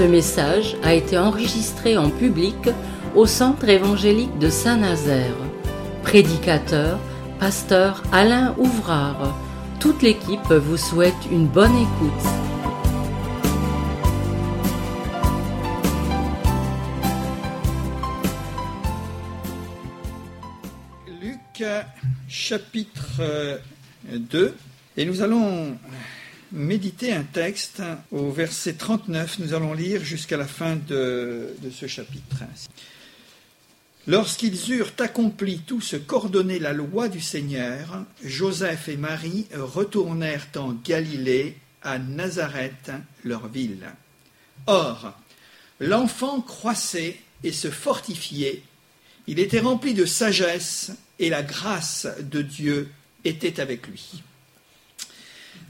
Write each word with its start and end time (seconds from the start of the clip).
Ce 0.00 0.06
message 0.06 0.78
a 0.82 0.94
été 0.94 1.18
enregistré 1.18 1.98
en 1.98 2.08
public 2.08 2.56
au 3.14 3.26
Centre 3.26 3.68
évangélique 3.68 4.38
de 4.38 4.48
Saint-Nazaire. 4.48 5.36
Prédicateur, 6.02 6.98
pasteur 7.38 8.02
Alain 8.10 8.54
Ouvrard. 8.56 9.38
Toute 9.78 10.00
l'équipe 10.00 10.50
vous 10.50 10.78
souhaite 10.78 11.12
une 11.30 11.46
bonne 11.46 11.76
écoute. 11.76 12.26
Luc 21.20 21.62
chapitre 22.26 23.60
2 24.10 24.56
et 24.96 25.04
nous 25.04 25.20
allons 25.20 25.76
méditer 26.52 27.12
un 27.12 27.22
texte 27.22 27.82
au 28.10 28.30
verset 28.30 28.74
39. 28.74 29.38
Nous 29.38 29.54
allons 29.54 29.72
lire 29.72 30.04
jusqu'à 30.04 30.36
la 30.36 30.46
fin 30.46 30.76
de, 30.76 31.54
ce 31.72 31.86
chapitre. 31.86 32.42
Lorsqu'ils 34.06 34.72
eurent 34.72 34.92
accompli 34.98 35.58
tout 35.58 35.80
ce 35.80 35.96
qu'ordonnait 35.96 36.58
la 36.58 36.72
loi 36.72 37.08
du 37.08 37.20
Seigneur, 37.20 38.04
Joseph 38.24 38.88
et 38.88 38.96
Marie 38.96 39.46
retournèrent 39.54 40.48
en 40.56 40.72
Galilée, 40.72 41.56
à 41.82 41.98
Nazareth, 41.98 42.90
leur 43.24 43.48
ville. 43.48 43.86
Or, 44.66 45.14
l'enfant 45.78 46.40
croissait 46.40 47.18
et 47.42 47.52
se 47.52 47.70
fortifiait, 47.70 48.62
il 49.26 49.38
était 49.38 49.60
rempli 49.60 49.94
de 49.94 50.04
sagesse, 50.04 50.92
et 51.18 51.28
la 51.28 51.42
grâce 51.42 52.06
de 52.20 52.42
Dieu 52.42 52.90
était 53.24 53.60
avec 53.60 53.86
lui. 53.86 54.22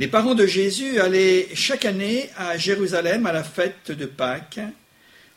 Les 0.00 0.08
parents 0.08 0.34
de 0.34 0.46
Jésus 0.46 0.98
allaient 0.98 1.48
chaque 1.52 1.84
année 1.84 2.30
à 2.38 2.56
Jérusalem 2.56 3.26
à 3.26 3.32
la 3.32 3.44
fête 3.44 3.90
de 3.90 4.06
Pâques. 4.06 4.60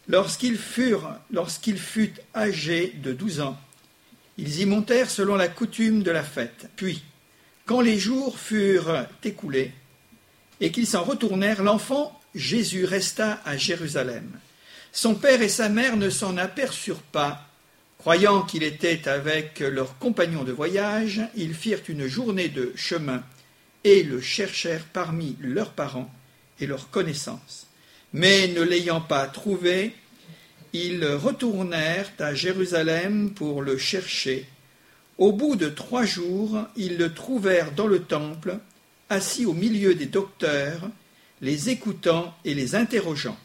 Lorsqu'ils 0.07 0.57
furent, 0.57 1.17
lorsqu'il 1.31 1.77
fut 1.77 2.13
âgé 2.33 2.93
de 3.03 3.11
douze 3.11 3.41
ans, 3.41 3.59
ils 4.37 4.61
y 4.61 4.65
montèrent 4.65 5.09
selon 5.09 5.35
la 5.35 5.49
coutume 5.49 6.01
de 6.01 6.11
la 6.11 6.23
fête. 6.23 6.69
Puis, 6.77 7.03
quand 7.65 7.81
les 7.81 7.99
jours 7.99 8.39
furent 8.39 9.05
écoulés 9.25 9.73
et 10.61 10.71
qu'ils 10.71 10.87
s'en 10.87 11.03
retournèrent, 11.03 11.61
l'enfant 11.61 12.17
Jésus 12.33 12.85
resta 12.85 13.41
à 13.43 13.57
Jérusalem. 13.57 14.31
Son 14.93 15.15
père 15.15 15.41
et 15.41 15.49
sa 15.49 15.67
mère 15.67 15.97
ne 15.97 16.09
s'en 16.09 16.37
aperçurent 16.37 17.03
pas. 17.11 17.49
Croyant 17.97 18.43
qu'il 18.43 18.63
était 18.63 19.09
avec 19.09 19.59
leurs 19.59 19.97
compagnons 19.97 20.45
de 20.45 20.53
voyage, 20.53 21.21
ils 21.35 21.53
firent 21.53 21.83
une 21.89 22.07
journée 22.07 22.47
de 22.47 22.71
chemin 22.77 23.23
et 23.83 24.03
le 24.03 24.21
cherchèrent 24.21 24.85
parmi 24.85 25.35
leurs 25.41 25.71
parents 25.71 26.11
et 26.59 26.65
leurs 26.65 26.89
connaissances. 26.89 27.67
Mais 28.13 28.47
ne 28.47 28.61
l'ayant 28.61 29.01
pas 29.01 29.25
trouvé, 29.27 29.93
ils 30.73 31.05
retournèrent 31.05 32.11
à 32.19 32.33
Jérusalem 32.33 33.31
pour 33.31 33.61
le 33.61 33.77
chercher. 33.77 34.47
Au 35.17 35.31
bout 35.31 35.55
de 35.55 35.69
trois 35.69 36.05
jours, 36.05 36.65
ils 36.75 36.97
le 36.97 37.13
trouvèrent 37.13 37.71
dans 37.71 37.87
le 37.87 37.99
temple, 38.03 38.57
assis 39.09 39.45
au 39.45 39.53
milieu 39.53 39.93
des 39.93 40.07
docteurs, 40.07 40.89
les 41.41 41.69
écoutant 41.69 42.33
et 42.45 42.53
les 42.53 42.75
interrogeant. 42.75 43.37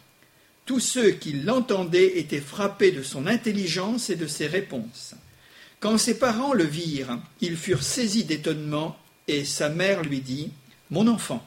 Tous 0.64 0.81
ceux 0.81 1.11
qui 1.11 1.33
l'entendaient 1.33 2.19
étaient 2.19 2.41
frappés 2.41 2.92
de 2.92 3.03
son 3.03 3.27
intelligence 3.27 4.11
et 4.11 4.16
de 4.16 4.27
ses 4.27 4.47
réponses. 4.47 5.14
Quand 5.81 5.98
ses 5.98 6.19
parents 6.19 6.53
le 6.53 6.64
virent, 6.64 7.19
ils 7.41 7.56
furent 7.56 7.83
saisis 7.83 8.25
d'étonnement, 8.25 8.98
et 9.28 9.44
sa 9.44 9.68
mère 9.68 10.02
lui 10.02 10.20
dit 10.20 10.50
Mon 10.90 11.06
enfant, 11.06 11.46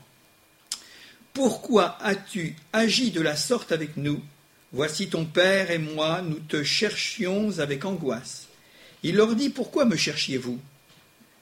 pourquoi 1.33 1.97
as-tu 2.01 2.55
agi 2.71 3.11
de 3.11 3.21
la 3.21 3.35
sorte 3.35 3.71
avec 3.71 3.97
nous? 3.97 4.21
Voici 4.71 5.09
ton 5.09 5.25
père 5.25 5.71
et 5.71 5.79
moi, 5.79 6.21
nous 6.21 6.39
te 6.39 6.63
cherchions 6.63 7.59
avec 7.59 7.83
angoisse. 7.83 8.47
Il 9.03 9.15
leur 9.15 9.35
dit 9.35 9.49
Pourquoi 9.49 9.85
me 9.85 9.97
cherchiez-vous? 9.97 10.59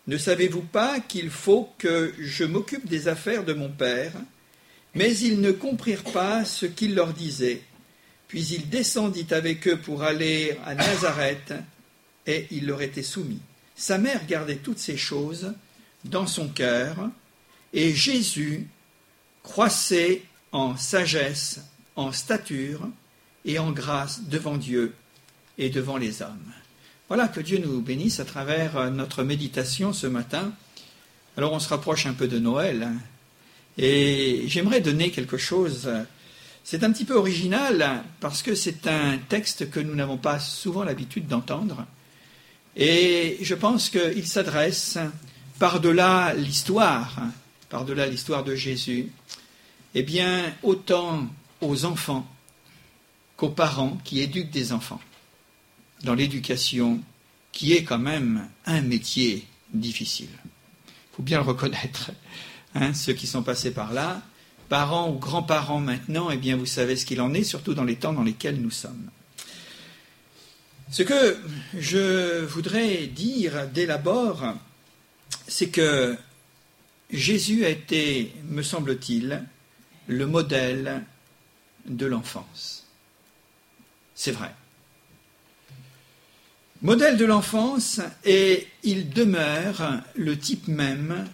Ne 0.08 0.18
savez-vous 0.18 0.64
pas 0.64 1.00
qu'il 1.00 1.30
faut 1.30 1.70
que 1.78 2.14
je 2.18 2.44
m'occupe 2.44 2.88
des 2.88 3.08
affaires 3.08 3.44
de 3.44 3.54
mon 3.54 3.70
père? 3.70 4.14
Mais 4.96 5.16
ils 5.18 5.40
ne 5.42 5.52
comprirent 5.52 6.04
pas 6.04 6.46
ce 6.46 6.66
qu'il 6.66 6.96
leur 6.96 7.14
disait. 7.14 7.62
Puis 8.28 8.44
il 8.48 8.70
descendit 8.70 9.28
avec 9.32 9.68
eux 9.68 9.78
pour 9.78 10.04
aller 10.04 10.58
à 10.66 10.74
Nazareth, 10.74 11.54
et 12.26 12.48
il 12.52 12.68
leur 12.68 12.82
était 12.82 13.04
soumis. 13.04 13.42
Sa 13.76 13.98
mère 13.98 14.26
gardait 14.26 14.56
toutes 14.56 14.80
ces 14.80 14.98
choses 14.98 15.54
dans 16.06 16.28
son 16.28 16.48
cœur, 16.48 17.10
et 17.74 17.94
Jésus 17.94 18.68
croissait 19.44 20.24
en 20.52 20.76
sagesse, 20.78 21.62
en 21.96 22.12
stature 22.12 22.88
et 23.46 23.60
en 23.60 23.72
grâce 23.72 24.24
devant 24.24 24.58
Dieu 24.58 24.94
et 25.58 25.70
devant 25.70 25.98
les 25.98 26.22
hommes. 26.22 26.54
Voilà 27.08 27.28
que 27.28 27.42
Dieu 27.42 27.58
nous 27.58 27.82
bénisse 27.82 28.20
à 28.20 28.26
travers 28.26 28.92
notre 28.92 29.24
méditation 29.24 29.94
ce 29.94 30.08
matin. 30.08 30.54
Alors 31.38 31.54
on 31.54 31.60
se 31.60 31.70
rapproche 31.70 32.06
un 32.06 32.14
peu 32.14 32.28
de 32.28 32.40
Noël, 32.40 32.84
hein, 32.84 32.98
et 33.78 34.44
j'aimerais 34.48 34.82
donner 34.82 35.10
quelque 35.10 35.38
chose. 35.38 35.90
C'est 36.64 36.84
un 36.84 36.92
petit 36.92 37.06
peu 37.06 37.16
original 37.16 38.04
parce 38.20 38.44
que 38.44 38.54
c'est 38.54 38.88
un 38.88 39.18
texte 39.18 39.70
que 39.70 39.80
nous 39.80 39.96
n'avons 39.96 40.18
pas 40.18 40.40
souvent 40.40 40.84
l'habitude 40.84 41.28
d'entendre. 41.28 41.86
Et 42.76 43.38
je 43.42 43.56
pense 43.56 43.90
qu'il 43.90 44.28
s'adresse 44.28 44.98
par-delà 45.60 46.34
l'histoire, 46.34 47.22
par-delà 47.70 48.08
l'histoire 48.08 48.44
de 48.44 48.56
Jésus, 48.56 49.12
eh 49.94 50.04
bien, 50.04 50.54
autant 50.64 51.28
aux 51.62 51.86
enfants 51.86 52.28
qu'aux 53.36 53.50
parents 53.50 53.98
qui 54.04 54.22
éduquent 54.22 54.52
des 54.52 54.72
enfants, 54.72 55.02
dans 56.04 56.16
l'éducation 56.16 57.02
qui 57.52 57.74
est 57.74 57.84
quand 57.84 58.00
même 58.00 58.48
un 58.66 58.82
métier 58.82 59.46
difficile. 59.74 60.30
Il 60.86 61.16
faut 61.18 61.24
bien 61.24 61.40
le 61.40 61.46
reconnaître. 61.46 62.12
Hein, 62.76 62.94
ceux 62.94 63.14
qui 63.14 63.28
sont 63.28 63.42
passés 63.42 63.72
par 63.72 63.94
là, 63.94 64.22
parents 64.70 65.10
ou 65.10 65.18
grands-parents 65.18 65.80
maintenant, 65.80 66.30
eh 66.30 66.38
bien, 66.38 66.56
vous 66.56 66.68
savez 66.68 66.96
ce 66.96 67.06
qu'il 67.06 67.20
en 67.20 67.34
est, 67.34 67.44
surtout 67.44 67.74
dans 67.74 67.84
les 67.84 67.96
temps 67.96 68.14
dans 68.14 68.24
lesquels 68.24 68.62
nous 68.62 68.72
sommes. 68.72 69.10
Ce 70.92 71.04
que 71.04 71.38
je 71.78 72.46
voudrais 72.46 73.08
dire 73.08 73.68
dès 73.74 73.86
l'abord, 73.86 74.44
c'est 75.48 75.70
que 75.70 76.18
Jésus 77.12 77.66
a 77.66 77.70
été, 77.70 78.34
me 78.50 78.62
semble-t-il, 78.62 79.44
le 80.08 80.26
modèle 80.26 81.04
de 81.86 82.06
l'enfance. 82.06 82.86
C'est 84.16 84.32
vrai. 84.32 84.52
Modèle 86.82 87.18
de 87.18 87.26
l'enfance 87.26 88.00
et 88.24 88.68
il 88.84 89.10
demeure 89.10 90.02
le 90.16 90.38
type 90.38 90.68
même 90.68 91.28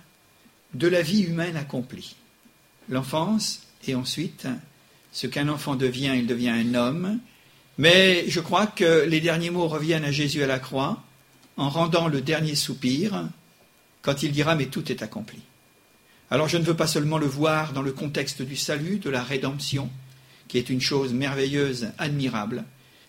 de 0.74 0.88
la 0.88 1.02
vie 1.02 1.22
humaine 1.22 1.56
accomplie. 1.56 2.16
L'enfance 2.90 3.62
et 3.88 3.96
ensuite 3.96 4.48
ce 5.12 5.28
qu'un 5.28 5.48
enfant 5.48 5.76
devient, 5.76 6.14
il 6.16 6.28
devient 6.28 6.50
un 6.50 6.74
homme. 6.74 7.20
Mais 7.78 8.26
je 8.28 8.40
crois 8.40 8.68
que 8.68 9.06
les 9.06 9.22
derniers 9.22 9.50
mots 9.50 9.68
reviennent 9.68 10.04
à 10.04 10.12
Jésus 10.12 10.44
à 10.44 10.48
la 10.48 10.60
croix 10.60 11.04
en 11.58 11.70
rendant 11.70 12.08
le 12.08 12.22
dernier 12.22 12.56
soupir 12.56 13.30
quand 14.06 14.22
il 14.22 14.32
dira 14.32 14.54
mais 14.54 14.68
tout 14.68 14.92
est 14.92 15.02
accompli. 15.02 15.40
Alors 16.30 16.48
je 16.48 16.58
ne 16.58 16.64
veux 16.64 16.76
pas 16.76 16.86
seulement 16.86 17.18
le 17.18 17.26
voir 17.26 17.74
dans 17.74 17.82
le 17.82 17.92
contexte 17.92 18.44
du 18.44 18.56
salut, 18.56 19.00
de 19.00 19.10
la 19.10 19.24
rédemption, 19.24 19.90
qui 20.48 20.60
est 20.60 20.70
une 20.70 20.80
chose 20.80 21.12
merveilleuse, 21.12 21.88
admirable, 21.98 22.66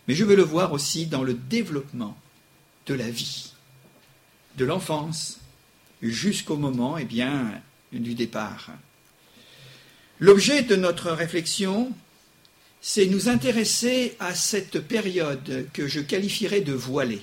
mais 0.08 0.14
je 0.14 0.24
veux 0.24 0.36
le 0.36 0.42
voir 0.42 0.72
aussi 0.72 1.04
dans 1.06 1.22
le 1.22 1.34
développement 1.34 2.16
de 2.86 2.94
la 2.94 3.10
vie, 3.10 3.52
de 4.56 4.64
l'enfance 4.64 5.38
jusqu'au 6.00 6.56
moment 6.56 6.96
eh 6.96 7.04
bien, 7.04 7.60
du 7.92 8.14
départ. 8.14 8.70
L'objet 10.18 10.62
de 10.62 10.76
notre 10.76 11.10
réflexion, 11.10 11.92
c'est 12.80 13.04
nous 13.04 13.28
intéresser 13.28 14.16
à 14.18 14.34
cette 14.34 14.80
période 14.80 15.68
que 15.74 15.88
je 15.88 16.00
qualifierais 16.00 16.62
de 16.62 16.72
voilée. 16.72 17.22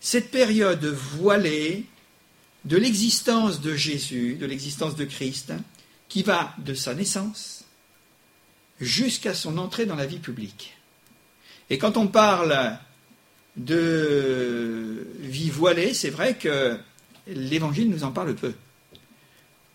Cette 0.00 0.30
période 0.30 0.84
voilée 0.84 1.86
de 2.64 2.76
l'existence 2.76 3.60
de 3.60 3.74
Jésus, 3.74 4.34
de 4.34 4.46
l'existence 4.46 4.96
de 4.96 5.04
Christ, 5.04 5.52
qui 6.08 6.22
va 6.22 6.54
de 6.58 6.74
sa 6.74 6.94
naissance 6.94 7.64
jusqu'à 8.80 9.34
son 9.34 9.58
entrée 9.58 9.86
dans 9.86 9.96
la 9.96 10.06
vie 10.06 10.18
publique. 10.18 10.76
Et 11.68 11.78
quand 11.78 11.96
on 11.96 12.08
parle 12.08 12.76
de 13.56 15.06
vie 15.20 15.50
voilée, 15.50 15.94
c'est 15.94 16.10
vrai 16.10 16.36
que 16.36 16.78
l'Évangile 17.26 17.90
nous 17.90 18.04
en 18.04 18.10
parle 18.10 18.34
peu. 18.34 18.54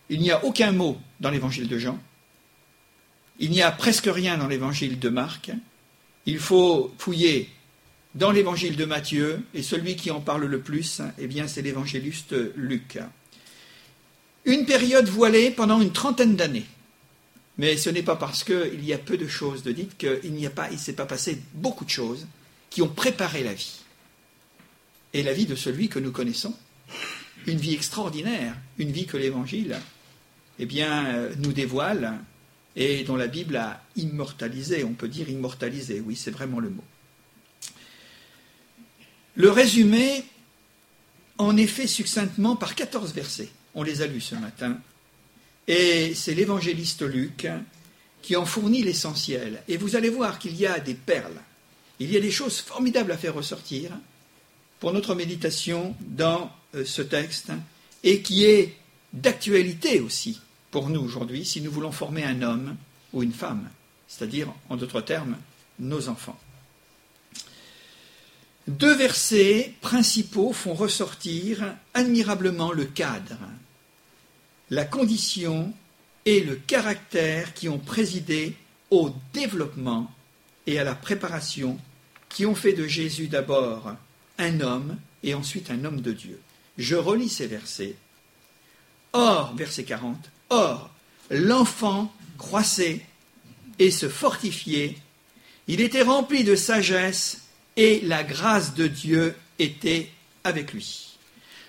Il 0.10 0.20
n'y 0.20 0.32
a 0.32 0.44
aucun 0.44 0.72
mot 0.72 1.00
dans 1.20 1.30
l'Évangile 1.30 1.68
de 1.68 1.78
Jean, 1.78 2.00
il 3.40 3.52
n'y 3.52 3.62
a 3.62 3.72
presque 3.72 4.08
rien 4.08 4.38
dans 4.38 4.48
l'Évangile 4.48 5.00
de 5.00 5.10
Marc, 5.10 5.52
il 6.26 6.40
faut 6.40 6.94
fouiller 6.98 7.50
dans 8.16 8.32
l'évangile 8.32 8.78
de 8.78 8.86
Matthieu, 8.86 9.42
et 9.54 9.62
celui 9.62 9.98
qui 9.98 10.10
en 10.10 10.22
parle 10.22 10.46
le 10.46 10.60
plus, 10.62 11.02
eh 11.20 11.28
bien, 11.28 11.48
c'est 11.48 11.62
l'évangéliste 11.62 12.34
Luc. 12.56 12.98
Une 14.46 14.66
période 14.66 15.10
voilée 15.10 15.52
pendant 15.52 15.82
une 15.82 15.92
trentaine 15.92 16.36
d'années. 16.36 16.66
Mais 17.58 17.78
ce 17.78 17.90
n'est 17.90 18.04
pas 18.04 18.16
parce 18.16 18.44
qu'il 18.44 18.84
y 18.84 18.94
a 18.94 18.98
peu 18.98 19.18
de 19.18 19.28
choses 19.28 19.64
de 19.64 19.72
dites 19.72 19.98
qu'il 19.98 20.34
n'y 20.34 20.46
a 20.46 20.50
pas, 20.50 20.70
il 20.72 20.80
s'est 20.80 20.94
pas 20.94 21.06
passé 21.06 21.42
beaucoup 21.54 21.86
de 21.86 21.90
choses 21.90 22.26
qui 22.70 22.82
ont 22.82 22.88
préparé 22.88 23.44
la 23.44 23.54
vie. 23.54 23.82
Et 25.14 25.24
la 25.24 25.34
vie 25.34 25.46
de 25.46 25.56
celui 25.56 25.90
que 25.90 26.00
nous 26.00 26.12
connaissons, 26.12 26.54
une 27.48 27.58
vie 27.58 27.74
extraordinaire, 27.74 28.56
une 28.78 28.92
vie 28.92 29.06
que 29.06 29.18
l'Évangile, 29.18 29.78
eh 30.60 30.66
bien, 30.66 31.06
euh, 31.08 31.34
nous 31.38 31.54
dévoile 31.54 32.20
et 32.76 33.04
dont 33.04 33.16
la 33.16 33.28
Bible 33.28 33.56
a 33.56 33.82
immortalisé, 33.96 34.84
on 34.84 34.94
peut 34.94 35.08
dire 35.08 35.30
immortalisé, 35.30 36.02
oui, 36.06 36.16
c'est 36.16 36.32
vraiment 36.32 36.60
le 36.60 36.70
mot. 36.70 36.84
Le 39.36 39.52
résumé 39.52 40.24
en 41.38 41.56
fait 41.58 41.88
succinctement 41.88 42.56
par 42.56 42.76
14 42.76 43.14
versets. 43.14 43.50
On 43.74 43.84
les 43.84 44.02
a 44.02 44.08
lus 44.08 44.22
ce 44.22 44.36
matin. 44.36 44.78
Et 45.68 46.14
c'est 46.16 46.34
l'évangéliste 46.34 47.02
Luc 47.02 47.48
qui 48.22 48.36
en 48.36 48.46
fournit 48.46 48.84
l'essentiel. 48.84 49.62
Et 49.68 49.78
vous 49.78 49.96
allez 49.96 50.10
voir 50.10 50.40
qu'il 50.40 50.56
y 50.56 50.66
a 50.66 50.80
des 50.80 50.94
perles. 50.94 51.42
Il 52.00 52.12
y 52.12 52.18
a 52.18 52.22
des 52.22 52.32
choses 52.32 52.60
formidables 52.60 53.12
à 53.12 53.18
faire 53.18 53.34
ressortir 53.34 53.92
pour 54.80 54.94
notre 54.94 55.16
méditation 55.16 55.96
dans 56.02 56.52
euh, 56.76 56.86
ce 56.86 57.02
texte 57.02 57.52
et 58.04 58.22
qui 58.22 58.46
est 58.46 58.76
d'actualité 59.14 60.02
aussi 60.02 60.42
pour 60.72 60.90
nous 60.90 61.02
aujourd'hui 61.02 61.46
si 61.46 61.62
nous 61.62 61.72
voulons 61.72 61.92
former 61.92 62.24
un 62.24 62.42
homme 62.42 62.76
ou 63.14 63.24
une 63.24 63.32
femme, 63.32 63.70
c'est-à-dire, 64.08 64.54
en 64.70 64.76
d'autres 64.76 65.02
termes, 65.02 65.38
nos 65.80 66.10
enfants. 66.10 66.38
Deux 68.68 68.96
versets 68.96 69.74
principaux 69.82 70.52
font 70.52 70.74
ressortir 70.74 71.76
admirablement 71.94 72.72
le 72.72 72.86
cadre, 72.86 73.38
la 74.72 74.86
condition 74.86 75.72
et 76.26 76.42
le 76.42 76.56
caractère 76.56 77.54
qui 77.54 77.70
ont 77.70 77.78
présidé 77.78 78.56
au 78.90 79.12
développement 79.34 80.12
et 80.66 80.80
à 80.80 80.84
la 80.84 80.96
préparation 80.96 81.78
qui 82.28 82.46
ont 82.48 82.56
fait 82.56 82.74
de 82.74 82.88
Jésus 82.88 83.28
d'abord 83.28 83.96
un 84.40 84.60
homme 84.62 84.98
et 85.22 85.36
ensuite 85.36 85.70
un 85.70 85.86
homme 85.86 86.02
de 86.02 86.12
Dieu. 86.12 86.42
Je 86.80 86.96
relis 86.96 87.30
ces 87.30 87.48
versets. 87.48 87.96
Or, 89.14 89.56
verset 89.56 89.84
40, 89.84 90.18
Or, 90.50 90.90
l'enfant 91.30 92.14
croissait 92.38 93.06
et 93.78 93.92
se 93.92 94.10
fortifiait, 94.10 94.98
il 95.68 95.82
était 95.82 96.02
rempli 96.02 96.44
de 96.44 96.56
sagesse 96.56 97.45
et 97.76 98.02
la 98.02 98.24
grâce 98.24 98.74
de 98.74 98.88
Dieu 98.88 99.36
était 99.60 100.10
avec 100.44 100.74
lui. 100.74 101.18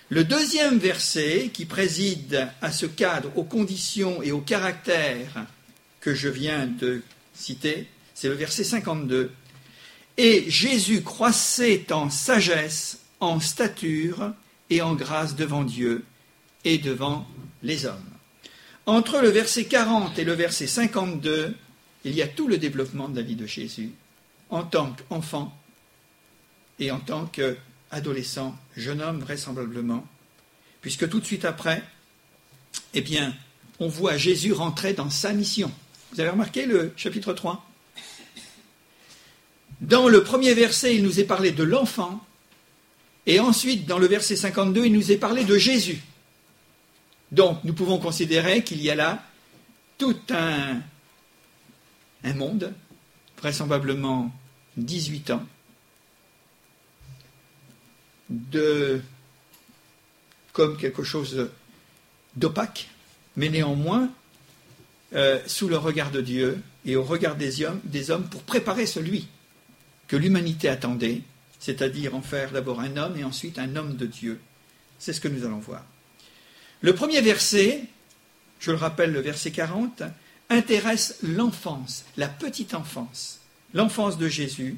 Le 0.09 0.23
deuxième 0.23 0.77
verset 0.77 1.51
qui 1.53 1.65
préside 1.65 2.47
à 2.61 2.71
ce 2.71 2.85
cadre, 2.85 3.29
aux 3.35 3.43
conditions 3.43 4.21
et 4.21 4.31
au 4.31 4.39
caractère 4.39 5.45
que 5.99 6.13
je 6.13 6.29
viens 6.29 6.65
de 6.65 7.03
citer, 7.33 7.87
c'est 8.13 8.29
le 8.29 8.35
verset 8.35 8.63
52. 8.63 9.31
Et 10.17 10.49
Jésus 10.49 11.03
croissait 11.03 11.91
en 11.91 12.09
sagesse, 12.09 12.99
en 13.19 13.39
stature 13.39 14.31
et 14.69 14.81
en 14.81 14.95
grâce 14.95 15.35
devant 15.35 15.63
Dieu 15.63 16.05
et 16.63 16.77
devant 16.77 17.27
les 17.61 17.85
hommes. 17.85 18.09
Entre 18.85 19.19
le 19.19 19.29
verset 19.29 19.65
40 19.65 20.17
et 20.17 20.23
le 20.23 20.33
verset 20.33 20.67
52, 20.67 21.53
il 22.05 22.15
y 22.15 22.21
a 22.21 22.27
tout 22.27 22.47
le 22.47 22.57
développement 22.57 23.09
de 23.09 23.17
la 23.17 23.21
vie 23.21 23.35
de 23.35 23.45
Jésus 23.45 23.91
en 24.49 24.63
tant 24.63 24.95
qu'enfant 25.09 25.53
et 26.79 26.91
en 26.91 26.99
tant 26.99 27.25
qu'adolescent, 27.25 28.55
jeune 28.75 29.01
homme 29.01 29.19
vraisemblablement, 29.19 30.05
puisque 30.81 31.09
tout 31.09 31.19
de 31.19 31.25
suite 31.25 31.45
après, 31.45 31.83
eh 32.93 33.01
bien, 33.01 33.33
on 33.79 33.87
voit 33.87 34.17
Jésus 34.17 34.53
rentrer 34.53 34.93
dans 34.93 35.09
sa 35.09 35.33
mission. 35.33 35.71
Vous 36.11 36.19
avez 36.19 36.29
remarqué 36.29 36.65
le 36.65 36.93
chapitre 36.95 37.33
3 37.33 37.65
Dans 39.81 40.07
le 40.07 40.23
premier 40.23 40.53
verset, 40.53 40.95
il 40.95 41.03
nous 41.03 41.19
est 41.19 41.25
parlé 41.25 41.51
de 41.51 41.63
l'enfant, 41.63 42.23
et 43.25 43.39
ensuite, 43.39 43.85
dans 43.85 43.99
le 43.99 44.07
verset 44.07 44.35
52, 44.35 44.85
il 44.85 44.93
nous 44.93 45.11
est 45.11 45.17
parlé 45.17 45.43
de 45.43 45.57
Jésus. 45.57 46.01
Donc, 47.31 47.61
nous 47.65 47.73
pouvons 47.73 47.99
considérer 47.99 48.63
qu'il 48.63 48.81
y 48.81 48.89
a 48.89 48.95
là 48.95 49.23
tout 49.97 50.15
un, 50.29 50.79
un 52.23 52.33
monde, 52.33 52.73
vraisemblablement 53.37 54.31
18 54.77 55.31
ans, 55.31 55.45
de 58.29 59.01
comme 60.53 60.77
quelque 60.77 61.03
chose 61.03 61.49
d'opaque, 62.35 62.89
mais 63.35 63.49
néanmoins 63.49 64.09
euh, 65.13 65.39
sous 65.45 65.69
le 65.69 65.77
regard 65.77 66.11
de 66.11 66.19
Dieu 66.19 66.61
et 66.85 66.95
au 66.95 67.03
regard 67.03 67.35
des 67.35 67.63
hommes, 67.63 67.79
des 67.83 68.09
hommes 68.09 68.27
pour 68.27 68.41
préparer 68.41 68.85
celui 68.85 69.27
que 70.07 70.15
l'humanité 70.15 70.67
attendait, 70.67 71.21
c'est-à-dire 71.59 72.15
en 72.15 72.21
faire 72.21 72.51
d'abord 72.51 72.79
un 72.79 72.97
homme 72.97 73.17
et 73.17 73.23
ensuite 73.23 73.59
un 73.59 73.75
homme 73.75 73.95
de 73.95 74.05
Dieu. 74.05 74.39
C'est 74.99 75.13
ce 75.13 75.21
que 75.21 75.27
nous 75.27 75.45
allons 75.45 75.59
voir. 75.59 75.83
Le 76.81 76.95
premier 76.95 77.21
verset, 77.21 77.83
je 78.59 78.71
le 78.71 78.77
rappelle, 78.77 79.11
le 79.11 79.19
verset 79.19 79.51
40, 79.51 80.03
intéresse 80.49 81.19
l'enfance, 81.23 82.05
la 82.17 82.27
petite 82.27 82.73
enfance, 82.73 83.41
l'enfance 83.73 84.17
de 84.17 84.27
Jésus. 84.27 84.77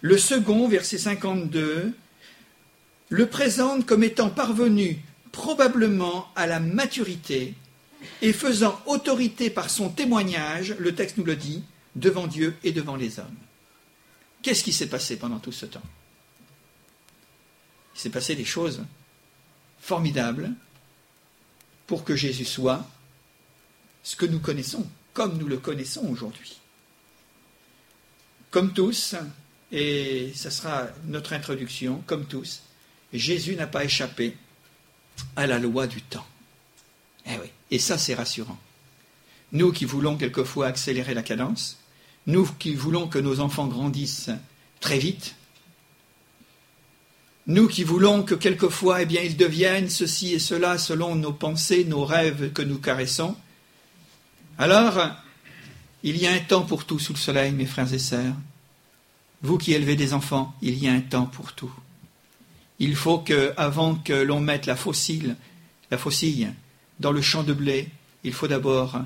Le 0.00 0.16
second, 0.16 0.68
verset 0.68 0.98
52, 0.98 1.92
le 3.08 3.26
présente 3.26 3.86
comme 3.86 4.04
étant 4.04 4.30
parvenu 4.30 5.02
probablement 5.32 6.30
à 6.36 6.46
la 6.46 6.60
maturité 6.60 7.54
et 8.22 8.32
faisant 8.32 8.80
autorité 8.86 9.50
par 9.50 9.70
son 9.70 9.88
témoignage, 9.88 10.74
le 10.78 10.94
texte 10.94 11.16
nous 11.16 11.24
le 11.24 11.36
dit, 11.36 11.62
devant 11.96 12.26
Dieu 12.26 12.56
et 12.62 12.72
devant 12.72 12.96
les 12.96 13.18
hommes. 13.18 13.36
Qu'est-ce 14.42 14.64
qui 14.64 14.72
s'est 14.72 14.88
passé 14.88 15.16
pendant 15.16 15.38
tout 15.38 15.52
ce 15.52 15.66
temps? 15.66 15.82
Il 17.94 18.00
s'est 18.00 18.10
passé 18.10 18.36
des 18.36 18.44
choses 18.44 18.84
formidables 19.80 20.50
pour 21.86 22.04
que 22.04 22.14
Jésus 22.14 22.44
soit 22.44 22.86
ce 24.02 24.14
que 24.16 24.26
nous 24.26 24.38
connaissons, 24.38 24.86
comme 25.12 25.38
nous 25.38 25.48
le 25.48 25.58
connaissons 25.58 26.06
aujourd'hui. 26.08 26.60
Comme 28.50 28.72
tous, 28.72 29.16
et 29.72 30.32
ce 30.34 30.50
sera 30.50 30.86
notre 31.06 31.32
introduction, 31.32 32.02
comme 32.06 32.26
tous, 32.26 32.62
Jésus 33.12 33.56
n'a 33.56 33.66
pas 33.66 33.84
échappé 33.84 34.36
à 35.36 35.46
la 35.46 35.58
loi 35.58 35.86
du 35.86 36.02
temps. 36.02 36.26
Eh 37.26 37.36
oui, 37.40 37.48
et 37.70 37.78
ça 37.78 37.98
c'est 37.98 38.14
rassurant. 38.14 38.58
Nous 39.52 39.72
qui 39.72 39.84
voulons 39.84 40.16
quelquefois 40.16 40.66
accélérer 40.66 41.14
la 41.14 41.22
cadence, 41.22 41.78
nous 42.26 42.46
qui 42.58 42.74
voulons 42.74 43.08
que 43.08 43.18
nos 43.18 43.40
enfants 43.40 43.66
grandissent 43.66 44.30
très 44.80 44.98
vite, 44.98 45.34
nous 47.46 47.66
qui 47.66 47.82
voulons 47.82 48.22
que 48.22 48.34
quelquefois 48.34 49.02
eh 49.02 49.06
bien, 49.06 49.22
ils 49.22 49.38
deviennent 49.38 49.88
ceci 49.88 50.34
et 50.34 50.38
cela 50.38 50.76
selon 50.76 51.14
nos 51.14 51.32
pensées, 51.32 51.84
nos 51.84 52.04
rêves 52.04 52.52
que 52.52 52.60
nous 52.60 52.78
caressons, 52.78 53.34
alors 54.58 55.16
il 56.02 56.18
y 56.18 56.26
a 56.26 56.32
un 56.32 56.40
temps 56.40 56.62
pour 56.62 56.84
tout 56.84 56.98
sous 56.98 57.14
le 57.14 57.18
soleil, 57.18 57.52
mes 57.52 57.66
frères 57.66 57.92
et 57.92 57.98
sœurs. 57.98 58.34
Vous 59.40 59.56
qui 59.56 59.72
élevez 59.72 59.96
des 59.96 60.12
enfants, 60.12 60.54
il 60.60 60.78
y 60.78 60.88
a 60.88 60.92
un 60.92 61.00
temps 61.00 61.26
pour 61.26 61.54
tout 61.54 61.72
il 62.78 62.94
faut 62.94 63.18
que, 63.18 63.52
avant 63.56 63.96
que 63.96 64.12
l'on 64.12 64.40
mette 64.40 64.66
la 64.66 64.76
fossile, 64.76 65.36
la 65.90 65.98
faucille 65.98 66.52
dans 67.00 67.12
le 67.12 67.22
champ 67.22 67.42
de 67.42 67.52
blé, 67.52 67.88
il 68.24 68.32
faut 68.32 68.48
d'abord 68.48 69.00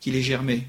qu'il 0.00 0.16
ait 0.16 0.22
germé. 0.22 0.66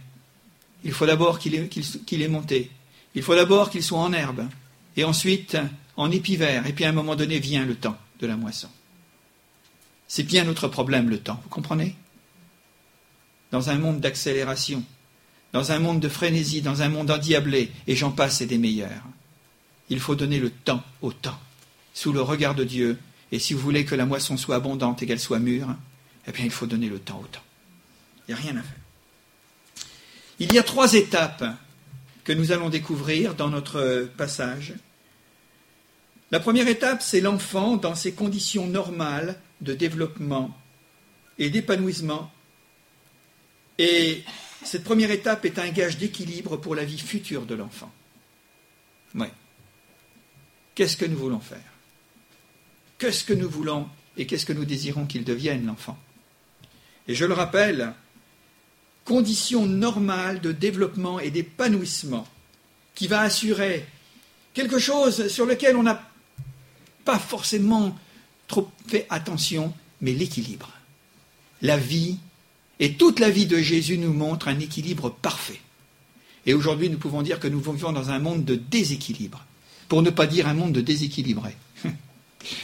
Il 0.83 0.91
faut 0.91 1.05
d'abord 1.05 1.39
qu'il 1.39 1.55
ait, 1.55 2.27
monté. 2.27 2.69
Il 3.15 3.23
faut 3.23 3.35
d'abord 3.35 3.69
qu'il 3.69 3.83
soit 3.83 3.99
en 3.99 4.13
herbe. 4.13 4.47
Et 4.95 5.03
ensuite 5.03 5.57
en 5.95 6.11
épivert. 6.11 6.67
Et 6.67 6.73
puis 6.73 6.85
à 6.85 6.89
un 6.89 6.93
moment 6.93 7.15
donné 7.15 7.39
vient 7.39 7.65
le 7.65 7.75
temps 7.75 7.97
de 8.19 8.27
la 8.27 8.35
moisson. 8.35 8.69
C'est 10.07 10.23
bien 10.23 10.43
notre 10.43 10.67
problème, 10.67 11.09
le 11.09 11.19
temps. 11.19 11.39
Vous 11.43 11.49
comprenez? 11.49 11.95
Dans 13.51 13.69
un 13.69 13.77
monde 13.77 13.99
d'accélération, 13.99 14.83
dans 15.53 15.71
un 15.71 15.79
monde 15.79 15.99
de 15.99 16.09
frénésie, 16.09 16.61
dans 16.61 16.81
un 16.81 16.89
monde 16.89 17.09
endiablé, 17.09 17.71
et 17.87 17.95
j'en 17.95 18.11
passe 18.11 18.41
et 18.41 18.45
des 18.45 18.57
meilleurs. 18.57 19.03
Il 19.89 19.99
faut 19.99 20.15
donner 20.15 20.39
le 20.39 20.49
temps 20.49 20.83
au 21.01 21.11
temps 21.11 21.39
sous 21.93 22.11
le 22.11 22.21
regard 22.21 22.55
de 22.55 22.63
Dieu. 22.63 22.97
Et 23.31 23.39
si 23.39 23.53
vous 23.53 23.59
voulez 23.59 23.85
que 23.85 23.95
la 23.95 24.05
moisson 24.05 24.37
soit 24.37 24.55
abondante 24.55 25.01
et 25.01 25.07
qu'elle 25.07 25.19
soit 25.19 25.39
mûre, 25.39 25.75
eh 26.27 26.31
bien, 26.31 26.45
il 26.45 26.51
faut 26.51 26.65
donner 26.65 26.89
le 26.89 26.99
temps 26.99 27.19
au 27.23 27.27
temps. 27.27 27.43
Il 28.27 28.33
n'y 28.33 28.39
a 28.39 28.41
rien 28.41 28.57
à 28.57 28.63
faire. 28.63 28.79
Il 30.39 30.53
y 30.53 30.59
a 30.59 30.63
trois 30.63 30.93
étapes 30.93 31.45
que 32.23 32.33
nous 32.33 32.51
allons 32.51 32.69
découvrir 32.69 33.35
dans 33.35 33.49
notre 33.49 34.09
passage. 34.17 34.73
La 36.31 36.39
première 36.39 36.67
étape, 36.67 37.01
c'est 37.01 37.21
l'enfant 37.21 37.77
dans 37.77 37.95
ses 37.95 38.13
conditions 38.13 38.65
normales 38.65 39.39
de 39.61 39.73
développement 39.73 40.57
et 41.37 41.49
d'épanouissement. 41.49 42.31
Et 43.77 44.23
cette 44.63 44.83
première 44.83 45.11
étape 45.11 45.45
est 45.45 45.59
un 45.59 45.69
gage 45.69 45.97
d'équilibre 45.97 46.57
pour 46.57 46.75
la 46.75 46.85
vie 46.85 46.99
future 46.99 47.45
de 47.45 47.55
l'enfant. 47.55 47.91
Oui. 49.15 49.27
Qu'est-ce 50.75 50.97
que 50.97 51.05
nous 51.05 51.17
voulons 51.17 51.39
faire? 51.39 51.72
Qu'est-ce 52.97 53.23
que 53.23 53.33
nous 53.33 53.49
voulons 53.49 53.87
et 54.17 54.25
qu'est-ce 54.25 54.45
que 54.45 54.53
nous 54.53 54.65
désirons 54.65 55.05
qu'il 55.05 55.23
devienne, 55.23 55.65
l'enfant? 55.65 55.97
Et 57.07 57.15
je 57.15 57.25
le 57.25 57.33
rappelle, 57.33 57.93
condition 59.05 59.65
normale 59.65 60.39
de 60.41 60.51
développement 60.51 61.19
et 61.19 61.31
d'épanouissement 61.31 62.27
qui 62.95 63.07
va 63.07 63.21
assurer 63.21 63.85
quelque 64.53 64.79
chose 64.79 65.27
sur 65.27 65.45
lequel 65.45 65.75
on 65.75 65.83
n'a 65.83 66.09
pas 67.05 67.19
forcément 67.19 67.97
trop 68.47 68.69
fait 68.87 69.07
attention, 69.09 69.73
mais 70.01 70.13
l'équilibre. 70.13 70.69
La 71.61 71.77
vie 71.77 72.17
et 72.79 72.93
toute 72.93 73.19
la 73.19 73.29
vie 73.29 73.45
de 73.45 73.57
Jésus 73.57 73.97
nous 73.97 74.13
montre 74.13 74.47
un 74.47 74.59
équilibre 74.59 75.09
parfait. 75.09 75.59
Et 76.45 76.53
aujourd'hui, 76.53 76.89
nous 76.89 76.97
pouvons 76.97 77.21
dire 77.21 77.39
que 77.39 77.47
nous 77.47 77.59
vivons 77.59 77.91
dans 77.91 78.09
un 78.09 78.19
monde 78.19 78.43
de 78.43 78.55
déséquilibre, 78.55 79.45
pour 79.87 80.01
ne 80.01 80.09
pas 80.09 80.27
dire 80.27 80.47
un 80.47 80.53
monde 80.53 80.73
de 80.73 80.81
déséquilibré, 80.81 81.55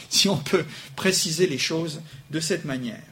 si 0.08 0.28
on 0.28 0.36
peut 0.36 0.64
préciser 0.96 1.46
les 1.46 1.58
choses 1.58 2.00
de 2.30 2.40
cette 2.40 2.64
manière. 2.64 3.02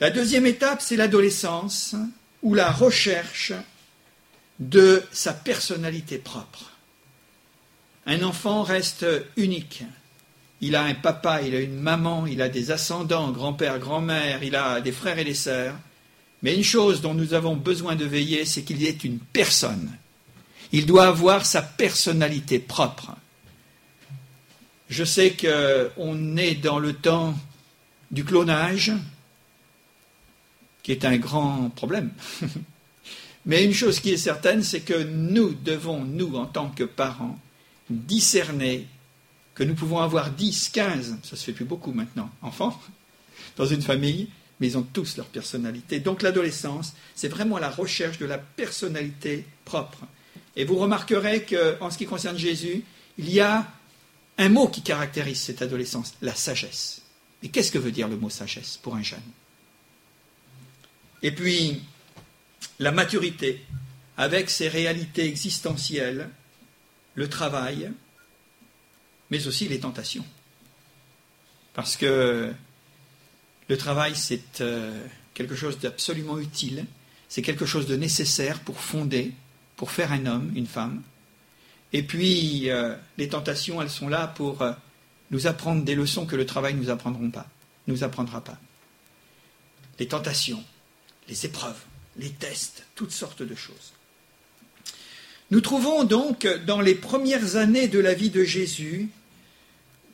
La 0.00 0.10
deuxième 0.10 0.46
étape, 0.46 0.80
c'est 0.80 0.96
l'adolescence, 0.96 1.96
ou 2.42 2.54
la 2.54 2.70
recherche 2.70 3.52
de 4.60 5.02
sa 5.10 5.32
personnalité 5.32 6.18
propre. 6.18 6.72
Un 8.06 8.22
enfant 8.22 8.62
reste 8.62 9.06
unique. 9.36 9.82
Il 10.60 10.74
a 10.74 10.82
un 10.82 10.94
papa, 10.94 11.42
il 11.42 11.54
a 11.54 11.60
une 11.60 11.78
maman, 11.78 12.26
il 12.26 12.42
a 12.42 12.48
des 12.48 12.70
ascendants, 12.70 13.30
grand-père, 13.30 13.78
grand-mère, 13.78 14.42
il 14.42 14.56
a 14.56 14.80
des 14.80 14.92
frères 14.92 15.18
et 15.18 15.24
des 15.24 15.34
sœurs. 15.34 15.76
Mais 16.42 16.54
une 16.54 16.64
chose 16.64 17.00
dont 17.00 17.14
nous 17.14 17.34
avons 17.34 17.56
besoin 17.56 17.96
de 17.96 18.04
veiller, 18.04 18.44
c'est 18.44 18.62
qu'il 18.62 18.84
ait 18.84 18.90
une 18.90 19.18
personne. 19.18 19.92
Il 20.72 20.86
doit 20.86 21.06
avoir 21.06 21.46
sa 21.46 21.62
personnalité 21.62 22.58
propre. 22.58 23.12
Je 24.88 25.04
sais 25.04 25.36
qu'on 25.36 26.36
est 26.36 26.54
dans 26.54 26.78
le 26.78 26.94
temps 26.94 27.34
du 28.10 28.24
clonage, 28.24 28.92
qui 30.82 30.92
est 30.92 31.04
un 31.04 31.18
grand 31.18 31.70
problème. 31.70 32.10
Mais 33.46 33.64
une 33.64 33.74
chose 33.74 34.00
qui 34.00 34.10
est 34.10 34.18
certaine, 34.18 34.62
c'est 34.62 34.80
que 34.80 35.02
nous 35.02 35.54
devons, 35.54 36.04
nous, 36.04 36.36
en 36.36 36.46
tant 36.46 36.68
que 36.70 36.84
parents, 36.84 37.38
discerner 37.90 38.86
que 39.54 39.64
nous 39.64 39.74
pouvons 39.74 39.98
avoir 39.98 40.30
10, 40.30 40.70
15, 40.70 41.16
ça 41.22 41.36
se 41.36 41.44
fait 41.44 41.52
plus 41.52 41.64
beaucoup 41.64 41.92
maintenant, 41.92 42.30
enfants, 42.42 42.80
dans 43.56 43.66
une 43.66 43.82
famille, 43.82 44.28
mais 44.60 44.68
ils 44.68 44.78
ont 44.78 44.82
tous 44.82 45.16
leur 45.16 45.26
personnalité. 45.26 46.00
Donc 46.00 46.22
l'adolescence, 46.22 46.94
c'est 47.14 47.28
vraiment 47.28 47.58
la 47.58 47.70
recherche 47.70 48.18
de 48.18 48.26
la 48.26 48.38
personnalité 48.38 49.44
propre. 49.64 50.00
Et 50.56 50.64
vous 50.64 50.76
remarquerez 50.76 51.44
qu'en 51.44 51.90
ce 51.90 51.98
qui 51.98 52.06
concerne 52.06 52.36
Jésus, 52.36 52.84
il 53.18 53.30
y 53.30 53.40
a 53.40 53.66
un 54.38 54.48
mot 54.48 54.68
qui 54.68 54.82
caractérise 54.82 55.40
cette 55.40 55.62
adolescence, 55.62 56.14
la 56.22 56.34
sagesse. 56.34 57.02
Mais 57.42 57.48
qu'est-ce 57.48 57.72
que 57.72 57.78
veut 57.78 57.92
dire 57.92 58.08
le 58.08 58.16
mot 58.16 58.30
sagesse 58.30 58.78
pour 58.82 58.94
un 58.94 59.02
jeune? 59.02 59.20
Et 61.22 61.32
puis, 61.32 61.82
la 62.78 62.92
maturité, 62.92 63.64
avec 64.16 64.50
ses 64.50 64.68
réalités 64.68 65.26
existentielles, 65.26 66.30
le 67.14 67.28
travail, 67.28 67.90
mais 69.30 69.46
aussi 69.46 69.68
les 69.68 69.80
tentations. 69.80 70.24
Parce 71.74 71.96
que 71.96 72.52
le 73.68 73.76
travail, 73.76 74.14
c'est 74.16 74.60
euh, 74.60 75.04
quelque 75.34 75.56
chose 75.56 75.78
d'absolument 75.78 76.38
utile, 76.38 76.86
c'est 77.28 77.42
quelque 77.42 77.66
chose 77.66 77.86
de 77.86 77.96
nécessaire 77.96 78.60
pour 78.60 78.80
fonder, 78.80 79.32
pour 79.76 79.90
faire 79.90 80.12
un 80.12 80.26
homme, 80.26 80.52
une 80.54 80.66
femme. 80.66 81.02
Et 81.92 82.02
puis, 82.02 82.70
euh, 82.70 82.94
les 83.16 83.28
tentations, 83.28 83.80
elles 83.80 83.90
sont 83.90 84.08
là 84.08 84.26
pour 84.26 84.62
euh, 84.62 84.72
nous 85.30 85.46
apprendre 85.46 85.84
des 85.84 85.94
leçons 85.94 86.26
que 86.26 86.36
le 86.36 86.46
travail 86.46 86.74
ne 86.74 86.80
nous 86.80 86.90
apprendront 86.90 87.30
pas, 87.30 87.48
nous 87.86 88.04
apprendra 88.04 88.42
pas. 88.42 88.58
Les 89.98 90.08
tentations, 90.08 90.62
les 91.28 91.46
épreuves, 91.46 91.80
les 92.16 92.30
tests, 92.30 92.84
toutes 92.94 93.12
sortes 93.12 93.42
de 93.42 93.54
choses. 93.54 93.92
Nous 95.50 95.60
trouvons 95.60 96.04
donc 96.04 96.46
dans 96.66 96.80
les 96.80 96.94
premières 96.94 97.56
années 97.56 97.88
de 97.88 97.98
la 97.98 98.12
vie 98.12 98.30
de 98.30 98.44
Jésus 98.44 99.08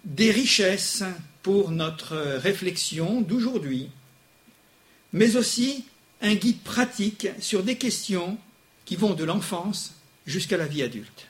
des 0.04 0.30
richesses 0.30 1.02
pour 1.42 1.72
notre 1.72 2.16
réflexion 2.16 3.20
d'aujourd'hui, 3.20 3.90
mais 5.12 5.36
aussi 5.36 5.84
un 6.20 6.34
guide 6.34 6.60
pratique 6.60 7.28
sur 7.40 7.62
des 7.62 7.76
questions 7.76 8.38
qui 8.84 8.96
vont 8.96 9.14
de 9.14 9.24
l'enfance 9.24 9.94
jusqu'à 10.26 10.56
la 10.56 10.66
vie 10.66 10.82
adulte. 10.82 11.26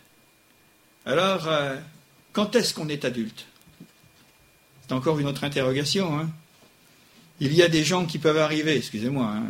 Alors, 1.06 1.48
euh, 1.48 1.76
quand 2.32 2.56
est-ce 2.56 2.72
qu'on 2.72 2.88
est 2.88 3.04
adulte? 3.04 3.46
C'est 4.82 4.92
encore 4.92 5.18
une 5.18 5.26
autre 5.26 5.44
interrogation. 5.44 6.18
Hein. 6.18 6.30
Il 7.40 7.52
y 7.52 7.62
a 7.62 7.68
des 7.68 7.84
gens 7.84 8.06
qui 8.06 8.18
peuvent 8.18 8.38
arriver, 8.38 8.76
excusez-moi, 8.76 9.26
hein, 9.26 9.44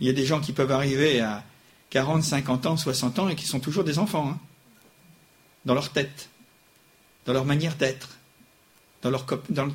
il 0.00 0.06
y 0.06 0.10
a 0.10 0.12
des 0.12 0.26
gens 0.26 0.40
qui 0.40 0.52
peuvent 0.52 0.72
arriver 0.72 1.20
à 1.20 1.44
40, 1.90 2.22
50 2.22 2.66
ans, 2.66 2.76
60 2.76 3.18
ans 3.18 3.28
et 3.28 3.36
qui 3.36 3.46
sont 3.46 3.60
toujours 3.60 3.84
des 3.84 3.98
enfants, 3.98 4.30
hein, 4.30 4.38
dans 5.64 5.74
leur 5.74 5.90
tête, 5.90 6.28
dans 7.24 7.32
leur 7.32 7.44
manière 7.44 7.76
d'être, 7.76 8.16
dans, 9.02 9.10
leur, 9.10 9.26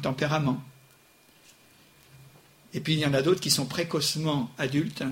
tempérament. 0.02 0.62
Et 2.74 2.80
puis 2.80 2.94
il 2.94 3.00
y 3.00 3.06
en 3.06 3.14
a 3.14 3.22
d'autres 3.22 3.42
qui 3.42 3.52
sont 3.52 3.66
précocement 3.66 4.52
adultes 4.58 5.04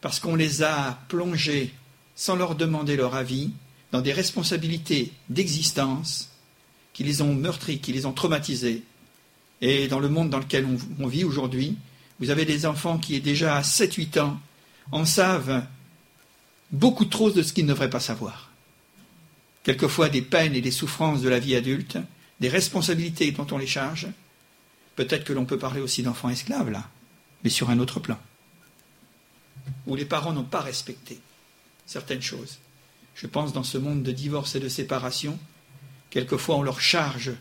parce 0.00 0.20
qu'on 0.20 0.34
les 0.34 0.62
a 0.62 0.98
plongés 1.08 1.72
sans 2.14 2.36
leur 2.36 2.54
demander 2.54 2.96
leur 2.96 3.14
avis 3.14 3.52
dans 3.92 4.00
des 4.00 4.12
responsabilités 4.12 5.12
d'existence 5.28 6.30
qui 6.92 7.04
les 7.04 7.22
ont 7.22 7.34
meurtris, 7.34 7.78
qui 7.78 7.92
les 7.92 8.06
ont 8.06 8.12
traumatisés. 8.12 8.82
Et 9.60 9.88
dans 9.88 10.00
le 10.00 10.08
monde 10.08 10.30
dans 10.30 10.38
lequel 10.38 10.66
on, 10.98 11.06
vit 11.06 11.24
aujourd'hui, 11.24 11.76
vous 12.20 12.30
avez 12.30 12.44
des 12.44 12.66
enfants 12.66 12.98
qui, 12.98 13.20
déjà 13.20 13.56
à 13.56 13.62
7-8 13.62 14.20
ans, 14.20 14.40
en 14.92 15.04
savent 15.04 15.64
beaucoup 16.70 17.04
trop 17.04 17.30
de 17.30 17.42
ce 17.42 17.52
qu'ils 17.52 17.66
ne 17.66 17.70
devraient 17.72 17.90
pas 17.90 18.00
savoir. 18.00 18.50
Quelquefois 19.62 20.08
des 20.08 20.22
peines 20.22 20.54
et 20.54 20.60
des 20.60 20.70
souffrances 20.70 21.22
de 21.22 21.28
la 21.28 21.38
vie 21.38 21.56
adulte, 21.56 21.98
des 22.40 22.48
responsabilités 22.48 23.30
dont 23.32 23.46
on 23.50 23.58
les 23.58 23.66
charge. 23.66 24.08
Peut-être 24.96 25.24
que 25.24 25.32
l'on 25.32 25.44
peut 25.44 25.58
parler 25.58 25.80
aussi 25.80 26.02
d'enfants 26.02 26.30
esclaves, 26.30 26.70
là, 26.70 26.88
mais 27.44 27.50
sur 27.50 27.70
un 27.70 27.78
autre 27.78 28.00
plan, 28.00 28.18
où 29.86 29.94
les 29.94 30.04
parents 30.04 30.32
n'ont 30.32 30.44
pas 30.44 30.60
respecté 30.60 31.20
certaines 31.86 32.22
choses. 32.22 32.58
Je 33.18 33.26
pense 33.26 33.52
dans 33.52 33.64
ce 33.64 33.78
monde 33.78 34.04
de 34.04 34.12
divorce 34.12 34.54
et 34.54 34.60
de 34.60 34.68
séparation, 34.68 35.36
quelquefois 36.08 36.56
on 36.56 36.62
leur 36.62 36.80
charge 36.80 37.32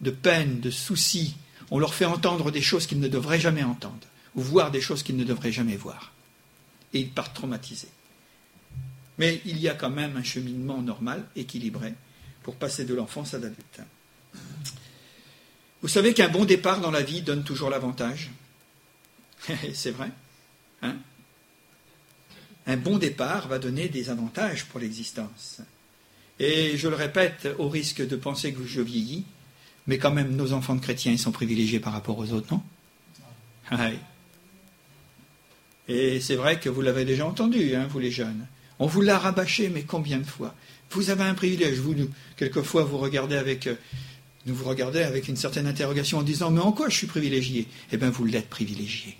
de 0.00 0.12
peines, 0.12 0.60
de 0.60 0.70
soucis, 0.70 1.34
on 1.72 1.80
leur 1.80 1.92
fait 1.92 2.04
entendre 2.04 2.52
des 2.52 2.62
choses 2.62 2.86
qu'ils 2.86 3.00
ne 3.00 3.08
devraient 3.08 3.40
jamais 3.40 3.64
entendre, 3.64 4.06
ou 4.36 4.42
voir 4.42 4.70
des 4.70 4.80
choses 4.80 5.02
qu'ils 5.02 5.16
ne 5.16 5.24
devraient 5.24 5.50
jamais 5.50 5.76
voir. 5.76 6.12
Et 6.92 7.00
ils 7.00 7.10
partent 7.10 7.34
traumatisés. 7.34 7.88
Mais 9.18 9.42
il 9.44 9.58
y 9.58 9.68
a 9.68 9.74
quand 9.74 9.90
même 9.90 10.16
un 10.16 10.22
cheminement 10.22 10.80
normal, 10.80 11.26
équilibré, 11.34 11.94
pour 12.44 12.54
passer 12.54 12.84
de 12.84 12.94
l'enfance 12.94 13.34
à 13.34 13.38
l'adulte. 13.38 13.80
Vous 15.82 15.88
savez 15.88 16.14
qu'un 16.14 16.28
bon 16.28 16.44
départ 16.44 16.80
dans 16.80 16.92
la 16.92 17.02
vie 17.02 17.22
donne 17.22 17.42
toujours 17.42 17.70
l'avantage. 17.70 18.30
C'est 19.74 19.90
vrai. 19.90 20.10
Hein? 20.82 20.94
Un 22.66 22.76
bon 22.76 22.98
départ 22.98 23.48
va 23.48 23.58
donner 23.58 23.88
des 23.88 24.10
avantages 24.10 24.64
pour 24.66 24.80
l'existence. 24.80 25.60
Et 26.38 26.76
je 26.76 26.88
le 26.88 26.96
répète, 26.96 27.48
au 27.58 27.68
risque 27.68 28.06
de 28.06 28.16
penser 28.16 28.52
que 28.52 28.64
je 28.64 28.80
vieillis, 28.80 29.24
mais 29.86 29.98
quand 29.98 30.10
même, 30.10 30.34
nos 30.34 30.52
enfants 30.52 30.74
de 30.74 30.80
chrétiens, 30.80 31.12
ils 31.12 31.18
sont 31.18 31.32
privilégiés 31.32 31.78
par 31.80 31.92
rapport 31.92 32.18
aux 32.18 32.32
autres, 32.32 32.52
non? 32.52 32.62
Et 35.88 36.20
c'est 36.20 36.36
vrai 36.36 36.58
que 36.58 36.68
vous 36.68 36.80
l'avez 36.80 37.04
déjà 37.04 37.26
entendu, 37.26 37.74
hein, 37.74 37.86
vous 37.90 37.98
les 37.98 38.10
jeunes. 38.10 38.46
On 38.78 38.86
vous 38.86 39.02
l'a 39.02 39.18
rabâché, 39.18 39.68
mais 39.68 39.82
combien 39.82 40.18
de 40.18 40.24
fois? 40.24 40.54
Vous 40.90 41.10
avez 41.10 41.24
un 41.24 41.34
privilège. 41.34 41.78
Vous, 41.78 41.94
nous, 41.94 42.08
quelquefois, 42.36 42.84
vous 42.84 42.98
regardez 42.98 43.36
avec, 43.36 43.66
euh, 43.66 43.74
nous 44.46 44.54
vous 44.54 44.64
regardez 44.64 45.02
avec 45.02 45.28
une 45.28 45.36
certaine 45.36 45.66
interrogation 45.66 46.18
en 46.18 46.22
disant 46.22 46.50
Mais 46.50 46.60
en 46.60 46.72
quoi 46.72 46.88
je 46.88 46.96
suis 46.96 47.06
privilégié? 47.06 47.68
Eh 47.92 47.96
bien, 47.96 48.10
vous 48.10 48.24
l'êtes 48.24 48.48
privilégié. 48.48 49.16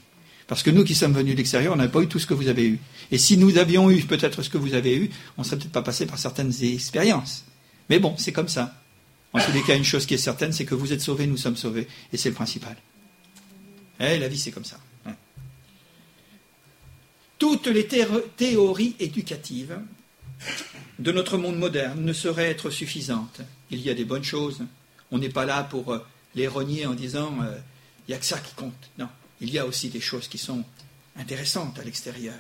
Parce 0.47 0.63
que 0.63 0.71
nous 0.71 0.85
qui 0.85 0.95
sommes 0.95 1.13
venus 1.13 1.33
de 1.33 1.39
l'extérieur, 1.39 1.73
on 1.73 1.77
n'a 1.77 1.89
pas 1.89 2.01
eu 2.01 2.09
tout 2.09 2.19
ce 2.19 2.27
que 2.27 2.35
vous 2.35 2.49
avez 2.49 2.67
eu. 2.67 2.79
Et 3.11 3.19
si 3.19 3.37
nous 3.37 3.57
avions 3.57 3.91
eu 3.91 4.03
peut-être 4.03 4.43
ce 4.43 4.51
que 4.51 4.59
vous 4.59 4.75
avez 4.75 4.97
eu, 4.97 5.11
on 5.37 5.43
ne 5.43 5.47
serait 5.47 5.57
peut-être 5.57 5.73
pas 5.73 5.83
passé 5.83 6.07
par 6.07 6.19
certaines 6.19 6.53
expériences. 6.63 7.45
Mais 7.89 7.99
bon, 7.99 8.15
c'est 8.19 8.33
comme 8.33 8.49
ça. 8.49 8.75
En 9.33 9.41
tous 9.41 9.53
les 9.53 9.63
cas, 9.63 9.77
une 9.77 9.85
chose 9.85 10.07
qui 10.07 10.15
est 10.15 10.19
certaine, 10.19 10.53
c'est 10.53 10.65
que 10.65 10.75
vous 10.75 10.93
êtes 10.93 11.01
sauvés, 11.01 11.27
nous 11.27 11.37
sommes 11.37 11.57
sauvés. 11.57 11.89
Et 12.13 12.17
c'est 12.17 12.29
le 12.29 12.35
principal. 12.35 12.77
Eh, 14.01 14.19
la 14.19 14.29
vie, 14.29 14.39
c'est 14.39 14.53
comme 14.53 14.65
ça. 14.65 14.79
Toutes 17.39 17.67
les 17.67 17.87
théories 17.87 18.97
éducatives 19.01 19.79
de 20.99 21.13
notre 21.13 21.37
monde 21.37 21.59
moderne 21.59 22.05
ne 22.05 22.13
sauraient 22.13 22.51
être 22.51 22.71
suffisantes. 22.71 23.41
Il 23.71 23.81
y 23.81 23.91
a 23.91 23.95
des 23.95 24.05
bonnes 24.05 24.25
choses. 24.25 24.63
On 25.11 25.19
n'est 25.19 25.29
pas 25.29 25.45
là 25.45 25.65
pour 25.65 25.93
euh, 25.93 25.99
les 26.35 26.49
renier 26.49 26.87
en 26.87 26.95
disant 26.95 27.35
euh, 27.43 27.57
il 28.07 28.13
n'y 28.13 28.15
a 28.15 28.19
que 28.19 28.25
ça 28.25 28.39
qui 28.39 28.55
compte. 28.55 28.91
Non, 28.99 29.09
il 29.45 29.53
y 29.53 29.59
a 29.59 29.67
aussi 29.67 29.91
des 29.91 30.01
choses 30.01 30.27
qui 30.27 30.39
sont 30.39 30.65
intéressantes 31.17 31.79
à 31.79 31.85
l'extérieur 31.85 32.35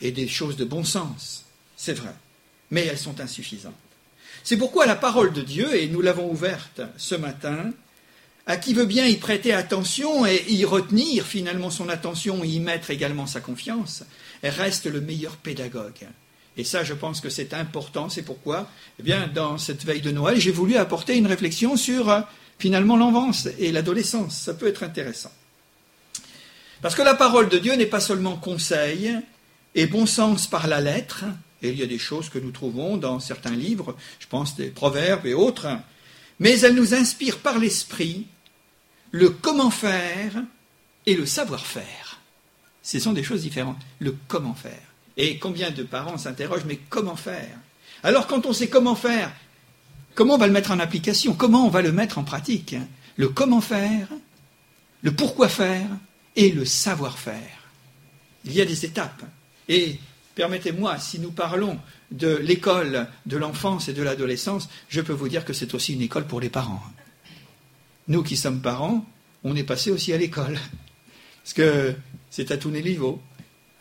et 0.00 0.12
des 0.12 0.28
choses 0.28 0.56
de 0.56 0.64
bon 0.64 0.84
sens. 0.84 1.46
C'est 1.76 1.94
vrai. 1.94 2.14
Mais 2.70 2.86
elles 2.86 2.98
sont 2.98 3.20
insuffisantes. 3.20 3.72
C'est 4.44 4.58
pourquoi 4.58 4.86
la 4.86 4.96
parole 4.96 5.32
de 5.32 5.40
Dieu, 5.40 5.74
et 5.74 5.88
nous 5.88 6.02
l'avons 6.02 6.30
ouverte 6.30 6.82
ce 6.98 7.14
matin, 7.14 7.72
à 8.46 8.56
qui 8.56 8.74
veut 8.74 8.86
bien 8.86 9.06
y 9.06 9.16
prêter 9.16 9.52
attention 9.52 10.26
et 10.26 10.44
y 10.48 10.64
retenir 10.64 11.24
finalement 11.24 11.70
son 11.70 11.88
attention 11.88 12.44
et 12.44 12.48
y 12.48 12.60
mettre 12.60 12.90
également 12.90 13.26
sa 13.26 13.40
confiance, 13.40 14.04
reste 14.42 14.86
le 14.86 15.00
meilleur 15.00 15.36
pédagogue. 15.36 16.06
Et 16.56 16.64
ça, 16.64 16.84
je 16.84 16.92
pense 16.92 17.20
que 17.20 17.30
c'est 17.30 17.54
important. 17.54 18.10
C'est 18.10 18.22
pourquoi, 18.22 18.68
eh 19.02 19.12
dans 19.34 19.56
cette 19.56 19.84
veille 19.84 20.02
de 20.02 20.10
Noël, 20.10 20.38
j'ai 20.38 20.50
voulu 20.50 20.76
apporter 20.76 21.16
une 21.16 21.26
réflexion 21.26 21.76
sur 21.76 22.10
euh, 22.10 22.20
finalement 22.58 22.96
l'enfance 22.96 23.48
et 23.58 23.72
l'adolescence. 23.72 24.38
Ça 24.38 24.52
peut 24.52 24.66
être 24.66 24.82
intéressant. 24.82 25.32
Parce 26.82 26.96
que 26.96 27.02
la 27.02 27.14
parole 27.14 27.48
de 27.48 27.58
Dieu 27.58 27.74
n'est 27.74 27.86
pas 27.86 28.00
seulement 28.00 28.36
conseil 28.36 29.16
et 29.74 29.86
bon 29.86 30.04
sens 30.04 30.48
par 30.48 30.66
la 30.66 30.80
lettre, 30.80 31.24
et 31.62 31.70
il 31.70 31.78
y 31.78 31.82
a 31.82 31.86
des 31.86 31.98
choses 31.98 32.28
que 32.28 32.40
nous 32.40 32.50
trouvons 32.50 32.96
dans 32.96 33.20
certains 33.20 33.54
livres, 33.54 33.96
je 34.18 34.26
pense 34.26 34.56
des 34.56 34.68
proverbes 34.68 35.26
et 35.26 35.32
autres, 35.32 35.68
mais 36.40 36.58
elle 36.60 36.74
nous 36.74 36.92
inspire 36.92 37.38
par 37.38 37.58
l'esprit 37.58 38.26
le 39.12 39.30
comment 39.30 39.70
faire 39.70 40.32
et 41.06 41.14
le 41.14 41.24
savoir-faire. 41.24 42.20
Ce 42.82 42.98
sont 42.98 43.12
des 43.12 43.22
choses 43.22 43.42
différentes. 43.42 43.80
Le 44.00 44.16
comment 44.26 44.54
faire. 44.54 44.72
Et 45.16 45.38
combien 45.38 45.70
de 45.70 45.84
parents 45.84 46.18
s'interrogent, 46.18 46.64
mais 46.66 46.80
comment 46.90 47.16
faire? 47.16 47.58
Alors 48.02 48.26
quand 48.26 48.44
on 48.44 48.52
sait 48.52 48.68
comment 48.68 48.96
faire, 48.96 49.30
comment 50.16 50.34
on 50.34 50.38
va 50.38 50.48
le 50.48 50.52
mettre 50.52 50.72
en 50.72 50.80
application? 50.80 51.34
Comment 51.34 51.64
on 51.64 51.70
va 51.70 51.82
le 51.82 51.92
mettre 51.92 52.18
en 52.18 52.24
pratique? 52.24 52.74
Le 53.16 53.28
comment 53.28 53.60
faire, 53.60 54.08
le 55.02 55.12
pourquoi 55.12 55.48
faire? 55.48 55.86
Et 56.36 56.50
le 56.50 56.64
savoir-faire. 56.64 57.68
Il 58.44 58.52
y 58.52 58.60
a 58.60 58.64
des 58.64 58.84
étapes. 58.84 59.22
Et 59.68 59.98
permettez-moi, 60.34 60.98
si 60.98 61.18
nous 61.18 61.30
parlons 61.30 61.78
de 62.10 62.36
l'école 62.36 63.08
de 63.26 63.36
l'enfance 63.36 63.88
et 63.88 63.92
de 63.92 64.02
l'adolescence, 64.02 64.68
je 64.88 65.00
peux 65.00 65.12
vous 65.12 65.28
dire 65.28 65.44
que 65.44 65.52
c'est 65.52 65.74
aussi 65.74 65.94
une 65.94 66.02
école 66.02 66.26
pour 66.26 66.40
les 66.40 66.50
parents. 66.50 66.82
Nous 68.08 68.22
qui 68.22 68.36
sommes 68.36 68.60
parents, 68.60 69.06
on 69.44 69.54
est 69.56 69.64
passé 69.64 69.90
aussi 69.90 70.12
à 70.12 70.18
l'école. 70.18 70.58
Parce 71.42 71.54
que 71.54 71.94
c'est 72.30 72.50
à 72.50 72.56
tous 72.56 72.70
les 72.70 72.82
niveaux. 72.82 73.20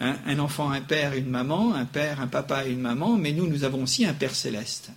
Hein. 0.03 0.17
un 0.25 0.39
enfant, 0.39 0.71
un 0.71 0.81
père, 0.81 1.13
une 1.13 1.29
maman, 1.29 1.75
un 1.75 1.85
père, 1.85 2.21
un 2.21 2.27
papa 2.27 2.65
et 2.65 2.71
une 2.71 2.81
maman, 2.81 3.17
mais 3.17 3.33
nous, 3.33 3.45
nous 3.45 3.63
avons 3.63 3.83
aussi 3.83 4.03
un 4.03 4.15
Père 4.15 4.33
céleste. 4.33 4.89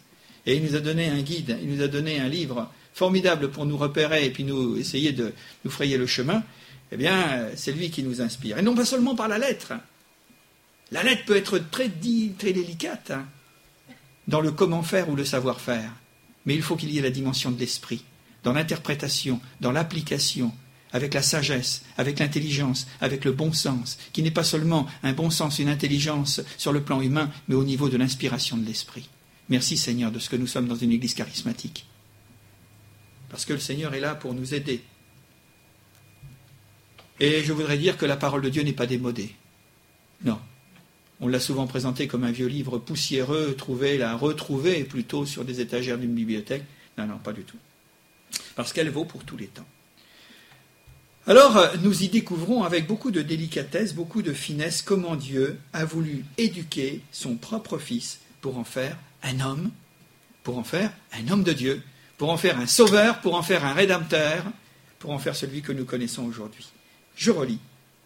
Et 0.46 0.56
il 0.56 0.64
nous 0.64 0.76
a 0.76 0.80
donné 0.80 1.08
un 1.08 1.20
guide, 1.20 1.58
il 1.62 1.68
nous 1.76 1.82
a 1.82 1.88
donné 1.88 2.18
un 2.20 2.28
livre 2.28 2.70
formidable 2.94 3.50
pour 3.50 3.66
nous 3.66 3.76
repérer 3.76 4.24
et 4.24 4.30
puis 4.30 4.44
nous 4.44 4.78
essayer 4.78 5.12
de 5.12 5.34
nous 5.62 5.70
frayer 5.70 5.98
le 5.98 6.06
chemin. 6.06 6.42
Eh 6.92 6.96
bien, 6.96 7.48
c'est 7.56 7.72
lui 7.72 7.90
qui 7.90 8.02
nous 8.02 8.20
inspire. 8.20 8.58
Et 8.58 8.62
non 8.62 8.74
pas 8.74 8.84
seulement 8.84 9.14
par 9.14 9.28
la 9.28 9.38
lettre. 9.38 9.72
La 10.90 11.02
lettre 11.02 11.24
peut 11.24 11.36
être 11.36 11.58
très, 11.58 11.88
très 11.88 12.52
délicate 12.52 13.10
hein, 13.10 13.26
dans 14.28 14.40
le 14.40 14.52
comment 14.52 14.82
faire 14.82 15.08
ou 15.08 15.16
le 15.16 15.24
savoir-faire. 15.24 15.90
Mais 16.46 16.54
il 16.54 16.62
faut 16.62 16.76
qu'il 16.76 16.90
y 16.90 16.98
ait 16.98 17.02
la 17.02 17.10
dimension 17.10 17.50
de 17.50 17.58
l'esprit, 17.58 18.04
dans 18.42 18.52
l'interprétation, 18.52 19.40
dans 19.60 19.72
l'application, 19.72 20.52
avec 20.92 21.14
la 21.14 21.22
sagesse, 21.22 21.82
avec 21.96 22.20
l'intelligence, 22.20 22.86
avec 23.00 23.24
le 23.24 23.32
bon 23.32 23.52
sens, 23.52 23.98
qui 24.12 24.22
n'est 24.22 24.30
pas 24.30 24.44
seulement 24.44 24.86
un 25.02 25.12
bon 25.12 25.30
sens, 25.30 25.58
une 25.58 25.68
intelligence 25.68 26.40
sur 26.56 26.72
le 26.72 26.82
plan 26.82 27.00
humain, 27.00 27.30
mais 27.48 27.56
au 27.56 27.64
niveau 27.64 27.88
de 27.88 27.96
l'inspiration 27.96 28.56
de 28.56 28.64
l'esprit. 28.64 29.08
Merci 29.48 29.76
Seigneur 29.76 30.12
de 30.12 30.18
ce 30.18 30.30
que 30.30 30.36
nous 30.36 30.46
sommes 30.46 30.68
dans 30.68 30.76
une 30.76 30.92
église 30.92 31.14
charismatique. 31.14 31.86
Parce 33.28 33.44
que 33.44 33.52
le 33.52 33.58
Seigneur 33.58 33.94
est 33.94 34.00
là 34.00 34.14
pour 34.14 34.34
nous 34.34 34.54
aider. 34.54 34.84
Et 37.20 37.42
je 37.44 37.52
voudrais 37.52 37.78
dire 37.78 37.96
que 37.96 38.06
la 38.06 38.16
parole 38.16 38.42
de 38.42 38.48
Dieu 38.48 38.62
n'est 38.62 38.72
pas 38.72 38.86
démodée. 38.86 39.34
Non. 40.24 40.38
On 41.20 41.28
l'a 41.28 41.40
souvent 41.40 41.66
présenté 41.66 42.08
comme 42.08 42.24
un 42.24 42.32
vieux 42.32 42.48
livre 42.48 42.78
poussiéreux, 42.78 43.54
trouvé, 43.56 43.98
la 43.98 44.16
retrouvé 44.16 44.84
plutôt 44.84 45.26
sur 45.26 45.44
des 45.44 45.60
étagères 45.60 45.98
d'une 45.98 46.14
bibliothèque. 46.14 46.64
Non, 46.98 47.06
non, 47.06 47.18
pas 47.18 47.32
du 47.32 47.42
tout. 47.42 47.56
Parce 48.56 48.72
qu'elle 48.72 48.90
vaut 48.90 49.04
pour 49.04 49.24
tous 49.24 49.36
les 49.36 49.46
temps. 49.46 49.66
Alors, 51.26 51.58
nous 51.82 52.02
y 52.02 52.08
découvrons 52.08 52.64
avec 52.64 52.86
beaucoup 52.86 53.10
de 53.10 53.22
délicatesse, 53.22 53.94
beaucoup 53.94 54.20
de 54.20 54.34
finesse, 54.34 54.82
comment 54.82 55.16
Dieu 55.16 55.58
a 55.72 55.84
voulu 55.84 56.24
éduquer 56.36 57.00
son 57.12 57.36
propre 57.36 57.78
fils 57.78 58.20
pour 58.42 58.58
en 58.58 58.64
faire 58.64 58.98
un 59.22 59.40
homme, 59.40 59.70
pour 60.42 60.58
en 60.58 60.64
faire 60.64 60.92
un 61.12 61.28
homme 61.28 61.42
de 61.42 61.54
Dieu, 61.54 61.82
pour 62.18 62.28
en 62.28 62.36
faire 62.36 62.58
un 62.58 62.66
sauveur, 62.66 63.20
pour 63.22 63.36
en 63.36 63.42
faire 63.42 63.64
un 63.64 63.72
rédempteur, 63.72 64.44
pour 64.98 65.12
en 65.12 65.18
faire 65.18 65.34
celui 65.34 65.62
que 65.62 65.72
nous 65.72 65.86
connaissons 65.86 66.24
aujourd'hui. 66.24 66.73
Je 67.16 67.30
relis. 67.30 67.60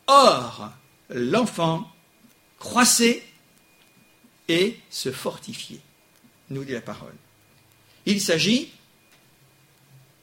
Or, 0.06 0.70
l'enfant 1.10 1.90
croissait 2.58 3.22
et 4.48 4.78
se 4.90 5.12
fortifiait, 5.12 5.80
nous 6.50 6.64
dit 6.64 6.72
la 6.72 6.80
parole. 6.80 7.14
Il 8.06 8.20
s'agit, 8.20 8.70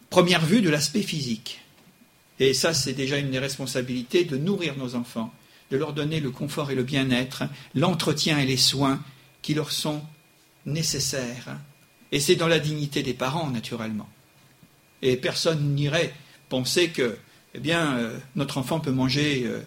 première 0.10 0.44
vue, 0.46 0.62
de 0.62 0.70
l'aspect 0.70 1.04
physique. 1.04 1.62
Et 2.40 2.54
ça, 2.54 2.74
c'est 2.74 2.94
déjà 2.94 3.18
une 3.18 3.32
des 3.32 3.40
responsabilités 3.40 4.26
de 4.26 4.38
nourrir 4.38 4.76
nos 4.78 4.96
enfants, 4.96 5.34
de 5.72 5.78
leur 5.78 5.94
donner 5.94 6.20
le 6.20 6.32
confort 6.32 6.72
et 6.72 6.76
le 6.76 6.84
bien-être, 6.84 7.44
l'entretien 7.74 8.40
et 8.40 8.46
les 8.46 8.58
soins 8.58 9.02
qui 9.42 9.54
leur 9.54 9.72
sont 9.72 10.04
nécessaires. 10.66 11.58
Et 12.12 12.20
c'est 12.20 12.36
dans 12.36 12.48
la 12.48 12.60
dignité 12.60 13.04
des 13.04 13.14
parents, 13.14 13.50
naturellement. 13.50 14.10
Et 15.02 15.18
personne 15.18 15.76
n'irait 15.76 16.14
penser 16.50 16.90
que, 16.90 17.18
eh 17.56 17.60
bien, 17.60 17.98
euh, 17.98 18.18
notre 18.36 18.58
enfant 18.58 18.82
peut 18.82 18.92
manger 18.92 19.44
euh, 19.46 19.62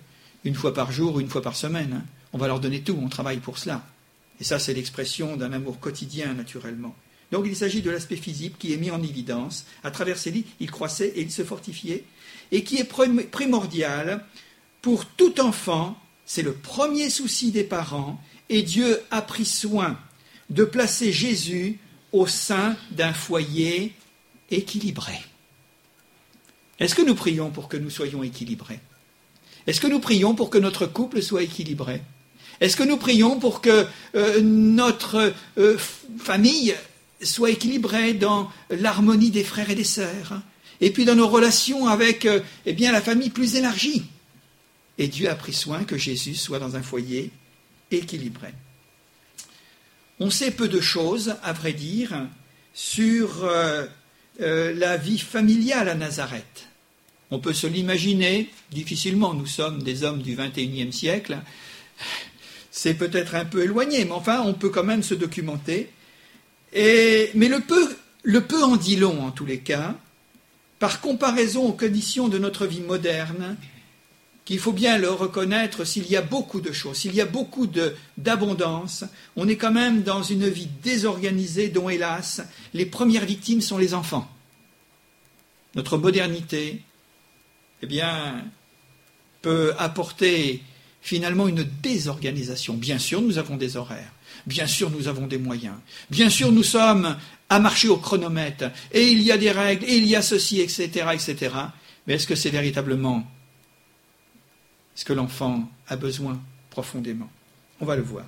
une 0.45 0.55
fois 0.55 0.75
par 0.75 0.93
jour 0.93 1.17
ou 1.17 1.21
une 1.21 1.29
fois 1.29 1.41
par 1.41 1.57
semaine. 1.57 2.03
Hein. 2.03 2.05
On 2.35 2.39
va 2.39 2.47
leur 2.47 2.61
donner 2.61 2.83
tout, 2.83 2.99
on 3.03 3.09
travaille 3.09 3.39
pour 3.39 3.57
cela. 3.57 3.83
Et 4.41 4.45
ça, 4.45 4.59
c'est 4.59 4.75
l'expression 4.75 5.37
d'un 5.37 5.55
amour 5.55 5.81
quotidien, 5.81 6.35
naturellement. 6.35 6.95
Donc 7.33 7.47
il 7.47 7.57
s'agit 7.57 7.81
de 7.81 7.91
l'aspect 7.91 8.17
physique 8.17 8.59
qui 8.59 8.75
est 8.75 8.77
mis 8.77 8.91
en 8.91 9.03
évidence. 9.03 9.65
À 9.83 9.91
travers 9.91 10.19
ces 10.19 10.31
lits, 10.31 10.45
il 10.61 10.71
croissait 10.71 11.13
et 11.17 11.23
il 11.23 11.33
se 11.33 11.45
fortifiait 11.45 12.05
et 12.53 12.63
qui 12.63 12.77
est 12.77 12.85
primordial 13.31 14.25
pour 14.83 15.07
tout 15.07 15.41
enfant. 15.41 15.99
C'est 16.27 16.43
le 16.43 16.53
premier 16.53 17.09
souci 17.09 17.53
des 17.53 17.65
parents 17.65 18.23
et 18.51 18.63
Dieu 18.63 19.01
a 19.11 19.23
pris 19.23 19.47
soin 19.47 19.99
de 20.51 20.65
placer 20.65 21.11
Jésus 21.11 21.79
au 22.13 22.27
sein 22.27 22.77
d'un 22.91 23.13
foyer 23.13 23.95
équilibré. 24.51 25.19
Est-ce 26.79 26.95
que 26.95 27.03
nous 27.03 27.15
prions 27.15 27.51
pour 27.51 27.69
que 27.69 27.77
nous 27.77 27.91
soyons 27.91 28.23
équilibrés? 28.23 28.81
Est-ce 29.67 29.81
que 29.81 29.87
nous 29.87 30.01
prions 30.01 30.35
pour 30.35 30.49
que 30.49 30.59
notre 30.59 30.87
couple 30.87 31.23
soit 31.23 31.43
équilibré? 31.43 32.01
Est-ce 32.61 32.77
que 32.77 32.83
nous 32.83 32.97
prions 32.97 33.39
pour 33.39 33.61
que 33.61 33.87
euh, 34.15 34.41
notre 34.41 35.33
euh, 35.59 35.77
famille 36.19 36.75
soit 37.23 37.51
équilibrée 37.51 38.15
dans 38.15 38.51
l'harmonie 38.71 39.31
des 39.31 39.45
frères 39.45 39.71
et 39.71 39.75
des 39.75 39.85
sœurs 39.85 40.41
et 40.81 40.91
puis 40.91 41.05
dans 41.05 41.17
nos 41.17 41.29
relations 41.29 41.89
avec 41.89 42.25
euh, 42.25 42.41
eh 42.65 42.73
bien, 42.73 42.93
la 42.93 43.01
famille 43.01 43.31
plus 43.31 43.57
élargie? 43.57 44.05
Et 44.97 45.09
Dieu 45.09 45.29
a 45.29 45.35
pris 45.35 45.53
soin 45.53 45.85
que 45.85 45.97
Jésus 45.97 46.35
soit 46.35 46.59
dans 46.59 46.77
un 46.77 46.83
foyer 46.83 47.31
équilibré. 47.91 48.49
On 50.19 50.31
sait 50.31 50.51
peu 50.51 50.69
de 50.69 50.81
choses, 50.81 51.37
à 51.45 51.53
vrai 51.53 51.73
dire, 51.73 52.27
sur 52.75 53.49
la 54.41 54.97
vie 54.97 55.19
familiale 55.21 55.89
à 55.89 55.95
Nazareth. 55.95 56.68
On 57.31 57.39
peut 57.39 57.53
se 57.53 57.67
l'imaginer 57.67 58.51
difficilement, 58.71 59.35
nous 59.35 59.47
sommes 59.47 59.83
des 59.83 60.03
hommes 60.03 60.23
du 60.23 60.35
XXIe 60.35 60.93
siècle. 60.93 61.39
C'est 62.71 62.95
peut-être 62.95 63.35
un 63.35 63.45
peu 63.45 63.65
éloigné, 63.65 64.05
mais 64.05 64.13
enfin, 64.13 64.43
on 64.45 64.55
peut 64.55 64.71
quand 64.71 64.85
même 64.85 65.03
se 65.03 65.15
documenter. 65.15 65.91
Mais 66.75 67.49
le 67.49 67.61
peu, 67.61 67.97
le 68.23 68.41
peu 68.43 68.63
en 68.63 68.77
dit 68.77 68.97
long, 68.97 69.23
en 69.23 69.31
tous 69.31 69.47
les 69.47 69.59
cas, 69.59 69.95
par 70.79 71.01
comparaison 71.01 71.67
aux 71.67 71.73
conditions 71.73 72.29
de 72.29 72.39
notre 72.39 72.67
vie 72.67 72.81
moderne, 72.81 73.57
qu'il 74.45 74.59
faut 74.59 74.73
bien 74.73 74.97
le 74.97 75.11
reconnaître, 75.11 75.85
s'il 75.85 76.09
y 76.09 76.17
a 76.17 76.23
beaucoup 76.23 76.63
de 76.63 76.73
choses, 76.73 76.97
s'il 76.97 77.15
y 77.15 77.21
a 77.21 77.27
beaucoup 77.27 77.69
d'abondance, 78.17 79.05
on 79.37 79.47
est 79.47 79.57
quand 79.57 79.73
même 79.73 80.03
dans 80.03 80.23
une 80.23 80.49
vie 80.49 80.69
désorganisée 80.83 81.69
dont, 81.69 81.91
hélas, 81.91 82.41
les 82.73 82.87
premières 82.87 83.27
victimes 83.27 83.61
sont 83.61 83.77
les 83.77 83.93
enfants. 83.93 84.27
Notre 85.75 85.99
modernité, 85.99 86.81
eh 87.83 87.87
bien, 87.87 88.45
peut 89.43 89.75
apporter 89.79 90.63
finalement 91.01 91.49
une 91.49 91.65
désorganisation. 91.83 92.75
Bien 92.75 92.99
sûr, 92.99 93.23
nous 93.23 93.39
avons 93.39 93.57
des 93.57 93.77
horaires. 93.77 94.13
Bien 94.47 94.67
sûr, 94.67 94.91
nous 94.91 95.09
avons 95.09 95.27
des 95.27 95.39
moyens. 95.39 95.77
Bien 96.11 96.31
sûr, 96.31 96.53
nous 96.53 96.63
sommes 96.63 97.17
à 97.49 97.59
marcher 97.59 97.89
au 97.89 97.97
chronomètre, 97.97 98.71
et 98.93 99.09
il 99.09 99.23
y 99.23 99.33
a 99.33 99.39
des 99.39 99.51
règles, 99.51 99.85
et 99.85 99.97
il 99.97 100.07
y 100.07 100.17
a 100.17 100.23
ceci, 100.23 100.61
etc., 100.61 101.07
etc. 101.13 101.55
Mais 102.07 102.15
est-ce 102.15 102.27
que 102.27 102.35
c'est 102.35 102.51
véritablement 102.51 103.27
ce 104.95 105.05
que 105.05 105.13
l'enfant 105.13 105.71
a 105.89 105.97
besoin 105.97 106.41
profondément? 106.71 107.31
On 107.81 107.87
va 107.87 107.97
le 107.97 108.03
voir. 108.03 108.27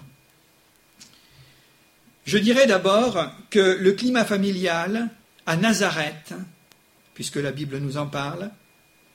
Je 2.24 2.38
dirais 2.38 2.66
d'abord 2.66 3.18
que 3.50 3.78
le 3.80 3.92
climat 3.92 4.24
familial 4.24 5.08
à 5.46 5.56
Nazareth, 5.56 6.32
puisque 7.14 7.36
la 7.36 7.50
Bible 7.50 7.78
nous 7.78 7.96
en 7.96 8.06
parle, 8.06 8.50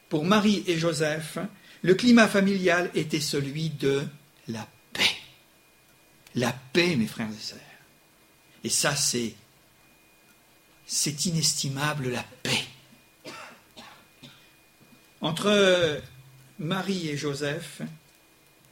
pour 0.10 0.26
Marie 0.26 0.64
et 0.68 0.78
Joseph, 0.78 1.38
le 1.82 1.94
climat 1.96 2.28
familial 2.28 2.90
était 2.96 3.20
celui 3.20 3.70
de 3.70 4.06
la 4.48 4.68
paix. 4.94 5.18
La 6.36 6.52
paix, 6.52 6.96
mes 6.96 7.08
frères 7.08 7.30
et 7.30 7.44
sœurs. 7.44 7.60
Et 8.64 8.70
ça, 8.70 8.96
c'est 8.96 9.36
c'est 10.88 11.26
inestimable 11.26 12.10
la 12.10 12.24
paix. 12.44 12.64
Entre 15.22 16.02
Marie 16.60 17.10
et 17.10 17.18
Joseph, 17.18 17.82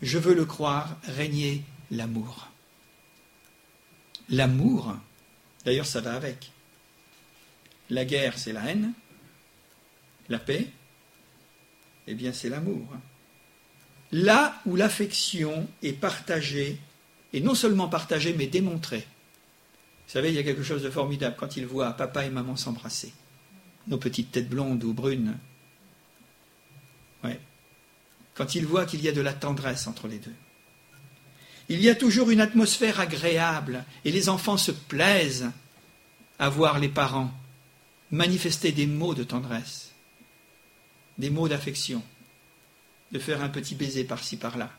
je 0.01 0.17
veux 0.19 0.35
le 0.35 0.45
croire, 0.45 0.97
régnait 1.03 1.61
l'amour. 1.89 2.49
L'amour, 4.29 4.95
d'ailleurs 5.65 5.85
ça 5.85 6.01
va 6.01 6.13
avec. 6.13 6.51
La 7.89 8.05
guerre, 8.05 8.37
c'est 8.37 8.53
la 8.53 8.65
haine. 8.65 8.93
La 10.29 10.39
paix, 10.39 10.67
eh 12.07 12.15
bien 12.15 12.33
c'est 12.33 12.49
l'amour. 12.49 12.87
Là 14.11 14.61
où 14.65 14.75
l'affection 14.75 15.67
est 15.81 15.93
partagée, 15.93 16.77
et 17.33 17.41
non 17.41 17.55
seulement 17.55 17.87
partagée, 17.87 18.35
mais 18.37 18.47
démontrée. 18.47 19.07
Vous 20.05 20.13
savez, 20.13 20.29
il 20.29 20.35
y 20.35 20.39
a 20.39 20.43
quelque 20.43 20.63
chose 20.63 20.83
de 20.83 20.89
formidable 20.89 21.35
quand 21.39 21.57
il 21.57 21.65
voit 21.65 21.91
papa 21.93 22.25
et 22.25 22.29
maman 22.29 22.55
s'embrasser. 22.55 23.11
Nos 23.87 23.97
petites 23.97 24.31
têtes 24.31 24.49
blondes 24.49 24.83
ou 24.83 24.93
brunes. 24.93 25.37
Ouais. 27.23 27.39
Quand 28.35 28.53
il 28.53 28.65
voit 28.65 28.85
qu'il 28.85 29.01
y 29.01 29.09
a 29.09 29.13
de 29.13 29.21
la 29.21 29.33
tendresse 29.33 29.87
entre 29.87 30.07
les 30.07 30.19
deux. 30.19 30.35
Il 31.69 31.81
y 31.81 31.89
a 31.89 31.95
toujours 31.95 32.29
une 32.29 32.41
atmosphère 32.41 32.99
agréable 32.99 33.83
et 34.05 34.11
les 34.11 34.29
enfants 34.29 34.57
se 34.57 34.71
plaisent 34.71 35.49
à 36.37 36.49
voir 36.49 36.79
les 36.79 36.89
parents 36.89 37.31
manifester 38.11 38.71
des 38.71 38.85
mots 38.85 39.15
de 39.15 39.23
tendresse, 39.23 39.92
des 41.17 41.29
mots 41.29 41.47
d'affection, 41.47 42.03
de 43.11 43.19
faire 43.19 43.43
un 43.43 43.49
petit 43.49 43.75
baiser 43.75 44.03
par-ci 44.03 44.37
par-là. 44.37 44.71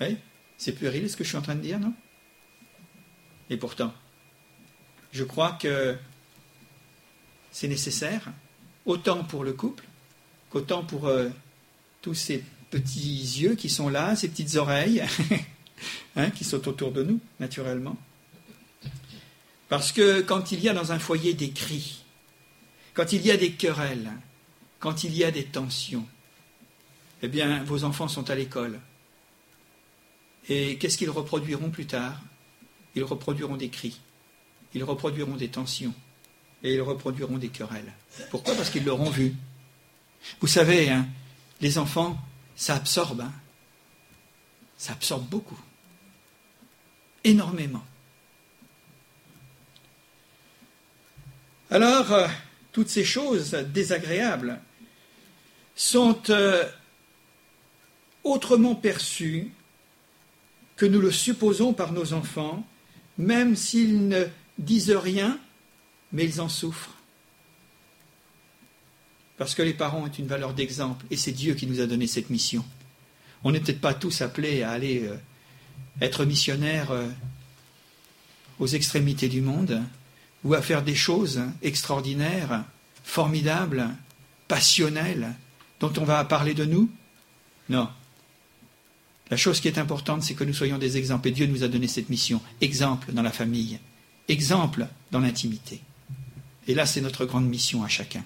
Oui 0.00 0.16
C'est 0.58 0.72
puéril 0.72 1.08
ce 1.08 1.16
que 1.16 1.24
je 1.24 1.28
suis 1.28 1.38
en 1.38 1.42
train 1.42 1.54
de 1.54 1.60
dire, 1.60 1.78
non? 1.78 1.94
Et 3.50 3.56
pourtant, 3.56 3.92
je 5.12 5.22
crois 5.22 5.52
que 5.52 5.96
c'est 7.52 7.68
nécessaire, 7.68 8.32
autant 8.86 9.22
pour 9.22 9.44
le 9.44 9.52
couple 9.52 9.84
qu'autant 10.50 10.84
pour 10.84 11.08
euh, 11.08 11.28
tous 12.00 12.14
ces 12.14 12.44
petits 12.70 13.40
yeux 13.40 13.54
qui 13.54 13.68
sont 13.68 13.88
là, 13.88 14.14
ces 14.16 14.28
petites 14.28 14.54
oreilles 14.56 15.02
hein, 16.16 16.30
qui 16.30 16.44
sont 16.44 16.66
autour 16.68 16.92
de 16.92 17.02
nous, 17.02 17.20
naturellement. 17.40 17.96
Parce 19.68 19.92
que 19.92 20.20
quand 20.20 20.52
il 20.52 20.60
y 20.60 20.68
a 20.68 20.74
dans 20.74 20.92
un 20.92 20.98
foyer 20.98 21.34
des 21.34 21.50
cris, 21.50 22.04
quand 22.94 23.12
il 23.12 23.26
y 23.26 23.30
a 23.30 23.36
des 23.36 23.52
querelles, 23.52 24.12
quand 24.84 25.02
il 25.02 25.16
y 25.16 25.24
a 25.24 25.30
des 25.30 25.44
tensions, 25.44 26.06
eh 27.22 27.28
bien, 27.28 27.64
vos 27.64 27.84
enfants 27.84 28.06
sont 28.06 28.28
à 28.28 28.34
l'école. 28.34 28.78
Et 30.46 30.76
qu'est-ce 30.76 30.98
qu'ils 30.98 31.08
reproduiront 31.08 31.70
plus 31.70 31.86
tard? 31.86 32.20
Ils 32.94 33.02
reproduiront 33.02 33.56
des 33.56 33.70
cris, 33.70 33.98
ils 34.74 34.84
reproduiront 34.84 35.36
des 35.36 35.48
tensions, 35.48 35.94
et 36.62 36.74
ils 36.74 36.82
reproduiront 36.82 37.38
des 37.38 37.48
querelles. 37.48 37.94
Pourquoi? 38.30 38.54
Parce 38.56 38.68
qu'ils 38.68 38.84
l'auront 38.84 39.08
vu. 39.08 39.34
Vous 40.42 40.48
savez, 40.48 40.90
hein, 40.90 41.08
les 41.62 41.78
enfants, 41.78 42.18
ça 42.54 42.74
absorbe. 42.74 43.22
Hein. 43.22 43.32
Ça 44.76 44.92
absorbe 44.92 45.24
beaucoup. 45.30 45.58
Énormément. 47.24 47.86
Alors, 51.70 52.12
euh, 52.12 52.28
toutes 52.70 52.90
ces 52.90 53.04
choses 53.04 53.52
désagréables 53.52 54.60
sont 55.74 56.20
euh, 56.30 56.64
autrement 58.22 58.74
perçues 58.74 59.50
que 60.76 60.86
nous 60.86 61.00
le 61.00 61.10
supposons 61.10 61.72
par 61.72 61.92
nos 61.92 62.12
enfants, 62.12 62.66
même 63.18 63.56
s'ils 63.56 64.08
ne 64.08 64.24
disent 64.58 64.90
rien, 64.90 65.38
mais 66.12 66.24
ils 66.24 66.40
en 66.40 66.48
souffrent. 66.48 66.96
Parce 69.36 69.54
que 69.54 69.62
les 69.62 69.74
parents 69.74 70.04
ont 70.04 70.08
une 70.08 70.26
valeur 70.26 70.54
d'exemple, 70.54 71.04
et 71.10 71.16
c'est 71.16 71.32
Dieu 71.32 71.54
qui 71.54 71.66
nous 71.66 71.80
a 71.80 71.86
donné 71.86 72.06
cette 72.06 72.30
mission. 72.30 72.64
On 73.42 73.50
n'est 73.50 73.60
peut-être 73.60 73.80
pas 73.80 73.94
tous 73.94 74.20
appelés 74.20 74.62
à 74.62 74.70
aller 74.70 75.04
euh, 75.04 75.16
être 76.00 76.24
missionnaires 76.24 76.92
euh, 76.92 77.08
aux 78.58 78.68
extrémités 78.68 79.28
du 79.28 79.40
monde, 79.40 79.82
ou 80.44 80.54
à 80.54 80.62
faire 80.62 80.82
des 80.82 80.94
choses 80.94 81.42
extraordinaires, 81.62 82.64
formidables, 83.02 83.88
passionnelles, 84.46 85.34
dont 85.88 86.02
on 86.02 86.04
va 86.04 86.24
parler 86.24 86.54
de 86.54 86.64
nous 86.64 86.90
Non. 87.68 87.88
La 89.30 89.36
chose 89.36 89.60
qui 89.60 89.68
est 89.68 89.78
importante, 89.78 90.22
c'est 90.22 90.34
que 90.34 90.44
nous 90.44 90.52
soyons 90.52 90.78
des 90.78 90.96
exemples. 90.96 91.28
Et 91.28 91.32
Dieu 91.32 91.46
nous 91.46 91.62
a 91.62 91.68
donné 91.68 91.88
cette 91.88 92.08
mission. 92.08 92.40
Exemple 92.60 93.12
dans 93.12 93.22
la 93.22 93.32
famille, 93.32 93.78
exemple 94.28 94.86
dans 95.10 95.20
l'intimité. 95.20 95.80
Et 96.66 96.74
là, 96.74 96.86
c'est 96.86 97.00
notre 97.00 97.24
grande 97.24 97.46
mission 97.46 97.82
à 97.82 97.88
chacun. 97.88 98.24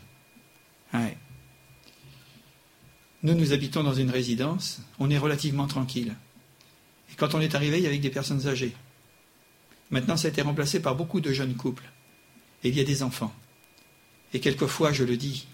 Nous, 3.23 3.35
nous 3.35 3.53
habitons 3.53 3.83
dans 3.83 3.95
une 3.95 4.11
résidence, 4.11 4.81
on 4.99 5.11
est 5.11 5.19
relativement 5.19 5.67
tranquille. 5.67 6.15
Et 7.11 7.15
quand 7.17 7.35
on 7.35 7.41
est 7.41 7.55
arrivé, 7.55 7.79
il 7.79 7.85
y 7.85 7.87
avait 7.87 7.99
des 7.99 8.11
personnes 8.11 8.47
âgées. 8.47 8.75
Maintenant, 9.91 10.17
ça 10.17 10.29
a 10.29 10.31
été 10.31 10.43
remplacé 10.43 10.81
par 10.81 10.95
beaucoup 10.95 11.21
de 11.21 11.33
jeunes 11.33 11.55
couples. 11.55 11.91
Et 12.63 12.69
il 12.69 12.77
y 12.77 12.81
a 12.81 12.85
des 12.85 13.03
enfants. 13.03 13.35
Et 14.33 14.41
quelquefois, 14.41 14.93
je 14.93 15.05
le 15.05 15.17
dis, 15.17 15.47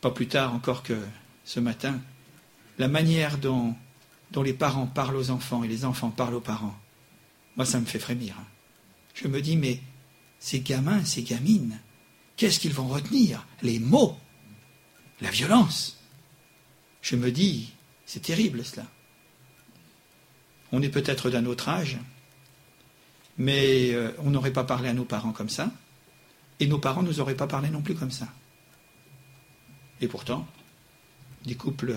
pas 0.00 0.10
plus 0.10 0.28
tard 0.28 0.54
encore 0.54 0.82
que 0.82 0.98
ce 1.44 1.60
matin, 1.60 2.00
la 2.78 2.88
manière 2.88 3.38
dont, 3.38 3.74
les 4.42 4.54
parents 4.54 4.86
parlent 4.86 5.16
aux 5.16 5.30
enfants 5.30 5.64
et 5.64 5.68
les 5.68 5.84
enfants 5.84 6.10
parlent 6.10 6.34
aux 6.34 6.40
parents, 6.40 6.78
moi, 7.56 7.66
ça 7.66 7.80
me 7.80 7.84
fait 7.84 7.98
frémir. 7.98 8.36
Je 9.14 9.28
me 9.28 9.42
dis, 9.42 9.56
mais 9.56 9.80
ces 10.38 10.60
gamins, 10.60 11.04
ces 11.04 11.22
gamines, 11.22 11.78
qu'est-ce 12.36 12.60
qu'ils 12.60 12.72
vont 12.72 12.88
retenir? 12.88 13.46
Les 13.62 13.78
mots, 13.78 14.16
la 15.20 15.30
violence? 15.30 15.98
Je 17.02 17.16
me 17.16 17.30
dis, 17.30 17.72
c'est 18.06 18.22
terrible 18.22 18.64
cela. 18.64 18.86
On 20.72 20.80
est 20.80 20.88
peut-être 20.88 21.28
d'un 21.28 21.44
autre 21.46 21.68
âge, 21.68 21.98
mais 23.36 23.92
euh, 23.92 24.12
on 24.18 24.30
n'aurait 24.30 24.52
pas 24.52 24.64
parlé 24.64 24.88
à 24.88 24.92
nos 24.92 25.04
parents 25.04 25.32
comme 25.32 25.48
ça, 25.48 25.70
et 26.60 26.66
nos 26.66 26.78
parents 26.78 27.02
ne 27.02 27.08
nous 27.08 27.20
auraient 27.20 27.34
pas 27.34 27.46
parlé 27.46 27.68
non 27.70 27.82
plus 27.82 27.94
comme 27.94 28.10
ça. 28.10 28.28
Et 30.00 30.08
pourtant, 30.08 30.46
des 31.44 31.54
couples 31.54 31.94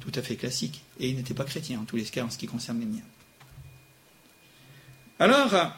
tout 0.00 0.12
à 0.14 0.22
fait 0.22 0.36
classiques, 0.36 0.82
et 0.98 1.08
ils 1.08 1.16
n'étaient 1.16 1.34
pas 1.34 1.44
chrétiens 1.44 1.80
en 1.80 1.84
tous 1.84 1.96
les 1.96 2.04
cas 2.04 2.24
en 2.24 2.30
ce 2.30 2.38
qui 2.38 2.46
concerne 2.46 2.80
les 2.80 2.86
miens. 2.86 3.02
Alors, 5.18 5.72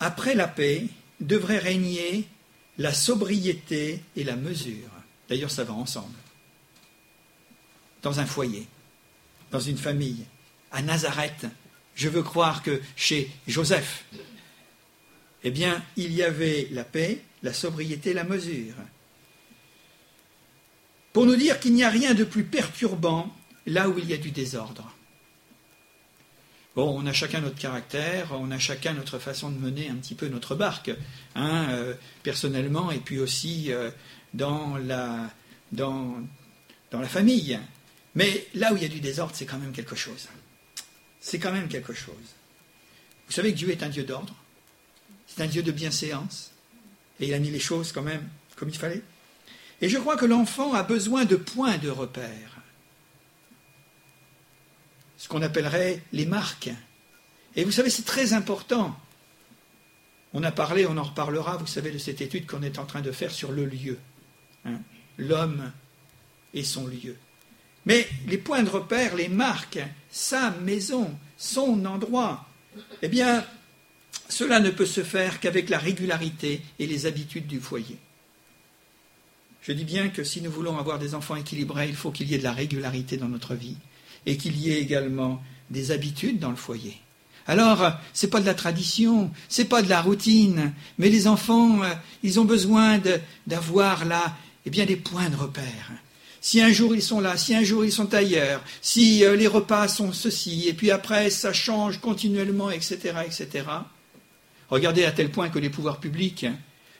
après 0.00 0.34
la 0.34 0.48
paix, 0.48 0.86
devrait 1.20 1.58
régner 1.58 2.26
la 2.78 2.92
sobriété 2.92 4.02
et 4.16 4.24
la 4.24 4.36
mesure. 4.36 4.88
D'ailleurs, 5.28 5.50
ça 5.50 5.64
va 5.64 5.72
ensemble. 5.72 6.16
Dans 8.02 8.18
un 8.18 8.26
foyer, 8.26 8.66
dans 9.50 9.60
une 9.60 9.78
famille, 9.78 10.24
à 10.72 10.82
Nazareth, 10.82 11.46
je 11.94 12.08
veux 12.08 12.22
croire 12.22 12.62
que 12.62 12.80
chez 12.96 13.30
Joseph, 13.46 14.04
eh 15.44 15.50
bien, 15.50 15.84
il 15.96 16.12
y 16.12 16.22
avait 16.22 16.68
la 16.72 16.84
paix, 16.84 17.22
la 17.42 17.52
sobriété, 17.52 18.12
la 18.14 18.24
mesure. 18.24 18.74
Pour 21.12 21.26
nous 21.26 21.36
dire 21.36 21.60
qu'il 21.60 21.74
n'y 21.74 21.84
a 21.84 21.90
rien 21.90 22.14
de 22.14 22.24
plus 22.24 22.44
perturbant 22.44 23.34
là 23.66 23.88
où 23.88 23.98
il 23.98 24.08
y 24.08 24.14
a 24.14 24.16
du 24.16 24.30
désordre. 24.30 24.92
Bon, 26.74 26.98
on 26.98 27.06
a 27.06 27.12
chacun 27.12 27.42
notre 27.42 27.58
caractère, 27.58 28.32
on 28.32 28.50
a 28.50 28.58
chacun 28.58 28.94
notre 28.94 29.18
façon 29.18 29.50
de 29.50 29.58
mener 29.58 29.90
un 29.90 29.96
petit 29.96 30.14
peu 30.14 30.28
notre 30.28 30.54
barque, 30.54 30.90
hein, 31.34 31.66
euh, 31.70 31.94
personnellement 32.22 32.90
et 32.90 32.98
puis 32.98 33.18
aussi 33.18 33.70
euh, 33.70 33.90
dans, 34.32 34.78
la, 34.78 35.30
dans, 35.70 36.16
dans 36.90 37.00
la 37.00 37.08
famille. 37.08 37.60
Mais 38.14 38.46
là 38.54 38.72
où 38.72 38.76
il 38.76 38.82
y 38.82 38.86
a 38.86 38.88
du 38.88 39.00
désordre, 39.00 39.34
c'est 39.34 39.44
quand 39.44 39.58
même 39.58 39.72
quelque 39.72 39.96
chose. 39.96 40.28
C'est 41.20 41.38
quand 41.38 41.52
même 41.52 41.68
quelque 41.68 41.92
chose. 41.92 42.14
Vous 43.26 43.32
savez 43.32 43.52
que 43.52 43.58
Dieu 43.58 43.70
est 43.70 43.82
un 43.82 43.90
Dieu 43.90 44.04
d'ordre, 44.04 44.34
c'est 45.26 45.42
un 45.42 45.46
Dieu 45.46 45.62
de 45.62 45.72
bienséance, 45.72 46.52
et 47.20 47.26
il 47.26 47.34
a 47.34 47.38
mis 47.38 47.50
les 47.50 47.60
choses 47.60 47.92
quand 47.92 48.02
même 48.02 48.26
comme 48.56 48.70
il 48.70 48.78
fallait. 48.78 49.02
Et 49.82 49.88
je 49.88 49.98
crois 49.98 50.16
que 50.16 50.24
l'enfant 50.24 50.72
a 50.72 50.82
besoin 50.82 51.26
de 51.26 51.36
points 51.36 51.76
de 51.76 51.90
repère 51.90 52.52
ce 55.22 55.28
qu'on 55.28 55.42
appellerait 55.42 56.02
les 56.12 56.26
marques. 56.26 56.70
Et 57.54 57.62
vous 57.62 57.70
savez, 57.70 57.90
c'est 57.90 58.02
très 58.02 58.32
important. 58.32 58.98
On 60.32 60.42
a 60.42 60.50
parlé, 60.50 60.84
on 60.84 60.96
en 60.96 61.04
reparlera, 61.04 61.58
vous 61.58 61.68
savez, 61.68 61.92
de 61.92 61.98
cette 61.98 62.20
étude 62.20 62.44
qu'on 62.44 62.64
est 62.64 62.80
en 62.80 62.86
train 62.86 63.02
de 63.02 63.12
faire 63.12 63.30
sur 63.30 63.52
le 63.52 63.64
lieu. 63.64 64.00
Hein. 64.64 64.80
L'homme 65.18 65.70
et 66.54 66.64
son 66.64 66.88
lieu. 66.88 67.16
Mais 67.86 68.08
les 68.26 68.36
points 68.36 68.64
de 68.64 68.68
repère, 68.68 69.14
les 69.14 69.28
marques, 69.28 69.78
sa 70.10 70.50
maison, 70.50 71.16
son 71.36 71.84
endroit, 71.86 72.44
eh 73.00 73.08
bien, 73.08 73.46
cela 74.28 74.58
ne 74.58 74.70
peut 74.70 74.86
se 74.86 75.04
faire 75.04 75.38
qu'avec 75.38 75.68
la 75.68 75.78
régularité 75.78 76.62
et 76.80 76.86
les 76.88 77.06
habitudes 77.06 77.46
du 77.46 77.60
foyer. 77.60 77.96
Je 79.62 79.72
dis 79.72 79.84
bien 79.84 80.08
que 80.08 80.24
si 80.24 80.42
nous 80.42 80.50
voulons 80.50 80.76
avoir 80.76 80.98
des 80.98 81.14
enfants 81.14 81.36
équilibrés, 81.36 81.88
il 81.88 81.94
faut 81.94 82.10
qu'il 82.10 82.28
y 82.28 82.34
ait 82.34 82.38
de 82.38 82.42
la 82.42 82.52
régularité 82.52 83.16
dans 83.16 83.28
notre 83.28 83.54
vie 83.54 83.76
et 84.26 84.36
qu'il 84.36 84.58
y 84.58 84.72
ait 84.72 84.80
également 84.80 85.40
des 85.70 85.92
habitudes 85.92 86.40
dans 86.40 86.50
le 86.50 86.56
foyer. 86.56 87.00
Alors, 87.46 87.92
ce 88.12 88.26
n'est 88.26 88.30
pas 88.30 88.40
de 88.40 88.46
la 88.46 88.54
tradition, 88.54 89.30
ce 89.48 89.62
n'est 89.62 89.68
pas 89.68 89.82
de 89.82 89.88
la 89.88 90.00
routine, 90.00 90.72
mais 90.98 91.08
les 91.08 91.26
enfants, 91.26 91.82
euh, 91.82 91.92
ils 92.22 92.38
ont 92.38 92.44
besoin 92.44 93.00
d'avoir 93.46 94.04
là 94.04 94.36
eh 94.66 94.70
bien, 94.70 94.84
des 94.84 94.96
points 94.96 95.28
de 95.28 95.36
repère. 95.36 95.90
Si 96.40 96.60
un 96.60 96.70
jour 96.70 96.94
ils 96.94 97.02
sont 97.02 97.20
là, 97.20 97.36
si 97.36 97.54
un 97.54 97.62
jour 97.62 97.84
ils 97.84 97.92
sont 97.92 98.14
ailleurs, 98.14 98.62
si 98.80 99.24
euh, 99.24 99.36
les 99.36 99.46
repas 99.46 99.86
sont 99.86 100.12
ceci, 100.12 100.68
et 100.68 100.74
puis 100.74 100.90
après 100.90 101.30
ça 101.30 101.52
change 101.52 101.98
continuellement, 101.98 102.70
etc., 102.70 103.14
etc. 103.24 103.64
Regardez 104.70 105.04
à 105.04 105.12
tel 105.12 105.30
point 105.30 105.50
que 105.50 105.58
les 105.60 105.70
pouvoirs 105.70 106.00
publics 106.00 106.46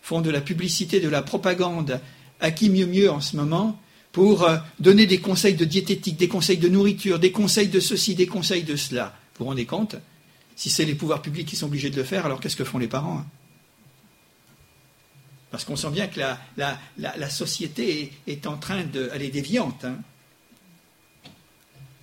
font 0.01 0.20
de 0.20 0.31
la 0.31 0.40
publicité, 0.40 1.01
de 1.01 1.09
la 1.09 1.22
propagande, 1.22 2.01
à 2.42 2.50
qui 2.50 2.68
mieux 2.68 2.87
mieux 2.87 3.11
en 3.11 3.20
ce 3.20 3.37
moment, 3.37 3.81
pour 4.11 4.42
euh, 4.42 4.59
donner 4.78 5.07
des 5.07 5.20
conseils 5.20 5.55
de 5.55 5.64
diététique, 5.64 6.18
des 6.18 6.28
conseils 6.28 6.59
de 6.59 6.68
nourriture, 6.68 7.18
des 7.18 7.33
conseils 7.33 7.68
de 7.68 7.81
ceci, 7.81 8.14
des 8.14 8.26
conseils 8.26 8.64
de 8.64 8.76
cela? 8.76 9.16
Vous 9.35 9.44
vous 9.44 9.48
rendez 9.48 9.64
compte? 9.64 9.96
Si 10.55 10.68
c'est 10.68 10.85
les 10.85 10.94
pouvoirs 10.94 11.22
publics 11.22 11.48
qui 11.48 11.57
sont 11.57 11.66
obligés 11.66 11.88
de 11.88 11.96
le 11.96 12.05
faire, 12.05 12.26
alors 12.26 12.40
qu'est-ce 12.40 12.57
que 12.57 12.64
font 12.64 12.78
les 12.78 12.88
parents 12.88 13.18
hein? 13.18 13.26
Parce 15.50 15.64
qu'on 15.64 15.76
sent 15.76 15.90
bien 15.90 16.07
que 16.07 16.18
la, 16.57 17.31
société 17.31 18.11
est, 18.26 18.46
en 18.46 18.57
train 18.57 18.85
d'aller 18.85 19.28
déviante. 19.28 19.85
Hein. 19.85 19.98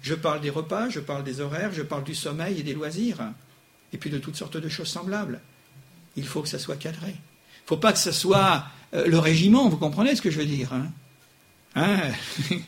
je 0.04 0.14
parle 0.14 0.40
des 0.40 0.52
repas, 0.52 0.90
je 0.90 1.00
parle 1.00 1.24
des 1.24 1.42
horaires, 1.42 1.74
je 1.74 1.82
parle 1.82 2.04
du 2.04 2.14
sommeil 2.14 2.60
et 2.60 2.64
des 2.64 2.76
loisirs, 2.76 3.18
et 3.92 3.98
puis 3.98 4.12
de 4.12 4.20
toutes 4.20 4.36
sortes 4.36 4.58
de 4.58 4.70
choses 4.70 4.90
semblables. 4.90 5.42
Il 6.16 6.28
faut 6.28 6.44
que 6.44 6.48
ça 6.48 6.60
soit 6.60 6.76
cadré. 6.76 7.10
Il 7.10 7.64
ne 7.64 7.68
faut 7.68 7.78
pas 7.78 7.92
que 7.92 7.98
ce 7.98 8.12
soit 8.12 8.66
le 8.94 9.20
régiment, 9.20 9.70
vous 9.70 9.78
comprenez 9.78 10.16
ce 10.16 10.22
que 10.22 10.32
je 10.32 10.40
veux 10.40 10.46
dire 10.46 10.74
hein? 10.74 10.92
Hein? 11.76 12.00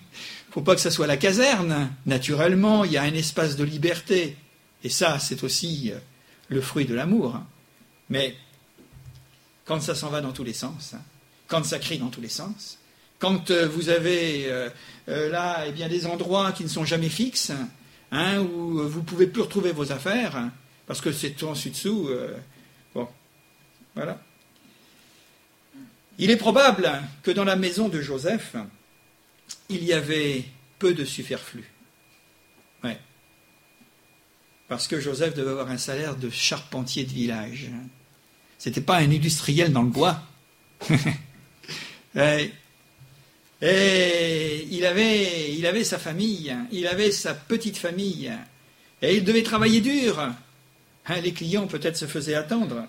Faut 0.51 0.61
pas 0.61 0.75
que 0.75 0.81
ça 0.81 0.91
soit 0.91 1.07
la 1.07 1.17
caserne. 1.17 1.89
Naturellement, 2.05 2.83
il 2.83 2.91
y 2.91 2.97
a 2.97 3.03
un 3.03 3.13
espace 3.13 3.55
de 3.55 3.63
liberté. 3.63 4.35
Et 4.83 4.89
ça, 4.89 5.19
c'est 5.19 5.43
aussi 5.43 5.91
euh, 5.91 5.97
le 6.49 6.61
fruit 6.61 6.85
de 6.85 6.93
l'amour. 6.93 7.35
Hein. 7.35 7.47
Mais 8.09 8.35
quand 9.65 9.79
ça 9.81 9.95
s'en 9.95 10.09
va 10.09 10.21
dans 10.21 10.33
tous 10.33 10.43
les 10.43 10.53
sens, 10.53 10.93
hein, 10.93 11.01
quand 11.47 11.63
ça 11.65 11.79
crie 11.79 11.99
dans 11.99 12.09
tous 12.09 12.21
les 12.21 12.29
sens, 12.29 12.79
quand 13.19 13.51
euh, 13.51 13.67
vous 13.67 13.89
avez 13.89 14.47
euh, 14.47 14.69
là 15.07 15.63
eh 15.67 15.71
bien, 15.71 15.87
des 15.87 16.05
endroits 16.05 16.51
qui 16.51 16.63
ne 16.63 16.69
sont 16.69 16.83
jamais 16.83 17.09
fixes, 17.09 17.53
hein, 18.11 18.39
où 18.39 18.79
vous 18.89 18.99
ne 18.99 19.05
pouvez 19.05 19.27
plus 19.27 19.43
retrouver 19.43 19.71
vos 19.71 19.91
affaires, 19.91 20.49
parce 20.87 20.99
que 20.99 21.13
c'est 21.13 21.31
tout 21.31 21.47
en 21.47 21.53
dessous, 21.53 22.09
bon, 22.93 23.07
voilà. 23.95 24.19
Il 26.17 26.29
est 26.29 26.37
probable 26.37 26.91
que 27.23 27.31
dans 27.31 27.43
la 27.45 27.55
maison 27.55 27.89
de 27.89 28.01
Joseph, 28.01 28.55
il 29.69 29.83
y 29.83 29.93
avait 29.93 30.43
peu 30.79 30.93
de 30.93 31.05
superflu. 31.05 31.63
Parce 34.71 34.87
que 34.87 35.01
Joseph 35.01 35.33
devait 35.35 35.51
avoir 35.51 35.69
un 35.69 35.77
salaire 35.77 36.15
de 36.15 36.29
charpentier 36.29 37.03
de 37.03 37.11
village. 37.11 37.69
C'était 38.57 38.79
pas 38.79 38.99
un 38.99 39.11
industriel 39.11 39.73
dans 39.73 39.81
le 39.81 39.89
bois. 39.89 40.21
Et 43.61 44.67
il 44.71 44.85
avait, 44.85 45.53
il 45.53 45.65
avait 45.65 45.83
sa 45.83 45.99
famille, 45.99 46.55
il 46.71 46.87
avait 46.87 47.11
sa 47.11 47.33
petite 47.33 47.75
famille, 47.75 48.31
et 49.01 49.17
il 49.17 49.25
devait 49.25 49.43
travailler 49.43 49.81
dur. 49.81 50.19
Hein, 50.19 50.35
les 51.21 51.33
clients 51.33 51.67
peut-être 51.67 51.97
se 51.97 52.05
faisaient 52.05 52.35
attendre. 52.35 52.87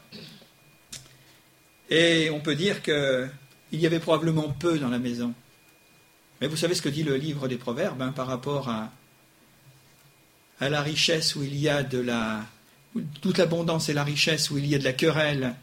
Et 1.93 2.31
on 2.31 2.41
peut 2.41 2.55
dire 2.55 2.81
qu'il 2.83 3.29
y 3.73 3.85
avait 3.85 4.01
probablement 4.01 4.49
peu 4.49 4.79
dans 4.79 4.89
la 4.89 4.99
maison. 4.99 5.35
Mais 6.41 6.47
vous 6.47 6.57
savez 6.57 6.75
ce 6.75 6.81
que 6.81 6.89
dit 6.89 7.03
le 7.03 7.17
livre 7.17 7.49
des 7.49 7.59
Proverbes 7.59 8.01
hein, 8.01 8.13
par 8.13 8.29
rapport 8.29 8.71
à, 8.71 8.91
la 10.59 10.81
richesse 10.81 11.37
où 11.37 11.43
il 11.43 11.55
y 11.55 11.69
a 11.69 11.83
de 11.83 11.99
la. 11.99 12.47
toute 13.21 13.37
l'abondance 13.37 13.91
et 13.91 13.93
la 13.93 14.05
richesse 14.05 14.51
où 14.51 14.57
il 14.57 14.65
y 14.65 14.75
a 14.75 14.79
de 14.79 14.85
la 14.85 14.95
querelle 14.95 15.55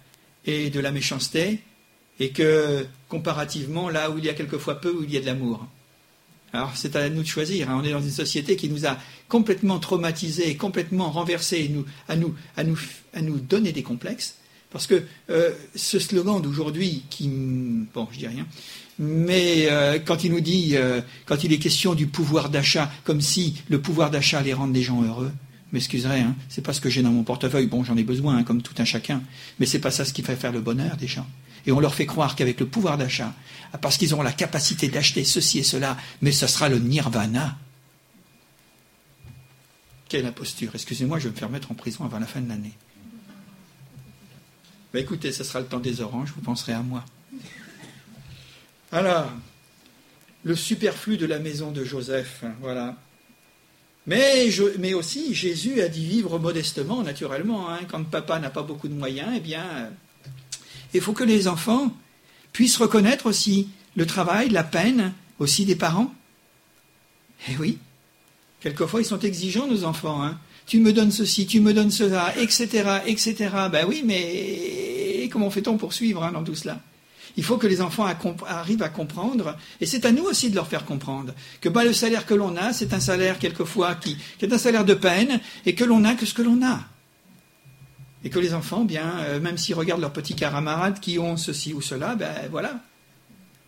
et 0.46 0.70
de 0.70 0.80
la 0.80 0.92
méchanceté, 0.92 1.64
et 2.20 2.30
que 2.30 2.86
comparativement, 3.08 3.90
là 3.90 4.12
où 4.12 4.20
il 4.20 4.26
y 4.26 4.30
a 4.30 4.36
quelquefois 4.36 4.80
peu, 4.80 4.92
où 4.92 5.04
il 5.04 5.12
y 5.12 5.18
a 5.18 5.22
de 5.22 5.26
l'amour. 5.26 5.66
Alors 6.54 6.74
c'est 6.76 6.96
à 6.96 7.10
nous 7.10 7.24
de 7.24 7.28
choisir. 7.28 7.72
Hein. 7.72 7.80
On 7.82 7.84
est 7.84 7.92
dans 7.92 8.02
une 8.02 8.12
société 8.12 8.56
qui 8.56 8.70
nous 8.70 8.86
a 8.86 9.00
complètement 9.30 9.80
traumatisés, 9.80 10.56
complètement 10.58 11.10
renversés, 11.10 11.72
à, 12.08 12.16
nous, 12.16 12.36
à, 12.56 12.64
nous, 12.64 12.80
à 13.16 13.22
nous 13.22 13.40
donner 13.40 13.72
des 13.72 13.84
complexes. 13.84 14.39
Parce 14.72 14.86
que 14.86 15.04
euh, 15.30 15.52
ce 15.76 16.00
slogan 16.00 16.42
d'aujourd'hui, 16.42 17.04
qui. 17.10 17.28
Bon, 17.94 18.08
je 18.12 18.20
dis 18.20 18.28
rien, 18.28 18.46
mais 19.00 19.68
euh, 19.70 19.98
quand 19.98 20.24
il 20.24 20.32
nous 20.32 20.42
dit, 20.42 20.72
euh, 20.74 21.02
quand 21.26 21.44
il 21.44 21.54
est 21.54 21.58
question 21.58 21.96
du 21.96 22.06
pouvoir 22.06 22.50
d'achat, 22.50 22.92
comme 23.04 23.22
si 23.22 23.56
le 23.70 23.82
pouvoir 23.82 24.12
d'achat 24.12 24.40
allait 24.40 24.54
rendre 24.54 24.74
les 24.74 24.84
gens 24.84 25.02
heureux, 25.02 25.32
m'excuserai, 25.72 26.20
hein, 26.20 26.36
c'est 26.50 26.62
pas 26.62 26.74
ce 26.74 26.82
que 26.82 26.90
j'ai 26.90 27.02
dans 27.02 27.12
mon 27.12 27.24
portefeuille. 27.24 27.68
Bon, 27.68 27.84
j'en 27.84 27.98
ai 27.98 28.04
besoin, 28.04 28.38
hein, 28.38 28.44
comme 28.44 28.62
tout 28.62 28.76
un 28.78 28.86
chacun, 28.86 29.24
mais 29.60 29.66
c'est 29.66 29.80
pas 29.80 29.92
ça 29.92 30.06
ce 30.06 30.14
qui 30.14 30.22
fait 30.22 30.36
faire 30.36 30.52
le 30.52 30.62
bonheur 30.62 30.98
des 30.98 31.08
gens. 31.08 31.28
Et 31.66 31.72
on 31.72 31.80
leur 31.80 31.96
fait 31.96 32.06
croire 32.06 32.36
qu'avec 32.36 32.60
le 32.60 32.66
pouvoir 32.66 32.98
d'achat, 32.98 33.34
parce 33.82 33.98
qu'ils 33.98 34.14
auront 34.14 34.24
la 34.24 34.32
capacité 34.32 34.88
d'acheter 34.90 35.24
ceci 35.24 35.60
et 35.60 35.64
cela, 35.64 35.98
mais 36.22 36.32
ce 36.32 36.48
sera 36.48 36.70
le 36.70 36.80
nirvana. 36.80 37.58
Quelle 40.10 40.26
imposture 40.26 40.72
Excusez-moi, 40.74 41.20
je 41.20 41.26
vais 41.26 41.32
me 41.32 41.36
faire 41.36 41.50
mettre 41.50 41.72
en 41.72 41.76
prison 41.76 42.04
avant 42.04 42.20
la 42.20 42.26
fin 42.26 42.42
de 42.42 42.50
l'année. 42.50 42.74
Ben 44.94 45.04
écoutez, 45.04 45.32
ce 45.32 45.44
sera 45.44 45.60
le 45.60 45.68
temps 45.68 45.80
des 45.80 46.02
oranges, 46.02 46.34
vous 46.36 46.42
penserez 46.42 46.74
à 46.74 46.82
moi. 46.82 47.06
Alors, 48.92 49.32
le 50.44 50.56
superflu 50.56 51.18
de 51.18 51.28
la 51.28 51.38
maison 51.38 51.72
de 51.72 51.84
Joseph, 51.84 52.42
hein, 52.44 52.54
voilà. 52.62 52.96
Mais, 54.08 54.50
mais, 54.80 54.96
aussi, 54.96 55.36
Jésus 55.36 55.82
a 55.82 55.88
dit 55.88 56.08
vivre 56.08 56.40
modestement, 56.40 57.04
naturellement. 57.04 57.70
Hein. 57.70 57.82
Quand 57.88 58.04
papa 58.04 58.40
n'a 58.40 58.50
pas 58.50 58.64
beaucoup 58.64 58.88
de 58.88 58.94
moyens, 58.94 59.30
eh 59.36 59.40
bien, 59.40 59.64
euh, 59.64 59.90
il 60.96 61.02
faut 61.02 61.14
que 61.14 61.24
les 61.24 61.48
enfants 61.48 61.96
puissent 62.52 62.78
reconnaître 62.78 63.28
aussi 63.28 63.70
le 63.96 64.08
travail, 64.08 64.50
la 64.50 64.64
peine 64.64 65.14
aussi 65.38 65.66
des 65.66 65.76
parents. 65.76 66.12
Eh 67.50 67.58
oui, 67.58 67.78
quelquefois 68.60 69.02
ils 69.02 69.06
sont 69.06 69.20
exigeants, 69.20 69.68
nos 69.68 69.84
enfants. 69.84 70.24
Hein. 70.24 70.40
Tu 70.70 70.80
me 70.80 70.94
donnes 70.94 71.12
ceci, 71.12 71.48
tu 71.48 71.62
me 71.62 71.74
donnes 71.74 71.90
cela, 71.90 72.32
etc., 72.38 73.00
etc. 73.08 73.50
Ben 73.72 73.88
oui, 73.88 74.04
mais 74.06 75.28
comment 75.32 75.50
fait-on 75.50 75.78
pour 75.78 75.94
suivre 75.94 76.30
dans 76.32 76.44
tout 76.44 76.54
cela? 76.54 76.80
Il 77.38 77.44
faut 77.44 77.58
que 77.58 77.66
les 77.66 77.82
enfants 77.82 78.06
arrivent 78.46 78.84
à 78.84 78.90
comprendre, 78.90 79.58
et 79.82 79.88
c'est 79.88 80.06
à 80.06 80.12
nous 80.12 80.26
aussi 80.26 80.52
de 80.52 80.56
leur 80.56 80.68
faire 80.68 80.86
comprendre, 80.86 81.34
que 81.60 81.70
le 81.70 81.92
salaire 81.92 82.28
que 82.28 82.36
l'on 82.36 82.56
a, 82.56 82.72
c'est 82.72 82.94
un 82.94 83.00
salaire 83.00 83.40
quelquefois 83.40 83.96
qui, 83.96 84.16
est 84.40 84.54
un 84.54 84.60
salaire 84.60 84.86
de 84.86 84.94
peine, 84.94 85.42
et 85.66 85.74
que 85.74 85.84
l'on 85.84 86.06
a 86.06 86.14
que 86.14 86.28
ce 86.28 86.36
que 86.36 86.44
l'on 86.44 86.64
a. 86.64 86.82
Et 88.24 88.30
que 88.30 88.38
les 88.38 88.54
enfants, 88.54 88.86
bien, 88.86 89.12
euh, 89.22 89.40
même 89.40 89.58
s'ils 89.58 89.74
regardent 89.74 90.02
leurs 90.02 90.14
petits 90.14 90.36
camarades 90.36 91.00
qui 91.00 91.18
ont 91.18 91.36
ceci 91.36 91.74
ou 91.74 91.82
cela, 91.82 92.14
ben 92.14 92.32
voilà. 92.52 92.74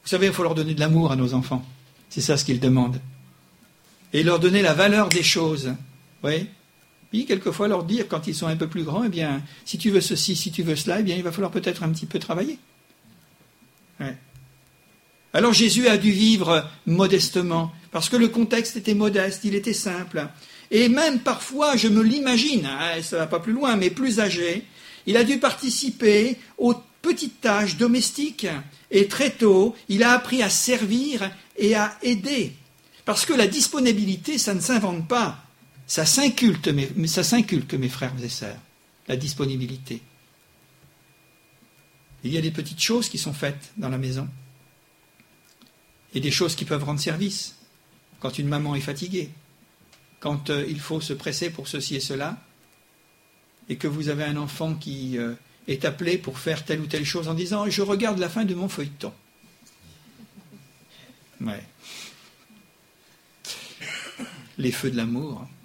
Vous 0.03 0.09
savez, 0.09 0.27
il 0.27 0.33
faut 0.33 0.43
leur 0.43 0.53
donner 0.53 0.75
de 0.75 0.79
l'amour 0.79 1.11
à 1.11 1.15
nos 1.15 1.33
enfants. 1.33 1.65
C'est 2.09 2.21
ça 2.21 2.37
ce 2.37 2.45
qu'ils 2.45 2.59
demandent. 2.59 3.01
Et 4.13 4.21
leur 4.21 4.39
donner 4.39 4.61
la 4.61 4.75
valeur 4.75 5.09
des 5.09 5.23
choses. 5.23 5.73
Oui? 6.23 6.47
Puis, 7.11 7.25
quelquefois, 7.25 7.67
leur 7.67 7.83
dire, 7.83 8.07
quand 8.07 8.27
ils 8.27 8.35
sont 8.35 8.47
un 8.47 8.55
peu 8.55 8.67
plus 8.67 8.83
grands, 8.83 9.03
eh 9.03 9.09
bien, 9.09 9.41
si 9.65 9.77
tu 9.77 9.89
veux 9.89 10.01
ceci, 10.01 10.35
si 10.35 10.51
tu 10.51 10.63
veux 10.63 10.75
cela, 10.75 11.01
eh 11.01 11.03
bien, 11.03 11.15
il 11.15 11.23
va 11.23 11.31
falloir 11.31 11.51
peut-être 11.51 11.83
un 11.83 11.89
petit 11.89 12.05
peu 12.05 12.19
travailler. 12.19 12.57
Alors 15.33 15.53
Jésus 15.53 15.87
a 15.87 15.97
dû 15.97 16.11
vivre 16.11 16.67
modestement, 16.85 17.71
parce 17.91 18.09
que 18.09 18.17
le 18.17 18.27
contexte 18.27 18.75
était 18.75 18.93
modeste, 18.93 19.41
il 19.45 19.55
était 19.55 19.73
simple. 19.73 20.27
Et 20.71 20.89
même 20.89 21.19
parfois, 21.19 21.77
je 21.77 21.87
me 21.87 22.01
l'imagine, 22.01 22.65
hein, 22.65 23.01
ça 23.01 23.17
va 23.17 23.27
pas 23.27 23.39
plus 23.39 23.53
loin, 23.53 23.75
mais 23.75 23.89
plus 23.89 24.19
âgé, 24.19 24.65
il 25.05 25.17
a 25.17 25.23
dû 25.23 25.39
participer 25.39 26.37
aux 26.57 26.75
petites 27.01 27.41
tâches 27.41 27.77
domestiques. 27.77 28.47
Et 28.89 29.07
très 29.07 29.31
tôt, 29.31 29.75
il 29.89 30.03
a 30.03 30.11
appris 30.11 30.43
à 30.43 30.49
servir 30.49 31.31
et 31.57 31.75
à 31.75 31.97
aider. 32.01 32.53
Parce 33.05 33.25
que 33.25 33.33
la 33.33 33.47
disponibilité, 33.47 34.37
ça 34.37 34.53
ne 34.53 34.59
s'invente 34.59 35.07
pas. 35.07 35.43
Ça 35.91 36.05
s'inculte, 36.05 36.69
ça 37.05 37.21
s'inculte, 37.21 37.73
mes 37.73 37.89
frères 37.89 38.13
et 38.23 38.29
sœurs, 38.29 38.61
la 39.09 39.17
disponibilité. 39.17 40.01
Il 42.23 42.31
y 42.31 42.37
a 42.37 42.41
des 42.41 42.51
petites 42.51 42.81
choses 42.81 43.09
qui 43.09 43.17
sont 43.17 43.33
faites 43.33 43.73
dans 43.75 43.89
la 43.89 43.97
maison. 43.97 44.29
Et 46.13 46.21
des 46.21 46.31
choses 46.31 46.55
qui 46.55 46.63
peuvent 46.63 46.85
rendre 46.85 47.01
service. 47.01 47.57
Quand 48.21 48.39
une 48.39 48.47
maman 48.47 48.73
est 48.75 48.79
fatiguée, 48.79 49.31
quand 50.21 50.49
euh, 50.49 50.65
il 50.65 50.79
faut 50.79 51.01
se 51.01 51.11
presser 51.11 51.49
pour 51.49 51.67
ceci 51.67 51.97
et 51.97 51.99
cela, 51.99 52.41
et 53.67 53.75
que 53.75 53.89
vous 53.89 54.07
avez 54.07 54.23
un 54.23 54.37
enfant 54.37 54.75
qui 54.75 55.17
euh, 55.17 55.33
est 55.67 55.83
appelé 55.83 56.17
pour 56.17 56.39
faire 56.39 56.63
telle 56.63 56.79
ou 56.79 56.87
telle 56.87 57.03
chose 57.03 57.27
en 57.27 57.33
disant 57.33 57.69
Je 57.69 57.81
regarde 57.81 58.17
la 58.17 58.29
fin 58.29 58.45
de 58.45 58.55
mon 58.55 58.69
feuilleton. 58.69 59.11
Ouais. 61.41 61.65
Les 64.57 64.71
feux 64.71 64.89
de 64.89 64.95
l'amour. 64.95 65.41
Hmm. 65.41 65.60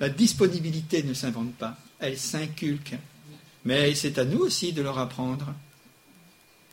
La 0.00 0.08
disponibilité 0.08 1.02
ne 1.02 1.14
s'invente 1.14 1.54
pas 1.54 1.78
elle 2.04 2.18
s'inculque. 2.18 2.94
Mais 3.64 3.94
c'est 3.94 4.18
à 4.18 4.24
nous 4.24 4.38
aussi 4.38 4.72
de 4.72 4.82
leur 4.82 4.98
apprendre. 4.98 5.54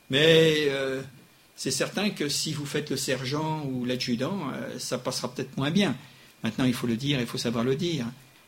Mais 0.10 0.66
euh, 0.68 1.02
c'est 1.56 1.72
certain 1.72 2.10
que 2.10 2.28
si 2.28 2.52
vous 2.54 2.66
faites 2.66 2.90
le 2.90 2.98
sergent 2.98 3.64
ou 3.66 3.86
l'adjudant, 3.86 4.50
euh, 4.54 4.78
ça 4.78 4.98
passera 4.98 5.34
peut-être 5.34 5.56
moins 5.58 5.72
bien. 5.72 5.96
Maintenant, 6.44 6.66
il 6.66 6.74
faut 6.74 6.88
le 6.88 6.98
dire, 6.98 7.20
il 7.20 7.28
faut 7.28 7.38
savoir 7.38 7.64
le 7.64 7.76
dire. 7.76 8.06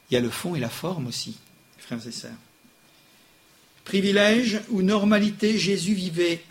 Il 0.09 0.15
y 0.15 0.17
a 0.17 0.19
le 0.19 0.29
fond 0.29 0.55
et 0.55 0.59
la 0.59 0.69
forme 0.69 1.07
aussi, 1.07 1.37
frères 1.77 2.05
et 2.05 2.11
sœurs. 2.11 2.31
Privilège 3.85 4.61
ou 4.69 4.81
normalité, 4.81 5.57
Jésus 5.57 5.93
vivait, 5.93 6.43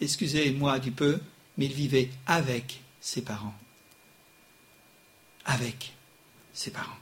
excusez-moi 0.00 0.78
du 0.78 0.90
peu, 0.90 1.18
mais 1.56 1.66
il 1.66 1.72
vivait 1.72 2.10
avec 2.26 2.80
ses 3.00 3.22
parents. 3.22 3.54
Avec 5.44 5.92
ses 6.52 6.70
parents. 6.70 6.98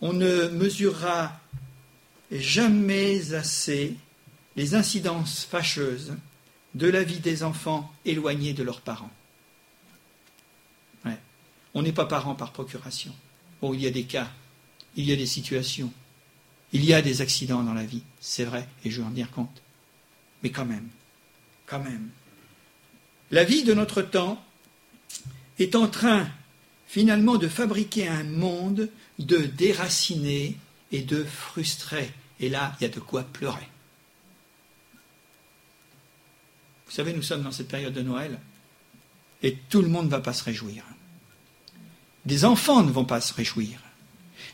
On 0.00 0.12
ne 0.12 0.48
mesurera 0.48 1.38
jamais 2.30 3.34
assez 3.34 3.96
les 4.56 4.74
incidences 4.74 5.44
fâcheuses 5.44 6.16
de 6.74 6.88
la 6.88 7.02
vie 7.02 7.20
des 7.20 7.42
enfants 7.42 7.92
éloignés 8.04 8.54
de 8.54 8.62
leurs 8.62 8.80
parents. 8.80 9.10
On 11.74 11.82
n'est 11.82 11.92
pas 11.92 12.06
parent 12.06 12.34
par 12.34 12.52
procuration. 12.52 13.14
Bon, 13.60 13.72
il 13.72 13.80
y 13.80 13.86
a 13.86 13.90
des 13.90 14.04
cas, 14.04 14.30
il 14.96 15.06
y 15.06 15.12
a 15.12 15.16
des 15.16 15.26
situations, 15.26 15.92
il 16.72 16.84
y 16.84 16.92
a 16.92 17.00
des 17.00 17.22
accidents 17.22 17.62
dans 17.62 17.74
la 17.74 17.84
vie, 17.84 18.02
c'est 18.20 18.44
vrai, 18.44 18.68
et 18.84 18.90
je 18.90 19.00
vais 19.00 19.06
en 19.06 19.10
tenir 19.10 19.30
compte. 19.30 19.62
Mais 20.42 20.50
quand 20.50 20.64
même, 20.64 20.88
quand 21.66 21.78
même, 21.78 22.10
la 23.32 23.44
vie 23.44 23.64
de 23.64 23.74
notre 23.74 24.02
temps 24.02 24.42
est 25.58 25.74
en 25.74 25.88
train 25.88 26.28
finalement 26.86 27.36
de 27.36 27.48
fabriquer 27.48 28.06
un 28.06 28.24
monde 28.24 28.90
de 29.18 29.38
déracinés 29.38 30.56
et 30.92 31.00
de 31.00 31.24
frustrés. 31.24 32.12
Et 32.38 32.50
là, 32.50 32.76
il 32.78 32.84
y 32.84 32.86
a 32.86 32.90
de 32.90 33.00
quoi 33.00 33.22
pleurer. 33.22 33.66
Vous 36.86 36.92
savez, 36.92 37.14
nous 37.14 37.22
sommes 37.22 37.42
dans 37.42 37.52
cette 37.52 37.68
période 37.68 37.94
de 37.94 38.02
Noël 38.02 38.38
et 39.42 39.56
tout 39.70 39.80
le 39.80 39.88
monde 39.88 40.06
ne 40.06 40.10
va 40.10 40.20
pas 40.20 40.34
se 40.34 40.44
réjouir. 40.44 40.84
Des 42.26 42.44
enfants 42.44 42.82
ne 42.82 42.92
vont 42.92 43.06
pas 43.06 43.22
se 43.22 43.32
réjouir. 43.32 43.80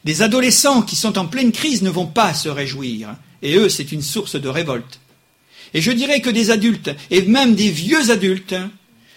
Des 0.04 0.22
adolescents 0.22 0.82
qui 0.82 0.94
sont 0.94 1.18
en 1.18 1.26
pleine 1.26 1.50
crise 1.50 1.82
ne 1.82 1.90
vont 1.90 2.06
pas 2.06 2.32
se 2.32 2.48
réjouir. 2.48 3.16
Et 3.42 3.56
eux, 3.56 3.68
c'est 3.68 3.90
une 3.90 4.02
source 4.02 4.36
de 4.36 4.48
révolte. 4.48 5.00
Et 5.74 5.80
je 5.80 5.90
dirais 5.92 6.20
que 6.20 6.30
des 6.30 6.50
adultes, 6.50 6.90
et 7.10 7.22
même 7.22 7.54
des 7.54 7.70
vieux 7.70 8.10
adultes, 8.10 8.56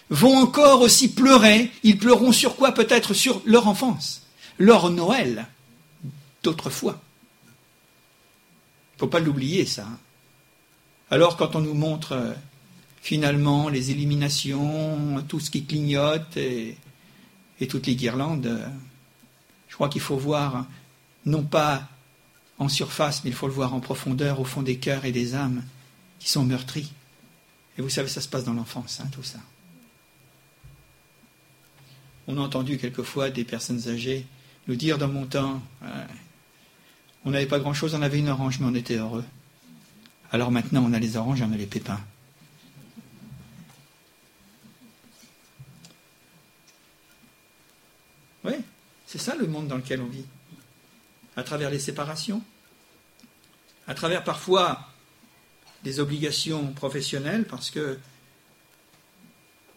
vont 0.09 0.37
encore 0.37 0.81
aussi 0.81 1.13
pleurer. 1.13 1.71
Ils 1.83 1.97
pleureront 1.97 2.31
sur 2.31 2.55
quoi? 2.55 2.73
Peut-être 2.73 3.13
sur 3.13 3.41
leur 3.45 3.67
enfance, 3.67 4.23
leur 4.57 4.89
Noël 4.89 5.47
d'autrefois. 6.43 7.01
Il 7.63 8.95
ne 8.95 8.99
faut 8.99 9.07
pas 9.07 9.19
l'oublier, 9.19 9.65
ça. 9.65 9.87
Alors, 11.09 11.37
quand 11.37 11.55
on 11.55 11.61
nous 11.61 11.73
montre 11.73 12.13
euh, 12.13 12.33
finalement 13.01 13.69
les 13.69 13.91
éliminations, 13.91 15.23
tout 15.27 15.39
ce 15.39 15.49
qui 15.49 15.65
clignote 15.65 16.37
et, 16.37 16.77
et 17.59 17.67
toutes 17.67 17.87
les 17.87 17.95
guirlandes, 17.95 18.45
euh, 18.45 18.65
je 19.67 19.75
crois 19.75 19.89
qu'il 19.89 20.01
faut 20.01 20.17
voir, 20.17 20.65
non 21.25 21.43
pas 21.43 21.87
en 22.59 22.69
surface, 22.69 23.23
mais 23.23 23.29
il 23.29 23.35
faut 23.35 23.47
le 23.47 23.53
voir 23.53 23.73
en 23.73 23.79
profondeur, 23.79 24.39
au 24.39 24.45
fond 24.45 24.61
des 24.61 24.77
cœurs 24.77 25.05
et 25.05 25.11
des 25.11 25.35
âmes 25.35 25.63
qui 26.21 26.29
sont 26.29 26.45
meurtris. 26.45 26.93
Et 27.77 27.81
vous 27.81 27.89
savez, 27.89 28.07
ça 28.07 28.21
se 28.21 28.27
passe 28.27 28.43
dans 28.43 28.53
l'enfance, 28.53 28.99
hein, 28.99 29.10
tout 29.12 29.23
ça. 29.23 29.39
On 32.27 32.38
a 32.38 32.41
entendu 32.41 32.77
quelquefois 32.77 33.31
des 33.31 33.43
personnes 33.43 33.89
âgées 33.89 34.27
nous 34.67 34.75
dire 34.75 34.99
dans 34.99 35.07
mon 35.07 35.25
temps, 35.25 35.60
on 37.25 37.31
n'avait 37.31 37.47
pas 37.47 37.57
grand-chose, 37.57 37.95
on 37.95 38.03
avait 38.03 38.19
une 38.19 38.29
orange, 38.29 38.60
mais 38.60 38.67
on 38.67 38.75
était 38.75 38.97
heureux. 38.97 39.25
Alors 40.31 40.51
maintenant, 40.51 40.84
on 40.86 40.93
a 40.93 40.99
les 40.99 41.17
oranges 41.17 41.41
on 41.41 41.51
a 41.51 41.57
les 41.57 41.65
pépins. 41.65 41.99
Oui, 48.43 48.53
c'est 49.07 49.19
ça 49.19 49.36
le 49.36 49.47
monde 49.47 49.67
dans 49.67 49.77
lequel 49.77 50.01
on 50.01 50.07
vit. 50.07 50.25
À 51.36 51.41
travers 51.41 51.71
les 51.71 51.79
séparations, 51.79 52.43
à 53.88 53.95
travers 53.95 54.23
parfois 54.23 54.90
des 55.84 56.00
obligations 56.00 56.74
professionnelles, 56.74 57.46
parce 57.46 57.72
que 57.72 57.98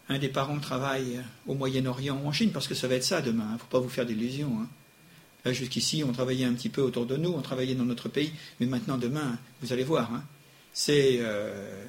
un 0.07 0.19
des 0.19 0.29
parents 0.29 0.59
travaille 0.59 1.19
au 1.47 1.55
Moyen-Orient 1.55 2.19
ou 2.23 2.27
en 2.27 2.31
Chine, 2.31 2.51
parce 2.51 2.67
que 2.67 2.75
ça 2.75 2.87
va 2.87 2.95
être 2.95 3.03
ça 3.03 3.21
demain, 3.21 3.47
il 3.49 3.53
ne 3.53 3.57
faut 3.57 3.65
pas 3.65 3.79
vous 3.79 3.89
faire 3.89 4.05
d'illusions. 4.05 4.59
Hein. 4.61 5.51
jusqu'ici, 5.51 6.03
on 6.03 6.11
travaillait 6.11 6.45
un 6.45 6.53
petit 6.53 6.69
peu 6.69 6.81
autour 6.81 7.05
de 7.05 7.17
nous, 7.17 7.31
on 7.31 7.41
travaillait 7.41 7.75
dans 7.75 7.85
notre 7.85 8.09
pays, 8.09 8.31
mais 8.59 8.67
maintenant, 8.67 8.97
demain, 8.97 9.39
vous 9.61 9.73
allez 9.73 9.83
voir, 9.83 10.13
hein, 10.13 10.23
c'est 10.73 11.17
euh, 11.21 11.85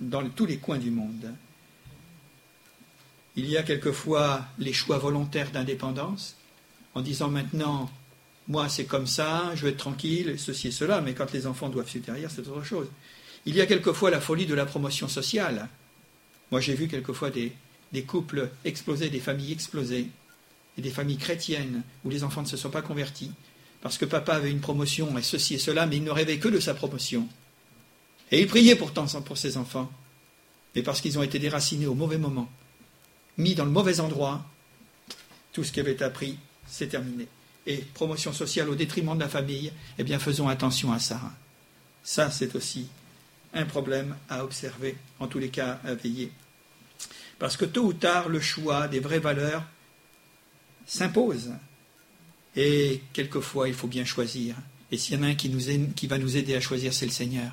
dans 0.00 0.28
tous 0.30 0.46
les 0.46 0.58
coins 0.58 0.78
du 0.78 0.90
monde. 0.90 1.32
Il 3.36 3.48
y 3.48 3.56
a 3.56 3.62
quelquefois 3.62 4.44
les 4.58 4.72
choix 4.72 4.98
volontaires 4.98 5.52
d'indépendance, 5.52 6.36
en 6.94 7.02
disant 7.02 7.28
maintenant, 7.28 7.88
moi 8.48 8.68
c'est 8.68 8.86
comme 8.86 9.06
ça, 9.06 9.52
je 9.54 9.62
veux 9.62 9.68
être 9.68 9.76
tranquille, 9.76 10.34
ceci 10.38 10.68
et 10.68 10.72
cela, 10.72 11.00
mais 11.00 11.14
quand 11.14 11.32
les 11.32 11.46
enfants 11.46 11.68
doivent 11.68 11.88
suivre 11.88 12.06
derrière, 12.06 12.30
c'est 12.30 12.46
autre 12.48 12.64
chose. 12.64 12.88
Il 13.48 13.56
y 13.56 13.62
a 13.62 13.66
quelquefois 13.66 14.10
la 14.10 14.20
folie 14.20 14.44
de 14.44 14.52
la 14.52 14.66
promotion 14.66 15.08
sociale. 15.08 15.70
Moi 16.50 16.60
j'ai 16.60 16.74
vu 16.74 16.86
quelquefois 16.86 17.30
des, 17.30 17.54
couples 18.02 18.50
exploser, 18.66 19.08
des 19.08 19.20
familles 19.20 19.52
exploser, 19.52 20.08
et 20.76 20.82
des 20.82 20.90
familles 20.90 21.16
chrétiennes 21.16 21.82
où 22.04 22.10
les 22.10 22.24
enfants 22.24 22.42
ne 22.42 22.46
se 22.46 22.58
sont 22.58 22.68
pas 22.68 22.82
convertis, 22.82 23.32
parce 23.80 23.96
que 23.96 24.04
papa 24.04 24.34
avait 24.34 24.50
une 24.50 24.60
promotion 24.60 25.16
et 25.16 25.22
ceci 25.22 25.54
et 25.54 25.58
cela, 25.58 25.86
mais 25.86 25.96
il 25.96 26.04
ne 26.04 26.10
rêvait 26.10 26.38
que 26.38 26.48
de 26.48 26.60
sa 26.60 26.74
promotion. 26.74 27.26
Et 28.30 28.42
il 28.42 28.48
priait 28.48 28.76
pourtant 28.76 29.06
pour 29.22 29.38
ses 29.38 29.56
enfants, 29.56 29.90
mais 30.76 30.82
parce 30.82 31.00
qu'ils 31.00 31.18
ont 31.18 31.22
été 31.22 31.38
déracinés 31.38 31.86
au 31.86 31.94
mauvais 31.94 32.18
moment 32.18 32.50
mis 33.38 33.54
dans 33.54 33.64
le 33.64 33.70
mauvais 33.70 34.00
endroit, 34.00 34.44
tout 35.52 35.64
ce 35.64 35.72
qui 35.72 35.80
avait 35.80 36.02
appris, 36.02 36.36
c'est 36.66 36.88
terminé. 36.88 37.26
Et 37.66 37.78
promotion 37.78 38.34
sociale 38.34 38.68
au 38.68 38.74
détriment 38.74 39.14
de 39.14 39.20
la 39.20 39.28
famille, 39.30 39.72
eh 39.96 40.04
bien 40.04 40.18
faisons 40.18 40.48
attention 40.48 40.92
à 40.92 40.98
ça. 40.98 41.20
Ça, 42.02 42.30
c'est 42.30 42.54
aussi 42.54 42.88
un 43.54 43.64
problème 43.64 44.16
à 44.28 44.44
observer, 44.44 44.96
en 45.18 45.26
tous 45.26 45.38
les 45.38 45.48
cas 45.48 45.80
à 45.84 45.94
veiller. 45.94 46.32
Parce 47.38 47.56
que 47.56 47.64
tôt 47.64 47.86
ou 47.86 47.92
tard, 47.92 48.28
le 48.28 48.40
choix 48.40 48.88
des 48.88 49.00
vraies 49.00 49.20
valeurs 49.20 49.64
s'impose. 50.86 51.52
Et 52.56 53.02
quelquefois, 53.12 53.68
il 53.68 53.74
faut 53.74 53.86
bien 53.86 54.04
choisir. 54.04 54.56
Et 54.90 54.98
s'il 54.98 55.16
y 55.16 55.18
en 55.18 55.22
a 55.22 55.28
un 55.28 55.34
qui, 55.34 55.48
nous 55.48 55.60
qui 55.94 56.06
va 56.06 56.18
nous 56.18 56.36
aider 56.36 56.56
à 56.56 56.60
choisir, 56.60 56.92
c'est 56.92 57.06
le 57.06 57.12
Seigneur. 57.12 57.52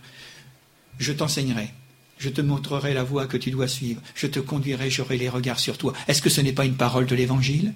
Je 0.97 1.11
t'enseignerai. 1.11 1.71
Je 2.17 2.29
te 2.29 2.41
montrerai 2.41 2.93
la 2.93 3.03
voie 3.03 3.27
que 3.27 3.37
tu 3.37 3.51
dois 3.51 3.67
suivre. 3.67 4.01
Je 4.15 4.27
te 4.27 4.39
conduirai, 4.39 4.89
j'aurai 4.89 5.17
les 5.17 5.29
regards 5.29 5.59
sur 5.59 5.77
toi. 5.77 5.93
Est-ce 6.07 6.21
que 6.21 6.29
ce 6.29 6.41
n'est 6.41 6.53
pas 6.53 6.65
une 6.65 6.77
parole 6.77 7.05
de 7.05 7.15
l'Évangile? 7.15 7.73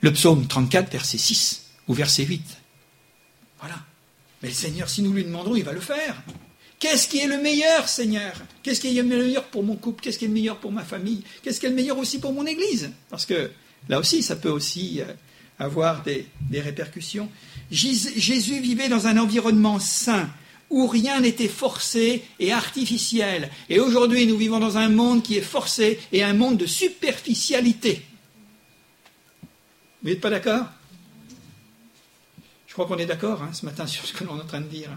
Le 0.00 0.12
psaume 0.12 0.46
34, 0.46 0.92
verset 0.92 1.18
6 1.18 1.70
ou 1.88 1.94
verset 1.94 2.24
8. 2.24 2.56
Voilà. 3.58 3.84
Mais 4.42 4.48
le 4.48 4.54
Seigneur, 4.54 4.88
si 4.88 5.02
nous 5.02 5.12
lui 5.12 5.24
demandons, 5.24 5.54
il 5.56 5.64
va 5.64 5.72
le 5.72 5.80
faire. 5.80 6.22
Qu'est-ce 6.78 7.08
qui 7.08 7.18
est 7.18 7.26
le 7.26 7.38
meilleur, 7.38 7.88
Seigneur? 7.88 8.32
Qu'est-ce 8.62 8.80
qui 8.80 8.88
est 8.88 9.02
le 9.02 9.02
meilleur 9.02 9.44
pour 9.44 9.62
mon 9.62 9.76
couple? 9.76 10.02
Qu'est-ce 10.02 10.18
qui 10.18 10.24
est 10.24 10.28
le 10.28 10.34
meilleur 10.34 10.56
pour 10.56 10.72
ma 10.72 10.82
famille? 10.82 11.22
Qu'est-ce 11.42 11.60
qui 11.60 11.66
est 11.66 11.70
le 11.70 11.74
meilleur 11.74 11.98
aussi 11.98 12.18
pour 12.18 12.32
mon 12.32 12.46
Église? 12.46 12.90
Parce 13.10 13.26
que 13.26 13.50
là 13.88 13.98
aussi, 13.98 14.22
ça 14.22 14.36
peut 14.36 14.48
aussi 14.48 15.02
euh, 15.02 15.12
avoir 15.58 16.02
des, 16.02 16.26
des 16.48 16.60
répercussions. 16.60 17.28
Jésus 17.70 18.60
vivait 18.60 18.88
dans 18.88 19.06
un 19.06 19.18
environnement 19.18 19.78
sain, 19.78 20.30
où 20.70 20.86
rien 20.86 21.20
n'était 21.20 21.48
forcé 21.48 22.22
et 22.38 22.52
artificiel. 22.52 23.50
Et 23.68 23.78
aujourd'hui, 23.78 24.24
nous 24.26 24.38
vivons 24.38 24.60
dans 24.60 24.78
un 24.78 24.88
monde 24.88 25.22
qui 25.22 25.36
est 25.36 25.42
forcé 25.42 26.00
et 26.12 26.22
un 26.22 26.32
monde 26.32 26.56
de 26.56 26.66
superficialité. 26.66 28.02
Vous 30.02 30.08
n'êtes 30.08 30.20
pas 30.20 30.30
d'accord? 30.30 30.66
Crois 32.84 32.96
qu'on 32.96 33.02
est 33.02 33.06
d'accord 33.06 33.42
hein, 33.42 33.52
ce 33.52 33.66
matin 33.66 33.86
sur 33.86 34.06
ce 34.06 34.12
que 34.12 34.24
l'on 34.24 34.38
est 34.38 34.42
en 34.42 34.46
train 34.46 34.60
de 34.60 34.68
dire. 34.68 34.90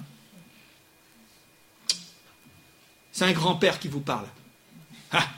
C'est 3.12 3.26
un 3.26 3.34
grand-père 3.34 3.80
qui 3.80 3.88
vous 3.88 4.00
parle. 4.00 4.28
Ah 5.12 5.30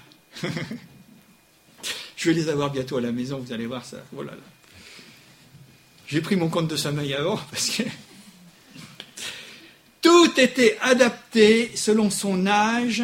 Je 2.15 2.29
vais 2.29 2.35
les 2.35 2.49
avoir 2.49 2.71
bientôt 2.71 2.97
à 2.97 3.01
la 3.01 3.11
maison, 3.11 3.39
vous 3.39 3.51
allez 3.51 3.65
voir 3.65 3.83
ça. 3.83 3.97
Oh 4.15 4.23
J'ai 6.07 6.21
pris 6.21 6.35
mon 6.35 6.49
compte 6.49 6.67
de 6.67 6.77
sommeil 6.77 7.13
avant 7.13 7.37
parce 7.51 7.69
que 7.69 7.83
tout 10.01 10.39
était 10.39 10.77
adapté 10.81 11.75
selon 11.75 12.09
son 12.09 12.47
âge, 12.47 13.03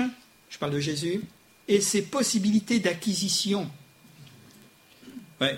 je 0.50 0.58
parle 0.58 0.74
de 0.74 0.80
Jésus, 0.80 1.22
et 1.68 1.82
ses 1.82 2.04
possibilités 2.04 2.80
d'acquisition. 2.80 3.70
Ouais. 5.40 5.58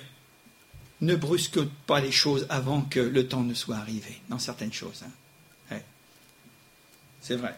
Ne 1.03 1.15
brusque 1.15 1.61
pas 1.85 1.99
les 1.99 2.11
choses 2.11 2.47
avant 2.49 2.81
que 2.81 2.99
le 2.99 3.27
temps 3.27 3.43
ne 3.43 3.53
soit 3.53 3.75
arrivé, 3.75 4.21
dans 4.29 4.39
certaines 4.39 4.73
choses. 4.73 5.03
Hein. 5.05 5.11
C'est 7.23 7.37
vrai. 7.37 7.55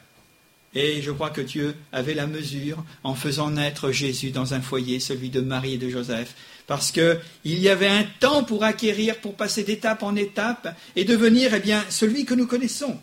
Et 0.76 1.02
je 1.02 1.10
crois 1.10 1.32
que 1.32 1.42
Dieu 1.42 1.76
avait 1.92 2.14
la 2.14 2.28
mesure 2.28 2.84
en 3.04 3.16
faisant 3.16 3.50
naître 3.50 3.92
Jésus 3.92 4.30
dans 4.30 4.54
un 4.54 4.62
foyer, 4.62 5.00
celui 5.00 5.30
de 5.30 5.42
Marie 5.42 5.74
et 5.74 5.78
de 5.78 5.90
Joseph, 5.90 6.36
parce 6.68 6.92
qu'il 6.92 7.20
y 7.44 7.68
avait 7.68 7.88
un 7.88 8.04
temps 8.20 8.44
pour 8.44 8.64
acquérir, 8.64 9.20
pour 9.22 9.36
passer 9.36 9.64
d'étape 9.64 10.04
en 10.04 10.16
étape 10.16 10.78
et 10.96 11.04
devenir 11.04 11.54
eh 11.54 11.60
bien, 11.60 11.84
celui 11.90 12.26
que 12.26 12.36
nous 12.36 12.46
connaissons. 12.46 13.00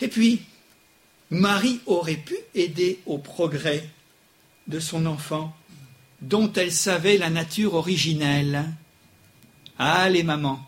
Et 0.00 0.08
puis, 0.08 0.42
Marie 1.30 1.80
aurait 1.86 2.16
pu 2.16 2.36
aider 2.54 3.00
au 3.06 3.16
progrès 3.18 3.88
de 4.66 4.80
son 4.80 5.06
enfant, 5.06 5.56
dont 6.22 6.52
elle 6.52 6.72
savait 6.72 7.18
la 7.18 7.30
nature 7.30 7.74
originelle. 7.74 8.72
Ah, 9.78 10.08
les 10.08 10.22
mamans. 10.22 10.66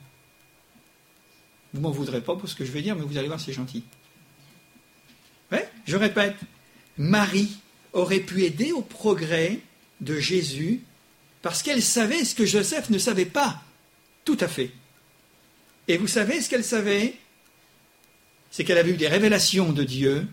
Vous 1.74 1.80
m'en 1.80 1.90
voudrez 1.90 2.20
pas 2.20 2.36
pour 2.36 2.48
ce 2.48 2.54
que 2.54 2.64
je 2.64 2.72
vais 2.72 2.82
dire, 2.82 2.96
mais 2.96 3.02
vous 3.02 3.16
allez 3.16 3.28
voir, 3.28 3.40
c'est 3.40 3.52
gentil. 3.52 3.84
Ouais, 5.50 5.68
je 5.86 5.96
répète, 5.96 6.36
Marie 6.96 7.56
aurait 7.92 8.20
pu 8.20 8.44
aider 8.44 8.72
au 8.72 8.82
progrès 8.82 9.60
de 10.00 10.18
Jésus 10.18 10.82
parce 11.42 11.62
qu'elle 11.62 11.82
savait 11.82 12.24
ce 12.24 12.34
que 12.34 12.46
Joseph 12.46 12.90
ne 12.90 12.98
savait 12.98 13.26
pas. 13.26 13.62
Tout 14.24 14.38
à 14.40 14.48
fait. 14.48 14.70
Et 15.88 15.96
vous 15.96 16.06
savez 16.06 16.40
ce 16.40 16.48
qu'elle 16.48 16.64
savait? 16.64 17.14
C'est 18.50 18.64
qu'elle 18.64 18.78
avait 18.78 18.92
eu 18.92 18.96
des 18.96 19.08
révélations 19.08 19.72
de 19.72 19.82
Dieu 19.82 20.28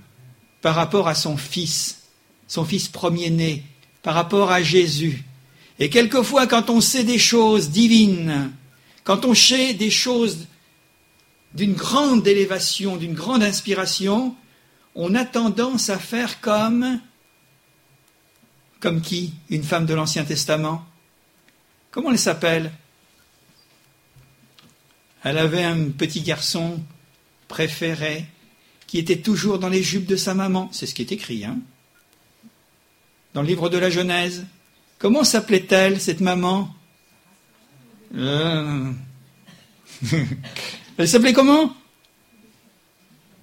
par 0.61 0.75
rapport 0.75 1.07
à 1.07 1.15
son 1.15 1.37
fils, 1.37 2.03
son 2.47 2.65
fils 2.65 2.89
premier-né, 2.89 3.63
par 4.01 4.13
rapport 4.13 4.51
à 4.51 4.61
Jésus. 4.61 5.23
Et 5.79 5.89
quelquefois, 5.89 6.47
quand 6.47 6.69
on 6.69 6.81
sait 6.81 7.03
des 7.03 7.19
choses 7.19 7.69
divines, 7.69 8.51
quand 9.03 9.25
on 9.25 9.33
sait 9.33 9.73
des 9.73 9.89
choses 9.89 10.47
d'une 11.53 11.73
grande 11.73 12.27
élévation, 12.27 12.97
d'une 12.97 13.13
grande 13.13 13.43
inspiration, 13.43 14.35
on 14.95 15.15
a 15.15 15.25
tendance 15.25 15.89
à 15.89 15.97
faire 15.97 16.41
comme 16.41 16.99
comme 18.79 19.01
qui 19.01 19.33
Une 19.49 19.63
femme 19.63 19.85
de 19.85 19.93
l'Ancien 19.93 20.23
Testament? 20.23 20.85
Comment 21.91 22.11
elle 22.11 22.19
s'appelle? 22.19 22.71
Elle 25.23 25.37
avait 25.37 25.63
un 25.63 25.89
petit 25.89 26.21
garçon 26.21 26.81
préféré 27.49 28.25
qui 28.87 28.97
était 28.97 29.17
toujours 29.17 29.59
dans 29.59 29.69
les 29.69 29.83
jupes 29.83 30.05
de 30.05 30.15
sa 30.15 30.33
maman. 30.33 30.69
C'est 30.71 30.85
ce 30.85 30.95
qui 30.95 31.01
est 31.01 31.11
écrit, 31.11 31.43
hein 31.43 31.59
Dans 33.33 33.41
le 33.41 33.47
livre 33.47 33.69
de 33.69 33.77
la 33.77 33.89
Genèse. 33.89 34.45
Comment 34.97 35.23
s'appelait-elle, 35.23 36.01
cette 36.01 36.19
maman 36.19 36.73
euh. 38.15 38.91
Elle 40.97 41.07
s'appelait 41.07 41.33
comment 41.33 41.73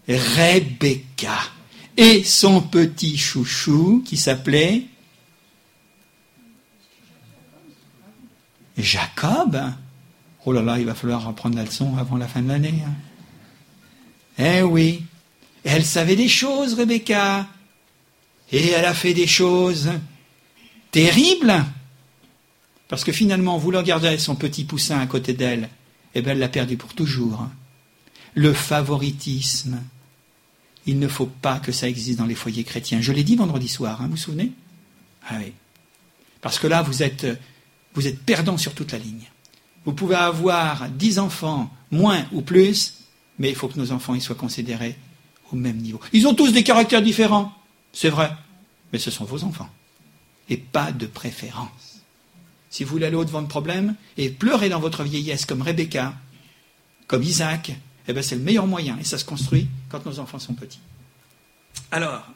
Rebecca. 0.09 1.39
Et 1.97 2.23
son 2.25 2.61
petit 2.61 3.17
chouchou 3.17 4.03
qui 4.05 4.19
s'appelait 4.19 4.87
Jacob. 8.77 9.59
Oh 10.45 10.53
là 10.53 10.63
là, 10.63 10.79
il 10.79 10.85
va 10.85 10.95
falloir 10.95 11.27
reprendre 11.27 11.57
la 11.57 11.65
leçon 11.65 11.97
avant 11.97 12.17
la 12.17 12.29
fin 12.29 12.43
de 12.43 12.49
l'année. 12.49 12.83
Hein. 12.87 12.93
Eh 14.39 14.63
oui. 14.63 15.05
elle 15.65 15.85
savait 15.85 16.17
des 16.17 16.29
choses, 16.29 16.75
Rebecca. 16.75 17.47
Et 18.53 18.69
elle 18.69 18.85
a 18.85 18.95
fait 18.95 19.15
des 19.15 19.27
choses 19.27 19.91
terribles. 20.91 21.65
Parce 22.89 23.05
que 23.05 23.13
finalement, 23.13 23.59
vous 23.59 23.71
regardez 23.71 24.17
son 24.19 24.37
petit 24.37 24.65
poussin 24.65 25.01
à 25.01 25.07
côté 25.07 25.33
d'elle, 25.33 25.69
eh 26.15 26.23
bien, 26.23 26.33
elle 26.33 26.39
l'a 26.39 26.49
perdu 26.49 26.77
pour 26.77 26.95
toujours. 26.95 27.47
Le 28.35 28.53
favoritisme. 28.53 29.81
Il 30.87 31.01
ne 31.01 31.09
faut 31.09 31.27
pas 31.27 31.59
que 31.59 31.73
ça 31.73 31.89
existe 31.89 32.19
dans 32.19 32.27
les 32.27 32.37
foyers 32.37 32.63
chrétiens. 32.63 33.01
Je 33.01 33.13
l'ai 33.13 33.25
dit 33.25 33.35
vendredi 33.35 33.67
soir, 33.67 34.01
hein, 34.01 34.05
vous 34.05 34.13
vous 34.13 34.17
souvenez? 34.17 34.53
Ah 35.29 35.35
oui. 35.39 35.53
Parce 36.41 36.61
que 36.61 36.69
là, 36.69 36.83
vous 36.83 37.03
êtes 37.03 37.27
vous 37.97 38.07
êtes 38.07 38.21
perdant 38.21 38.59
sur 38.59 38.75
toute 38.75 38.93
la 38.93 38.99
ligne. 38.99 39.25
Vous 39.85 39.93
pouvez 39.93 40.17
avoir 40.17 40.89
dix 40.91 41.19
enfants, 41.19 41.71
moins 41.91 42.27
ou 42.33 42.43
plus, 42.43 42.95
mais 43.39 43.49
il 43.49 43.57
faut 43.57 43.69
que 43.69 43.79
nos 43.79 43.91
enfants 43.91 44.15
y 44.15 44.21
soient 44.21 44.37
considérés 44.37 44.97
au 45.51 45.57
même 45.57 45.79
niveau. 45.79 46.01
Ils 46.13 46.29
ont 46.29 46.35
tous 46.35 46.53
des 46.53 46.63
caractères 46.63 47.03
différents, 47.03 47.53
c'est 47.97 48.11
vrai, 48.11 48.31
mais 48.93 48.99
ce 48.99 49.11
sont 49.11 49.25
vos 49.25 49.43
enfants. 49.43 49.71
Et 50.51 50.59
pas 50.59 50.93
de 50.93 51.07
préférence. 51.07 52.03
Si 52.69 52.85
vous 52.85 52.91
voulez 52.91 53.07
aller 53.07 53.17
au-devant 53.17 53.41
de 53.41 53.47
problème 53.47 53.95
et 54.19 54.29
pleurer 54.29 54.69
dans 54.69 54.81
votre 54.81 55.03
vieillesse 55.03 55.47
comme 55.47 55.63
Rebecca, 55.63 56.13
comme 57.07 57.23
Isaac, 57.23 57.73
eh 58.07 58.13
bien 58.13 58.21
c'est 58.21 58.35
le 58.35 58.43
meilleur 58.43 58.67
moyen 58.67 58.99
et 59.01 59.05
ça 59.05 59.17
se 59.17 59.25
construit 59.25 59.69
quand 59.89 60.05
nos 60.05 60.19
enfants 60.19 60.39
sont 60.39 60.53
petits. 60.53 60.81
Alors, 61.91 62.29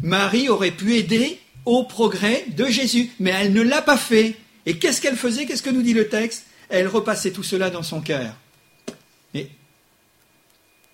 Marie 0.00 0.48
aurait 0.48 0.70
pu 0.70 0.94
aider 0.94 1.40
au 1.64 1.82
progrès 1.82 2.44
de 2.56 2.66
Jésus. 2.66 3.10
Mais 3.18 3.30
elle 3.30 3.52
ne 3.52 3.62
l'a 3.62 3.82
pas 3.82 3.96
fait. 3.96 4.36
Et 4.64 4.78
qu'est-ce 4.78 5.00
qu'elle 5.00 5.16
faisait? 5.16 5.44
Qu'est-ce 5.44 5.62
que 5.64 5.70
nous 5.70 5.82
dit 5.82 5.92
le 5.92 6.08
texte? 6.08 6.46
Elle 6.68 6.86
repassait 6.86 7.32
tout 7.32 7.42
cela 7.42 7.68
dans 7.68 7.82
son 7.82 8.00
cœur. 8.00 8.32
Mais 9.34 9.50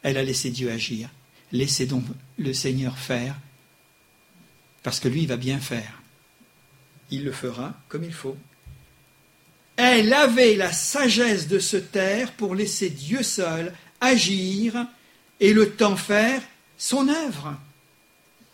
elle 0.02 0.16
a 0.16 0.22
laissé 0.22 0.48
Dieu 0.48 0.70
agir. 0.70 1.10
Laissez 1.52 1.86
donc 1.86 2.04
le 2.38 2.52
Seigneur 2.52 2.98
faire, 2.98 3.36
parce 4.82 5.00
que 5.00 5.08
lui, 5.08 5.22
il 5.22 5.28
va 5.28 5.36
bien 5.36 5.58
faire. 5.58 6.02
Il 7.10 7.24
le 7.24 7.32
fera 7.32 7.74
comme 7.88 8.04
il 8.04 8.12
faut. 8.12 8.36
Elle 9.76 10.12
avait 10.12 10.56
la 10.56 10.72
sagesse 10.72 11.48
de 11.48 11.58
se 11.58 11.76
taire 11.76 12.32
pour 12.32 12.54
laisser 12.54 12.90
Dieu 12.90 13.22
seul 13.22 13.72
agir 14.00 14.86
et 15.40 15.52
le 15.52 15.70
temps 15.70 15.96
faire 15.96 16.42
son 16.78 17.08
œuvre. 17.08 17.56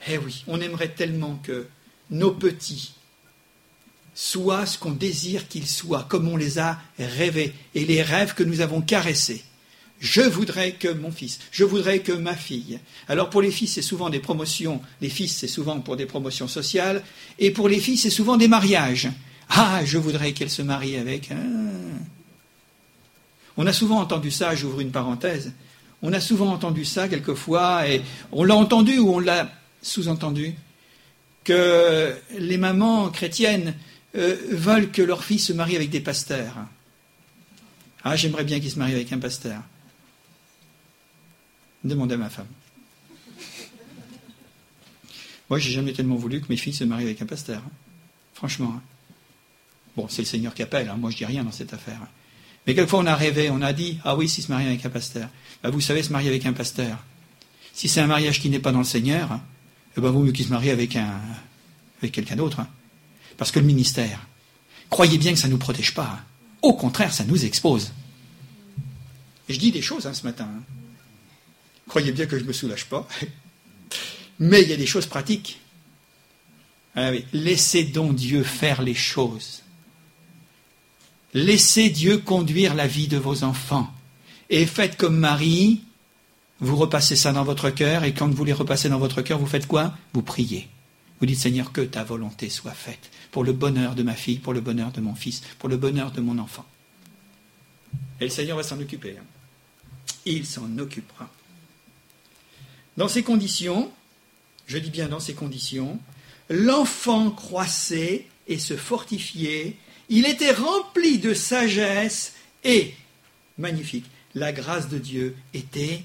Eh 0.08 0.18
oui, 0.18 0.44
on 0.48 0.60
aimerait 0.60 0.88
tellement 0.88 1.36
que 1.36 1.66
nos 2.10 2.32
petits 2.32 2.94
soient 4.14 4.66
ce 4.66 4.78
qu'on 4.78 4.90
désire 4.90 5.48
qu'ils 5.48 5.68
soient, 5.68 6.06
comme 6.08 6.28
on 6.28 6.36
les 6.36 6.58
a 6.58 6.78
rêvés, 6.98 7.54
et 7.74 7.84
les 7.84 8.02
rêves 8.02 8.34
que 8.34 8.42
nous 8.42 8.60
avons 8.60 8.82
caressés. 8.82 9.44
Je 10.02 10.20
voudrais 10.20 10.72
que 10.72 10.88
mon 10.88 11.12
fils, 11.12 11.38
je 11.52 11.62
voudrais 11.62 12.00
que 12.00 12.10
ma 12.10 12.34
fille. 12.34 12.80
Alors 13.08 13.30
pour 13.30 13.40
les 13.40 13.52
fils, 13.52 13.74
c'est 13.74 13.82
souvent 13.82 14.10
des 14.10 14.18
promotions, 14.18 14.82
les 15.00 15.08
fils, 15.08 15.36
c'est 15.36 15.46
souvent 15.46 15.78
pour 15.78 15.96
des 15.96 16.06
promotions 16.06 16.48
sociales, 16.48 17.04
et 17.38 17.52
pour 17.52 17.68
les 17.68 17.78
filles, 17.78 17.96
c'est 17.96 18.10
souvent 18.10 18.36
des 18.36 18.48
mariages. 18.48 19.08
Ah, 19.48 19.80
je 19.84 19.98
voudrais 19.98 20.32
qu'elle 20.32 20.50
se 20.50 20.60
marie 20.60 20.96
avec. 20.96 21.30
On 23.56 23.64
a 23.64 23.72
souvent 23.72 24.00
entendu 24.00 24.32
ça, 24.32 24.56
j'ouvre 24.56 24.80
une 24.80 24.90
parenthèse, 24.90 25.52
on 26.02 26.12
a 26.12 26.20
souvent 26.20 26.50
entendu 26.50 26.84
ça 26.84 27.06
quelquefois, 27.06 27.88
et 27.88 28.02
on 28.32 28.42
l'a 28.42 28.56
entendu 28.56 28.98
ou 28.98 29.14
on 29.14 29.20
l'a 29.20 29.52
sous-entendu 29.82 30.54
que 31.44 32.12
les 32.36 32.56
mamans 32.56 33.08
chrétiennes 33.10 33.76
euh, 34.16 34.36
veulent 34.50 34.90
que 34.90 35.02
leur 35.02 35.22
fils 35.22 35.46
se 35.46 35.52
marie 35.52 35.76
avec 35.76 35.90
des 35.90 36.00
pasteurs. 36.00 36.56
Ah, 38.02 38.16
j'aimerais 38.16 38.42
bien 38.42 38.58
qu'il 38.58 38.70
se 38.70 38.80
marie 38.80 38.94
avec 38.94 39.12
un 39.12 39.20
pasteur. 39.20 39.62
Demandez 41.84 42.14
à 42.14 42.18
ma 42.18 42.30
femme. 42.30 42.46
Moi, 45.50 45.58
j'ai 45.58 45.72
jamais 45.72 45.92
tellement 45.92 46.16
voulu 46.16 46.40
que 46.40 46.46
mes 46.48 46.56
filles 46.56 46.74
se 46.74 46.84
marient 46.84 47.04
avec 47.04 47.20
un 47.20 47.26
pasteur. 47.26 47.62
Hein. 47.64 47.70
Franchement. 48.34 48.74
Hein. 48.76 48.82
Bon, 49.96 50.06
c'est 50.08 50.22
le 50.22 50.26
Seigneur 50.26 50.54
qui 50.54 50.62
appelle. 50.62 50.88
Hein. 50.88 50.96
Moi, 50.98 51.10
je 51.10 51.16
dis 51.16 51.24
rien 51.24 51.44
dans 51.44 51.52
cette 51.52 51.74
affaire. 51.74 52.00
Mais 52.66 52.74
quelquefois, 52.74 53.00
on 53.00 53.06
a 53.06 53.14
rêvé, 53.14 53.50
on 53.50 53.60
a 53.60 53.72
dit 53.72 53.98
Ah 54.04 54.16
oui, 54.16 54.28
s'il 54.28 54.44
se 54.44 54.50
marie 54.50 54.66
avec 54.66 54.86
un 54.86 54.90
pasteur. 54.90 55.28
Bah, 55.62 55.70
vous 55.70 55.80
savez, 55.80 56.02
se 56.02 56.12
marier 56.12 56.28
avec 56.28 56.46
un 56.46 56.52
pasteur. 56.52 56.98
Si 57.74 57.88
c'est 57.88 58.00
un 58.00 58.06
mariage 58.06 58.40
qui 58.40 58.48
n'est 58.48 58.60
pas 58.60 58.72
dans 58.72 58.78
le 58.78 58.84
Seigneur, 58.84 59.40
eh 59.96 60.00
bien, 60.00 60.10
vaut 60.10 60.22
mieux 60.22 60.34
se 60.34 60.48
marie 60.48 60.70
avec, 60.70 60.96
un, 60.96 61.20
avec 62.00 62.12
quelqu'un 62.12 62.36
d'autre. 62.36 62.60
Parce 63.36 63.50
que 63.50 63.58
le 63.58 63.66
ministère, 63.66 64.26
croyez 64.88 65.18
bien 65.18 65.32
que 65.32 65.38
ça 65.38 65.48
ne 65.48 65.52
nous 65.52 65.58
protège 65.58 65.94
pas. 65.94 66.20
Au 66.62 66.74
contraire, 66.74 67.12
ça 67.12 67.24
nous 67.24 67.44
expose. 67.44 67.92
Je 69.48 69.58
dis 69.58 69.72
des 69.72 69.82
choses 69.82 70.10
ce 70.10 70.24
matin. 70.24 70.48
Croyez 71.92 72.12
bien 72.12 72.24
que 72.24 72.38
je 72.38 72.42
ne 72.42 72.48
me 72.48 72.54
soulage 72.54 72.86
pas. 72.86 73.06
Mais 74.38 74.62
il 74.62 74.70
y 74.70 74.72
a 74.72 74.78
des 74.78 74.86
choses 74.86 75.04
pratiques. 75.04 75.60
Ah 76.96 77.10
Laissez 77.34 77.84
donc 77.84 78.14
Dieu 78.14 78.44
faire 78.44 78.80
les 78.80 78.94
choses. 78.94 79.62
Laissez 81.34 81.90
Dieu 81.90 82.16
conduire 82.16 82.74
la 82.74 82.86
vie 82.86 83.08
de 83.08 83.18
vos 83.18 83.44
enfants. 83.44 83.92
Et 84.48 84.64
faites 84.64 84.96
comme 84.96 85.18
Marie, 85.18 85.82
vous 86.60 86.76
repassez 86.76 87.14
ça 87.14 87.34
dans 87.34 87.44
votre 87.44 87.68
cœur, 87.68 88.04
et 88.04 88.14
quand 88.14 88.32
vous 88.32 88.46
les 88.46 88.54
repassez 88.54 88.88
dans 88.88 88.98
votre 88.98 89.20
cœur, 89.20 89.38
vous 89.38 89.46
faites 89.46 89.66
quoi? 89.66 89.94
Vous 90.14 90.22
priez. 90.22 90.70
Vous 91.20 91.26
dites 91.26 91.40
Seigneur, 91.40 91.72
que 91.72 91.82
ta 91.82 92.04
volonté 92.04 92.48
soit 92.48 92.72
faite, 92.72 93.10
pour 93.32 93.44
le 93.44 93.52
bonheur 93.52 93.94
de 93.94 94.02
ma 94.02 94.14
fille, 94.14 94.38
pour 94.38 94.54
le 94.54 94.62
bonheur 94.62 94.92
de 94.92 95.02
mon 95.02 95.14
fils, 95.14 95.42
pour 95.58 95.68
le 95.68 95.76
bonheur 95.76 96.10
de 96.10 96.22
mon 96.22 96.38
enfant. 96.38 96.64
Et 98.18 98.24
le 98.24 98.30
Seigneur 98.30 98.56
va 98.56 98.62
s'en 98.62 98.80
occuper. 98.80 99.18
Hein. 99.20 99.24
Il 100.24 100.46
s'en 100.46 100.78
occupera. 100.78 101.28
Dans 102.96 103.08
ces 103.08 103.22
conditions, 103.22 103.90
je 104.66 104.78
dis 104.78 104.90
bien 104.90 105.08
dans 105.08 105.20
ces 105.20 105.34
conditions, 105.34 105.98
l'enfant 106.48 107.30
croissait 107.30 108.26
et 108.48 108.58
se 108.58 108.76
fortifiait, 108.76 109.76
il 110.08 110.26
était 110.26 110.52
rempli 110.52 111.18
de 111.18 111.32
sagesse 111.32 112.34
et, 112.64 112.94
magnifique, 113.58 114.04
la 114.34 114.52
grâce 114.52 114.88
de 114.88 114.98
Dieu 114.98 115.36
était 115.54 116.02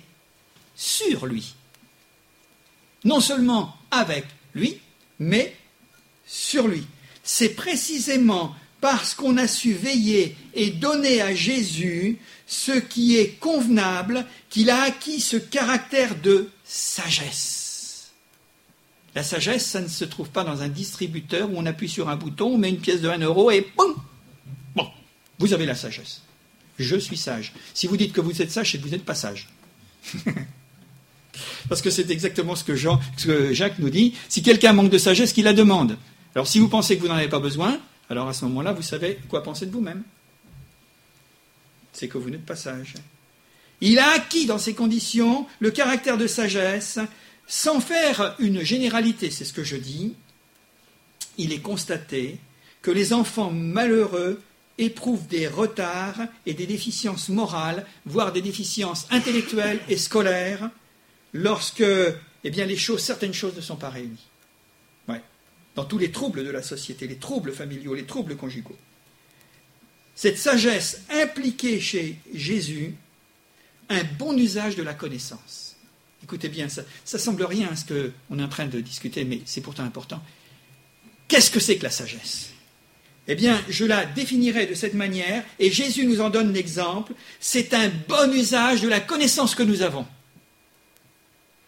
sur 0.76 1.26
lui. 1.26 1.56
Non 3.04 3.20
seulement 3.20 3.76
avec 3.92 4.26
lui, 4.54 4.80
mais 5.20 5.56
sur 6.26 6.68
lui. 6.68 6.86
C'est 7.24 7.56
précisément 7.56 8.56
parce 8.82 9.16
qu'on 9.16 9.38
a 9.38 9.48
su 9.48 9.74
veiller 9.74 10.36
et 10.54 10.70
donner 10.70 11.22
à 11.22 11.34
Jésus 11.34 12.20
ce 12.46 12.72
qui 12.72 13.18
est 13.18 13.40
convenable 13.40 14.26
qu'il 14.50 14.70
a 14.70 14.82
acquis 14.84 15.20
ce 15.20 15.38
caractère 15.38 16.16
de 16.22 16.50
sagesse. 16.64 18.12
La 19.16 19.24
sagesse, 19.24 19.66
ça 19.66 19.82
ne 19.82 19.88
se 19.88 20.06
trouve 20.06 20.30
pas 20.30 20.44
dans 20.44 20.62
un 20.62 20.68
distributeur 20.68 21.50
où 21.50 21.56
on 21.58 21.66
appuie 21.66 21.90
sur 21.90 22.10
un 22.10 22.16
bouton, 22.16 22.54
on 22.54 22.58
met 22.58 22.70
une 22.70 22.80
pièce 22.80 23.02
de 23.02 23.10
1 23.10 23.20
euro 23.20 23.50
et 23.50 23.68
boum 23.76 23.96
Bon, 24.76 24.88
vous 25.40 25.54
avez 25.54 25.66
la 25.66 25.76
sagesse. 25.76 26.22
Je 26.78 26.96
suis 26.98 27.18
sage. 27.18 27.54
Si 27.74 27.88
vous 27.88 27.98
dites 27.98 28.14
que 28.14 28.22
vous 28.22 28.42
êtes 28.42 28.52
sage, 28.52 28.72
c'est 28.72 28.78
que 28.78 28.84
vous 28.84 28.92
n'êtes 28.92 29.06
pas 29.06 29.16
sage. 29.16 29.50
Parce 31.70 31.82
que 31.82 31.90
c'est 31.90 32.10
exactement 32.12 32.56
ce 32.56 32.64
que, 32.64 32.76
ce 32.76 33.26
que 33.26 33.54
Jacques 33.54 33.80
nous 33.80 33.90
dit. 33.90 34.14
Si 34.30 34.44
quelqu'un 34.44 34.74
manque 34.74 34.92
de 34.92 34.98
sagesse, 34.98 35.34
qu'il 35.34 35.46
la 35.46 35.54
demande. 35.54 35.98
Alors 36.36 36.48
si 36.48 36.60
vous 36.60 36.68
pensez 36.68 36.96
que 36.96 37.02
vous 37.02 37.08
n'en 37.08 37.16
avez 37.16 37.28
pas 37.28 37.40
besoin, 37.40 37.80
alors 38.10 38.28
à 38.28 38.34
ce 38.34 38.45
moment-là, 38.45 38.74
vous 38.74 38.82
savez 38.82 39.20
quoi 39.30 39.43
penser 39.43 39.66
de 39.66 39.72
vous-même. 39.72 40.03
C'est 41.93 42.08
que 42.08 42.18
vous 42.18 42.30
n'êtes 42.30 42.45
pas 42.45 42.55
sage. 42.55 42.93
Il 43.82 43.99
a 43.99 44.10
acquis 44.12 44.45
dans 44.45 44.58
ces 44.58 44.74
conditions 44.74 45.45
le 45.60 45.72
caractère 45.72 46.18
de 46.18 46.28
sagesse 46.28 46.99
sans 47.47 47.80
faire 47.80 48.36
une 48.39 48.62
généralité, 48.62 49.32
c'est 49.32 49.45
ce 49.45 49.53
que 49.53 49.64
je 49.64 49.78
dis. 49.78 50.14
Il 51.38 51.53
est 51.53 51.62
constaté 51.62 52.39
que 52.82 52.91
les 52.91 53.14
enfants 53.14 53.51
malheureux 53.51 54.41
éprouvent 54.78 55.28
des 55.28 55.47
retards 55.47 56.28
et 56.45 56.53
des 56.53 56.68
déficiences 56.68 57.30
morales, 57.30 57.86
voire 58.05 58.32
des 58.32 58.41
déficiences 58.41 59.08
intellectuelles 59.12 59.80
et 59.89 59.97
scolaires, 59.97 60.70
lorsque 61.34 61.84
eh 62.43 62.49
les 62.49 62.78
choses, 62.78 63.01
certaines 63.01 63.34
choses 63.34 63.55
ne 63.55 63.62
sont 63.62 63.76
pas 63.76 63.89
réunies. 63.89 64.28
Dans 65.78 65.86
tous 65.86 66.00
les 66.00 66.10
troubles 66.10 66.44
de 66.44 66.50
la 66.50 66.64
société, 66.64 67.06
les 67.06 67.18
troubles 67.18 67.54
familiaux, 67.54 67.94
les 67.94 68.08
troubles 68.08 68.36
conjugaux. 68.36 68.76
Cette 70.16 70.40
sagesse 70.40 71.04
impliquée 71.12 71.80
chez 71.80 72.18
Jésus 72.34 72.96
un 73.88 74.04
bon 74.18 74.36
usage 74.36 74.76
de 74.76 74.82
la 74.82 74.96
connaissance. 74.96 75.76
Écoutez 76.24 76.50
bien, 76.50 76.68
ça, 76.68 76.82
ça 77.06 77.20
semble 77.20 77.44
rien 77.44 77.70
à 77.72 77.76
ce 77.76 77.86
qu'on 77.86 78.40
est 78.40 78.44
en 78.44 78.50
train 78.50 78.66
de 78.66 78.82
discuter, 78.82 79.24
mais 79.24 79.42
c'est 79.46 79.62
pourtant 79.62 79.84
important. 79.84 80.20
Qu'est-ce 81.28 81.52
que 81.52 81.60
c'est 81.60 81.78
que 81.78 81.84
la 81.84 81.92
sagesse? 81.92 82.50
Eh 83.28 83.36
bien, 83.36 83.64
je 83.70 83.86
la 83.86 84.04
définirai 84.08 84.66
de 84.66 84.74
cette 84.74 84.96
manière, 84.96 85.44
et 85.60 85.70
Jésus 85.70 86.08
nous 86.08 86.22
en 86.22 86.32
donne 86.32 86.54
l'exemple. 86.54 87.14
C'est 87.40 87.76
un 87.76 87.92
bon 88.08 88.34
usage 88.34 88.82
de 88.82 88.88
la 88.88 89.00
connaissance 89.00 89.54
que 89.54 89.62
nous 89.62 89.84
avons, 89.84 90.08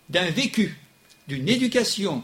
d'un 0.10 0.32
vécu, 0.32 0.80
d'une 1.28 1.48
éducation, 1.48 2.24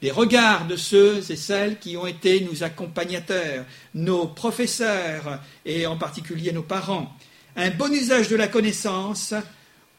des 0.00 0.10
regards 0.10 0.66
de 0.66 0.76
ceux 0.76 1.30
et 1.30 1.36
celles 1.36 1.78
qui 1.78 1.96
ont 1.96 2.06
été 2.06 2.40
nos 2.40 2.62
accompagnateurs, 2.62 3.64
nos 3.94 4.26
professeurs, 4.28 5.40
et 5.64 5.86
en 5.86 5.96
particulier 5.96 6.52
nos 6.52 6.62
parents. 6.62 7.12
Un 7.56 7.70
bon 7.70 7.92
usage 7.92 8.28
de 8.28 8.36
la 8.36 8.46
connaissance 8.46 9.34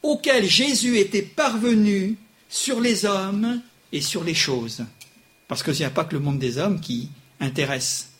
auquel 0.02 0.46
Jésus 0.46 0.98
était 0.98 1.22
parvenu 1.22 2.16
sur 2.48 2.80
les 2.80 3.04
hommes 3.04 3.60
et 3.92 4.00
sur 4.00 4.24
les 4.24 4.34
choses. 4.34 4.84
Parce 5.48 5.62
qu'il 5.62 5.74
n'y 5.74 5.84
a 5.84 5.90
pas 5.90 6.04
que 6.04 6.14
le 6.14 6.20
monde 6.20 6.38
des 6.38 6.58
hommes 6.58 6.80
qui 6.80 7.10
intéresse, 7.38 8.10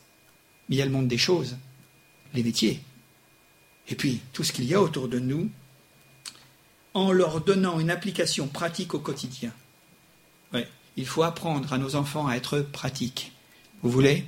mais 0.69 0.77
il 0.77 0.79
y 0.79 0.83
a 0.83 0.87
le 0.87 0.91
monde 0.91 1.09
des 1.09 1.19
choses, 1.19 1.57
les 2.35 2.43
métiers, 2.43 2.83
et 3.89 3.95
puis 3.95 4.21
tout 4.33 4.45
ce 4.45 4.53
qu'il 4.53 4.65
y 4.65 4.75
a 4.75 4.83
autour 4.83 5.09
de 5.09 5.19
nous, 5.19 5.49
en 6.93 7.13
leur 7.13 7.41
donnant 7.41 7.81
une 7.81 7.91
application 7.91 8.49
pratique 8.49 8.95
au 8.95 8.99
quotidien. 8.99 9.53
Il 11.01 11.07
faut 11.07 11.23
apprendre 11.23 11.73
à 11.73 11.79
nos 11.79 11.97
enfants 11.97 12.29
à 12.29 12.37
être 12.37 12.61
pratiques. 12.61 13.33
Vous 13.83 13.91
voulez 13.91 14.27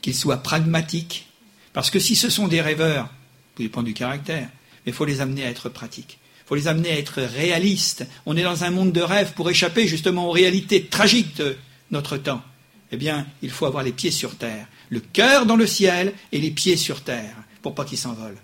Qu'ils 0.00 0.16
soient 0.16 0.42
pragmatiques? 0.42 1.28
Parce 1.72 1.90
que 1.90 2.00
si 2.00 2.16
ce 2.16 2.28
sont 2.28 2.48
des 2.48 2.60
rêveurs, 2.60 3.08
tout 3.54 3.62
dépend 3.62 3.84
du 3.84 3.94
caractère, 3.94 4.48
mais 4.84 4.90
il 4.90 4.92
faut 4.92 5.04
les 5.04 5.20
amener 5.20 5.44
à 5.44 5.48
être 5.50 5.68
pratiques. 5.68 6.18
Il 6.44 6.48
faut 6.48 6.54
les 6.56 6.66
amener 6.66 6.90
à 6.90 6.98
être 6.98 7.22
réalistes. 7.22 8.04
On 8.26 8.36
est 8.36 8.42
dans 8.42 8.64
un 8.64 8.70
monde 8.70 8.90
de 8.90 9.00
rêve 9.00 9.32
pour 9.34 9.48
échapper 9.48 9.86
justement 9.86 10.26
aux 10.26 10.32
réalités 10.32 10.86
tragiques 10.86 11.36
de, 11.36 11.56
notre 11.92 12.16
temps 12.16 12.42
Eh 12.90 12.96
bien, 12.96 13.26
il 13.40 13.50
faut 13.50 13.66
avoir 13.66 13.84
les 13.84 13.92
pieds 13.92 14.10
sur 14.10 14.34
terre, 14.36 14.66
le 14.88 14.98
cœur 14.98 15.46
dans 15.46 15.56
le 15.56 15.68
ciel 15.68 16.14
et 16.32 16.40
les 16.40 16.50
pieds 16.50 16.76
sur 16.76 17.02
terre, 17.02 17.36
pour 17.62 17.76
pas 17.76 17.84
qu'ils 17.84 17.98
s'envolent. 17.98 18.40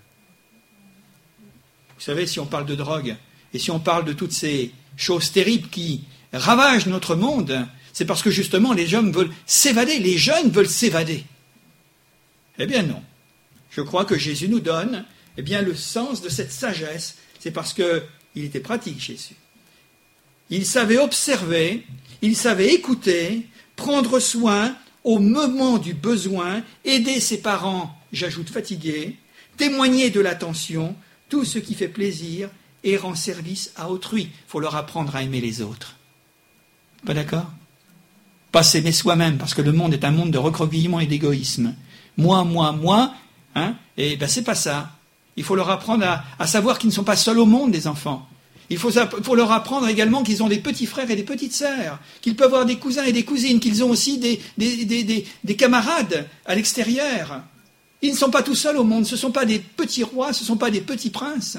Vous 1.97 2.05
savez, 2.05 2.25
si 2.25 2.39
on 2.39 2.45
parle 2.45 2.65
de 2.65 2.75
drogue, 2.75 3.17
et 3.53 3.59
si 3.59 3.69
on 3.69 3.79
parle 3.79 4.05
de 4.05 4.13
toutes 4.13 4.31
ces 4.31 4.71
choses 4.95 5.33
terribles 5.33 5.67
qui 5.67 6.05
ravagent 6.33 6.87
notre 6.87 7.15
monde, 7.15 7.67
c'est 7.93 8.05
parce 8.05 8.21
que 8.21 8.31
justement 8.31 8.73
les 8.73 8.87
jeunes 8.87 9.11
veulent 9.11 9.33
s'évader, 9.45 9.99
les 9.99 10.17
jeunes 10.17 10.49
veulent 10.49 10.69
s'évader. 10.69 11.23
Eh 12.57 12.65
bien 12.65 12.83
non. 12.83 13.01
Je 13.71 13.81
crois 13.81 14.05
que 14.05 14.17
Jésus 14.17 14.49
nous 14.49 14.59
donne 14.59 15.05
eh 15.39 15.41
bien, 15.41 15.61
le 15.61 15.73
sens 15.73 16.21
de 16.21 16.27
cette 16.27 16.51
sagesse, 16.51 17.15
c'est 17.39 17.51
parce 17.51 17.73
qu'il 17.73 18.43
était 18.43 18.59
pratique, 18.59 18.99
Jésus. 18.99 19.35
Il 20.49 20.65
savait 20.65 20.97
observer, 20.97 21.85
il 22.21 22.35
savait 22.35 22.73
écouter, 22.73 23.47
prendre 23.77 24.19
soin 24.19 24.75
au 25.05 25.19
moment 25.19 25.77
du 25.77 25.93
besoin, 25.93 26.61
aider 26.83 27.21
ses 27.21 27.41
parents, 27.41 27.97
j'ajoute 28.11 28.49
fatigués, 28.49 29.15
témoigner 29.55 30.09
de 30.09 30.19
l'attention, 30.19 30.93
tout 31.29 31.45
ce 31.45 31.57
qui 31.57 31.73
fait 31.73 31.87
plaisir 31.87 32.49
et 32.83 32.97
rend 32.97 33.15
service 33.15 33.71
à 33.77 33.89
autrui. 33.89 34.23
Il 34.23 34.49
faut 34.49 34.59
leur 34.59 34.75
apprendre 34.75 35.15
à 35.15 35.23
aimer 35.23 35.39
les 35.39 35.61
autres. 35.61 35.95
Pas 37.05 37.13
d'accord? 37.13 37.51
Pas 38.51 38.63
s'aimer 38.63 38.91
soi-même, 38.91 39.37
parce 39.37 39.53
que 39.53 39.61
le 39.61 39.71
monde 39.71 39.93
est 39.93 40.03
un 40.03 40.11
monde 40.11 40.31
de 40.31 40.37
recroquevillement 40.37 40.99
et 40.99 41.05
d'égoïsme. 41.05 41.75
Moi, 42.17 42.43
moi, 42.43 42.71
moi, 42.71 43.13
hein, 43.55 43.75
et 43.97 44.17
ben 44.17 44.27
c'est 44.27 44.43
pas 44.43 44.55
ça. 44.55 44.91
Il 45.35 45.43
faut 45.43 45.55
leur 45.55 45.69
apprendre 45.69 46.05
à, 46.05 46.23
à 46.37 46.47
savoir 46.47 46.79
qu'ils 46.79 46.89
ne 46.89 46.93
sont 46.93 47.03
pas 47.03 47.15
seuls 47.15 47.39
au 47.39 47.45
monde, 47.45 47.71
des 47.71 47.87
enfants. 47.87 48.27
Il 48.69 48.77
faut, 48.77 49.35
leur 49.35 49.51
apprendre 49.51 49.87
également 49.87 50.21
qu'ils 50.21 50.43
ont 50.43 50.47
des 50.47 50.59
petits 50.59 50.85
frères 50.85 51.09
et 51.09 51.15
des 51.15 51.23
petites 51.23 51.53
sœurs, 51.53 51.99
qu'ils 52.21 52.35
peuvent 52.35 52.53
avoir 52.53 52.65
des 52.65 52.75
cousins 52.75 53.03
et 53.03 53.11
des 53.11 53.25
cousines, 53.25 53.59
qu'ils 53.59 53.83
ont 53.83 53.89
aussi 53.89 54.19
des, 54.19 54.39
des, 54.57 55.55
camarades 55.55 56.27
à 56.45 56.53
l'extérieur. 56.53 57.41
Ils 58.03 58.11
ne 58.11 58.17
sont 58.17 58.29
pas 58.29 58.43
tout 58.43 58.53
seuls 58.53 58.77
au 58.77 58.83
monde, 58.83 59.07
ce 59.07 59.15
ne 59.15 59.19
sont 59.19 59.31
pas 59.31 59.45
des 59.45 59.57
petits 59.57 60.03
rois, 60.03 60.33
ce 60.33 60.43
ne 60.43 60.47
sont 60.47 60.57
pas 60.57 60.69
des 60.69 60.81
petits 60.81 61.09
princes. 61.09 61.57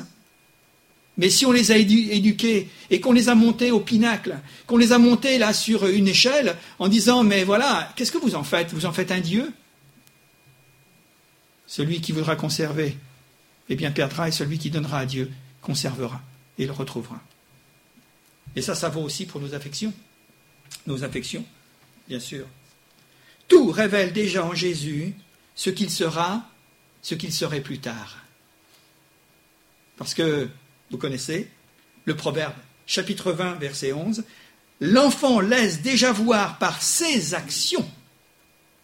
Mais 1.17 1.29
si 1.29 1.45
on 1.45 1.53
les 1.53 1.71
a 1.71 1.77
éduqués 1.77 2.69
et 2.89 3.01
qu'on 3.01 3.13
les 3.13 3.29
a 3.29 3.35
montés 3.35 3.71
au 3.71 3.81
pinacle, 3.81 4.39
qu'on 4.67 4.79
les 4.79 4.93
a 4.93 4.99
montés 4.99 5.39
là 5.39 5.53
sur 5.53 5.87
une 5.87 6.09
échelle 6.09 6.57
en 6.79 6.89
disant 6.89 7.25
mais 7.25 7.45
voilà, 7.45 7.93
qu'est-ce 7.97 8.13
que 8.13 8.19
vous 8.19 8.37
en 8.37 8.45
faites? 8.45 8.73
Vous 8.73 8.87
en 8.87 8.93
faites 8.93 9.11
un 9.11 9.21
Dieu? 9.21 9.53
Celui 11.67 12.01
qui 12.01 12.13
voudra 12.13 12.37
conserver, 12.37 12.97
eh 13.69 13.77
bien 13.77 13.91
perdra, 13.91 14.29
et 14.29 14.33
celui 14.33 14.59
qui 14.59 14.71
donnera 14.71 15.01
à 15.01 15.07
Dieu 15.07 15.31
conservera 15.61 16.21
et 16.59 16.67
le 16.67 16.73
retrouvera. 16.73 17.21
Et 18.57 18.63
ça, 18.63 18.75
ça 18.75 18.89
vaut 18.89 19.03
aussi 19.03 19.27
pour 19.27 19.41
nos 19.41 19.55
affections. 19.55 19.93
Nos 20.87 21.05
affections, 21.05 21.45
bien 22.09 22.21
sûr. 22.21 22.47
Tout 23.47 23.71
révèle 23.71 24.13
déjà 24.13 24.45
en 24.45 24.55
Jésus 24.55 25.15
ce 25.55 25.71
qu'il 25.71 25.91
sera, 25.91 26.49
ce 27.03 27.15
qu'il 27.15 27.33
serait 27.33 27.61
plus 27.61 27.79
tard. 27.79 28.19
Parce 29.97 30.15
que, 30.15 30.49
vous 30.91 30.99
connaissez, 30.99 31.49
le 32.05 32.17
proverbe, 32.17 32.55
chapitre 32.87 33.33
20, 33.33 33.55
verset 33.55 33.93
11, 33.93 34.25
l'enfant 34.81 35.41
laisse 35.41 35.83
déjà 35.83 36.13
voir 36.13 36.59
par 36.59 36.83
ses 36.83 37.35
actions, 37.35 37.89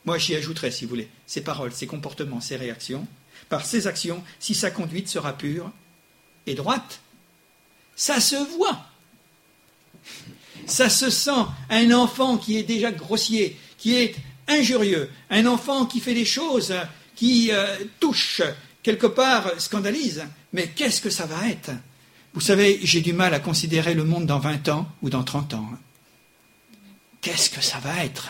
moi 0.05 0.19
j'y 0.19 0.35
ajouterai 0.37 0.71
si 0.71 0.85
vous 0.85 0.91
voulez, 0.91 1.09
ses 1.27 1.41
paroles, 1.41 1.73
ses 1.73 1.87
comportements, 1.87 2.41
ses 2.41 2.57
réactions, 2.57 3.07
par 3.49 3.65
ses 3.65 3.87
actions, 3.87 4.23
si 4.39 4.55
sa 4.55 4.71
conduite 4.71 5.09
sera 5.09 5.37
pure 5.37 5.71
et 6.47 6.55
droite, 6.55 7.01
ça 7.95 8.21
se 8.21 8.37
voit. 8.57 8.87
Ça 10.67 10.89
se 10.89 11.11
sent. 11.11 11.31
Un 11.71 11.93
enfant 11.93 12.39
qui 12.39 12.57
est 12.57 12.63
déjà 12.63 12.91
grossier, 12.91 13.59
qui 13.79 13.97
est 13.97 14.15
injurieux, 14.49 15.11
un 15.31 15.47
enfant 15.47 15.87
qui 15.87 16.01
fait 16.01 16.15
des 16.15 16.25
choses 16.25 16.75
qui 17.15 17.51
euh, 17.53 17.77
touchent, 17.99 18.43
quelque 18.83 19.07
part 19.07 19.51
scandalisent. 19.59 20.27
Mais 20.53 20.69
qu'est-ce 20.69 21.01
que 21.01 21.11
ça 21.11 21.27
va 21.27 21.49
être? 21.49 21.71
Vous 22.37 22.43
savez, 22.43 22.79
j'ai 22.83 23.01
du 23.01 23.15
mal 23.15 23.33
à 23.33 23.41
considérer 23.41 23.95
le 23.95 24.05
monde 24.05 24.27
dans 24.27 24.39
20 24.39 24.69
ans 24.69 24.87
ou 25.01 25.09
dans 25.09 25.25
30 25.25 25.55
ans. 25.55 25.71
Qu'est-ce 27.23 27.49
que 27.49 27.63
ça 27.63 27.79
va 27.79 28.05
être? 28.05 28.29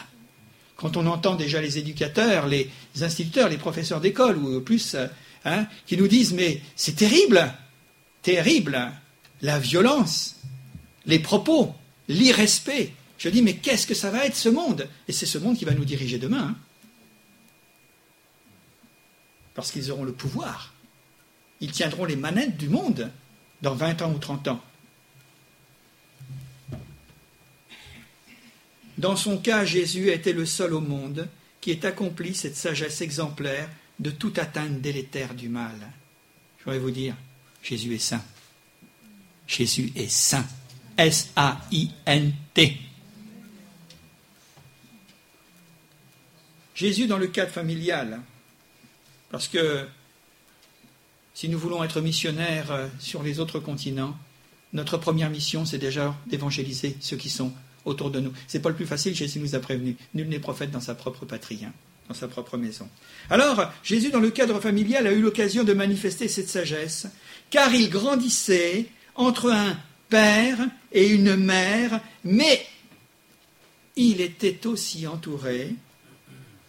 Quand 0.76 0.96
on 0.96 1.09
entend 1.09 1.34
déjà 1.34 1.61
les 1.61 1.78
éducateurs, 1.78 2.46
les 2.46 2.70
instituteurs, 3.00 3.48
les 3.48 3.59
professeurs 3.59 4.00
d'école, 4.00 4.38
ou 4.38 4.61
plus, 4.61 4.94
euh, 4.94 5.09
hein, 5.44 5.66
qui 5.88 5.96
nous 5.96 6.07
disent 6.07 6.34
Mais 6.34 6.62
c'est 6.76 6.94
terrible, 6.94 7.52
terrible 8.22 8.92
la 9.42 9.59
violence, 9.59 10.36
les 11.04 11.18
propos, 11.18 11.74
l'irrespect. 12.07 12.92
Je 13.18 13.28
dis, 13.28 13.42
mais 13.42 13.54
qu'est-ce 13.54 13.88
que 13.88 13.94
ça 13.94 14.12
va 14.12 14.24
être 14.24 14.36
ce 14.36 14.48
monde? 14.48 14.88
Et 15.09 15.12
c'est 15.12 15.26
ce 15.26 15.38
monde 15.38 15.59
qui 15.59 15.64
va 15.64 15.74
nous 15.74 15.84
diriger 15.84 16.18
demain. 16.18 16.50
Hein. 16.50 16.57
Parce 19.54 19.72
qu'ils 19.72 19.90
auront 19.90 20.04
le 20.04 20.12
pouvoir. 20.12 20.74
Ils 21.61 21.72
tiendront 21.72 22.04
les 22.04 22.14
manettes 22.14 22.57
du 22.57 22.68
monde 22.68 23.11
dans 23.62 23.74
20 23.74 24.02
ans 24.02 24.12
ou 24.12 24.18
30 24.18 24.48
ans. 24.48 24.61
Dans 28.98 29.16
son 29.16 29.38
cas, 29.38 29.64
Jésus 29.64 30.11
était 30.11 30.32
le 30.32 30.46
seul 30.46 30.72
au 30.72 30.80
monde 30.80 31.28
qui 31.61 31.70
ait 31.70 31.84
accompli 31.84 32.34
cette 32.34 32.57
sagesse 32.57 33.00
exemplaire 33.00 33.68
de 33.98 34.11
toute 34.11 34.38
atteinte 34.38 34.80
délétère 34.80 35.34
du 35.34 35.48
mal. 35.48 35.74
Je 36.59 36.64
voudrais 36.64 36.78
vous 36.78 36.90
dire, 36.90 37.14
Jésus 37.62 37.94
est 37.94 37.98
saint. 37.98 38.24
Jésus 39.46 39.92
est 39.96 40.11
saint. 40.11 40.46
S-A-I-N-T. 40.96 42.78
Jésus 46.74 47.07
dans 47.07 47.18
le 47.18 47.26
cadre 47.28 47.52
familial, 47.52 48.20
parce 49.30 49.48
que 49.48 49.86
si 51.37 51.51
nous 51.51 51.59
voulons 51.59 51.84
être 51.84 52.01
missionnaires 52.01 52.72
euh, 52.72 52.89
sur 52.99 53.22
les 53.22 53.41
autres 53.41 53.61
continents, 53.61 54.16
notre 54.72 54.97
première 54.97 55.28
mission, 55.28 55.66
c'est 55.66 55.76
déjà 55.76 56.16
d'évangéliser 56.26 56.97
ceux 57.01 57.18
qui 57.18 57.28
sont 57.28 57.53
autour 57.84 58.11
de 58.11 58.20
nous. 58.20 58.32
C'est 58.47 58.61
pas 58.61 58.70
le 58.70 58.74
plus 58.74 58.87
facile, 58.87 59.14
Jésus 59.14 59.39
nous 59.39 59.55
a 59.55 59.59
prévenu. 59.61 59.99
Nul 60.14 60.30
n'est 60.30 60.39
prophète 60.39 60.70
dans 60.70 60.80
sa 60.80 60.95
propre 60.95 61.26
patrie, 61.26 61.61
hein, 61.62 61.74
dans 62.09 62.14
sa 62.14 62.26
propre 62.26 62.57
maison. 62.57 62.89
Alors, 63.28 63.70
Jésus, 63.82 64.11
dans 64.11 64.18
le 64.18 64.30
cadre 64.30 64.61
familial, 64.61 65.07
a 65.07 65.12
eu 65.12 65.20
l'occasion 65.20 65.62
de 65.62 65.74
manifester 65.74 66.26
cette 66.26 66.49
sagesse, 66.49 67.07
car 67.51 67.74
il 67.74 67.91
grandissait 67.91 68.87
entre 69.14 69.51
un 69.51 69.78
père 70.09 70.59
et 70.91 71.07
une 71.07 71.37
mère, 71.37 72.01
mais 72.24 72.66
il 73.95 74.22
était 74.22 74.66
aussi 74.66 75.07
entouré 75.07 75.74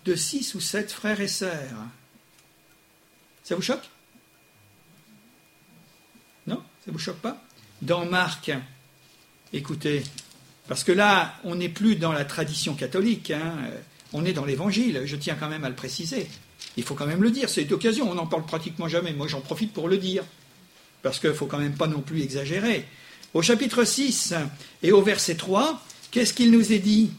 de 0.03 0.15
six 0.15 0.55
ou 0.55 0.59
sept 0.59 0.91
frères 0.91 1.22
et 1.22 1.30
sœurs. 1.30 1.86
Ça 3.45 3.55
vous 3.55 3.61
choque? 3.61 3.89
Ça 6.88 6.93
vous 6.93 6.99
choque 6.99 7.17
pas 7.17 7.43
Dans 7.81 8.05
Marc, 8.05 8.49
écoutez, 9.51 10.03
parce 10.69 10.85
que 10.85 10.93
là, 10.93 11.35
on 11.43 11.55
n'est 11.55 11.67
plus 11.67 11.97
dans 11.97 12.13
la 12.13 12.23
tradition 12.23 12.75
catholique, 12.75 13.31
hein, 13.31 13.55
on 14.13 14.23
est 14.23 14.31
dans 14.31 14.45
l'évangile, 14.45 15.01
je 15.03 15.17
tiens 15.17 15.35
quand 15.38 15.49
même 15.49 15.65
à 15.65 15.69
le 15.69 15.75
préciser. 15.75 16.29
Il 16.77 16.83
faut 16.83 16.95
quand 16.95 17.05
même 17.05 17.21
le 17.21 17.29
dire, 17.29 17.49
c'est 17.49 17.63
une 17.63 17.73
occasion, 17.73 18.09
on 18.09 18.15
n'en 18.15 18.25
parle 18.25 18.45
pratiquement 18.45 18.88
jamais, 18.88 19.11
moi 19.11 19.27
j'en 19.27 19.41
profite 19.41 19.73
pour 19.73 19.89
le 19.89 19.97
dire, 19.97 20.23
parce 21.01 21.19
qu'il 21.19 21.29
ne 21.29 21.35
faut 21.35 21.45
quand 21.45 21.57
même 21.57 21.75
pas 21.75 21.88
non 21.88 21.99
plus 21.99 22.21
exagérer. 22.21 22.85
Au 23.33 23.41
chapitre 23.41 23.83
6 23.83 24.33
et 24.81 24.93
au 24.93 25.01
verset 25.01 25.35
3, 25.35 25.83
qu'est-ce 26.11 26.33
qu'il 26.33 26.51
nous 26.51 26.71
est 26.71 26.79
dit 26.79 27.11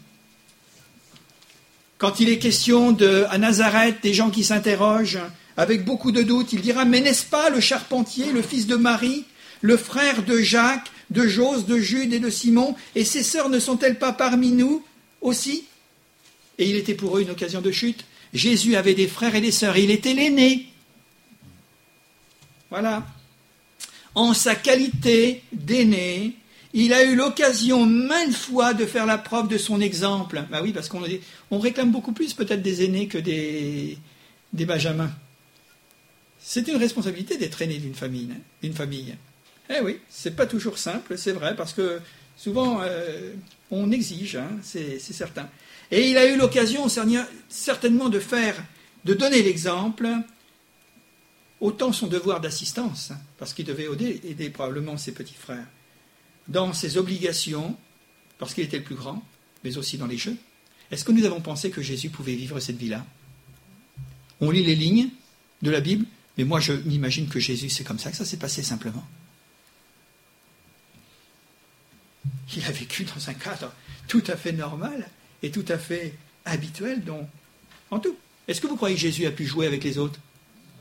Quand 1.99 2.21
il 2.21 2.31
est 2.31 2.39
question 2.39 2.93
de, 2.93 3.27
à 3.29 3.37
Nazareth, 3.37 3.99
des 4.03 4.15
gens 4.15 4.31
qui 4.31 4.45
s'interrogent 4.45 5.21
avec 5.59 5.85
beaucoup 5.85 6.11
de 6.11 6.23
doutes, 6.23 6.55
il 6.55 6.63
dira 6.63 6.87
Mais 6.87 7.03
n'est-ce 7.03 7.27
pas 7.27 7.51
le 7.51 7.61
charpentier, 7.61 8.33
le 8.33 8.41
fils 8.41 8.67
de 8.67 8.77
Marie, 8.77 9.27
le 9.61 9.77
frère 9.77 10.23
de 10.23 10.39
Jacques, 10.39 10.91
de 11.11 11.27
Jose, 11.27 11.67
de 11.67 11.79
Jude 11.79 12.13
et 12.13 12.21
de 12.21 12.31
Simon, 12.31 12.77
et 12.95 13.05
ses 13.05 13.23
sœurs 13.23 13.49
ne 13.49 13.59
sont-elles 13.59 13.99
pas 13.99 14.13
parmi 14.13 14.51
nous 14.53 14.85
aussi? 15.21 15.65
Et 16.59 16.69
il 16.69 16.77
était 16.77 16.95
pour 16.95 17.17
eux 17.17 17.23
une 17.23 17.31
occasion 17.31 17.61
de 17.61 17.71
chute. 17.71 18.05
Jésus 18.35 18.77
avait 18.77 18.95
des 18.95 19.07
frères 19.07 19.35
et 19.35 19.41
des 19.41 19.53
sœurs, 19.53 19.79
il 19.79 19.91
était 19.91 20.15
l'aîné. 20.15 20.67
Voilà 22.71 23.07
en 24.19 24.35
sa 24.35 24.57
qualité 24.57 25.43
d'aîné, 25.53 26.35
il 26.75 26.93
a 26.93 27.05
eu 27.05 27.15
l'occasion 27.15 27.87
maintes 27.87 28.35
fois 28.35 28.75
de 28.75 28.85
faire 28.85 29.07
la 29.07 29.17
preuve 29.17 29.47
de 29.47 29.57
son 29.59 29.81
exemple. 29.81 30.45
Bah 30.51 30.61
oui, 30.61 30.73
parce 30.73 30.89
qu'on 30.89 31.03
on 31.53 31.59
réclame 31.61 31.93
beaucoup 31.93 32.13
plus 32.13 32.35
peut-être 32.35 32.61
des 32.61 32.85
aînés 32.85 33.07
que 33.07 33.19
des, 33.19 33.97
des 34.53 34.65
benjamins. 34.65 35.11
C'est 36.41 36.67
une 36.67 36.77
responsabilité 36.77 37.37
d'être 37.37 37.63
aîné 37.63 37.79
d'une 37.79 37.95
famille, 37.95 38.31
d'une 38.61 38.75
famille. 38.75 39.15
Eh 39.71 39.81
oui, 39.83 39.99
c'est 40.09 40.35
pas 40.35 40.47
toujours 40.47 40.79
simple, 40.79 41.19
c'est 41.19 41.33
vrai, 41.33 41.55
parce 41.55 41.73
que 41.73 42.01
souvent 42.37 42.81
euh, 42.83 43.35
on 43.71 43.91
exige, 43.91 44.37
hein, 44.37 44.51
c'est 44.63 44.99
certain. 44.99 45.49
Et 45.91 46.11
il 46.11 46.17
a 46.17 46.27
eu 46.27 46.37
l'occasion 46.37 46.87
certainement 47.49 48.09
de 48.09 48.21
faire, 48.21 48.63
de 49.05 49.15
donner 49.15 49.43
l'exemple 49.43 50.09
autant 51.61 51.93
son 51.93 52.07
devoir 52.07 52.41
d'assistance, 52.41 53.13
parce 53.37 53.53
qu'il 53.53 53.65
devait 53.65 53.89
aider, 54.25 54.51
probablement 54.51 54.97
ses 54.97 55.13
petits 55.13 55.35
frères, 55.35 55.67
dans 56.47 56.73
ses 56.73 56.97
obligations, 56.97 57.77
parce 58.39 58.55
qu'il 58.55 58.65
était 58.65 58.79
le 58.79 58.85
plus 58.85 58.95
grand, 58.95 59.23
mais 59.65 59.77
aussi 59.77 59.99
dans 59.99 60.07
les 60.07 60.19
jeux. 60.19 60.37
Est-ce 60.91 61.05
que 61.05 61.13
nous 61.13 61.25
avons 61.25 61.41
pensé 61.41 61.71
que 61.71 61.83
Jésus 61.83 62.11
pouvait 62.11 62.35
vivre 62.35 62.61
cette 62.61 62.77
vie-là? 62.77 63.05
On 64.41 64.51
lit 64.51 64.65
les 64.65 64.77
lignes 64.77 65.09
de 65.63 65.71
la 65.71 65.81
Bible, 65.81 66.07
mais 66.37 66.45
moi 66.45 66.61
je 66.61 66.73
m'imagine 66.73 67.29
que 67.29 67.41
Jésus, 67.41 67.69
c'est 67.69 67.85
comme 67.85 67.99
ça 67.99 68.11
que 68.11 68.17
ça 68.17 68.25
s'est 68.25 68.37
passé 68.37 68.63
simplement. 68.63 69.05
Il 72.57 72.65
a 72.65 72.71
vécu 72.71 73.05
dans 73.05 73.29
un 73.29 73.35
cadre 73.35 73.73
tout 74.07 74.23
à 74.27 74.37
fait 74.37 74.53
normal 74.53 75.09
et 75.43 75.51
tout 75.51 75.65
à 75.69 75.79
fait 75.79 76.15
habituel 76.45 77.05
dont, 77.05 77.29
en 77.91 77.99
tout. 77.99 78.17
Est-ce 78.47 78.61
que 78.61 78.67
vous 78.67 78.77
croyez 78.77 78.95
que 78.95 79.01
Jésus 79.01 79.27
a 79.27 79.31
pu 79.31 79.45
jouer 79.45 79.67
avec 79.67 79.85
les 79.85 79.99
autres? 79.99 80.19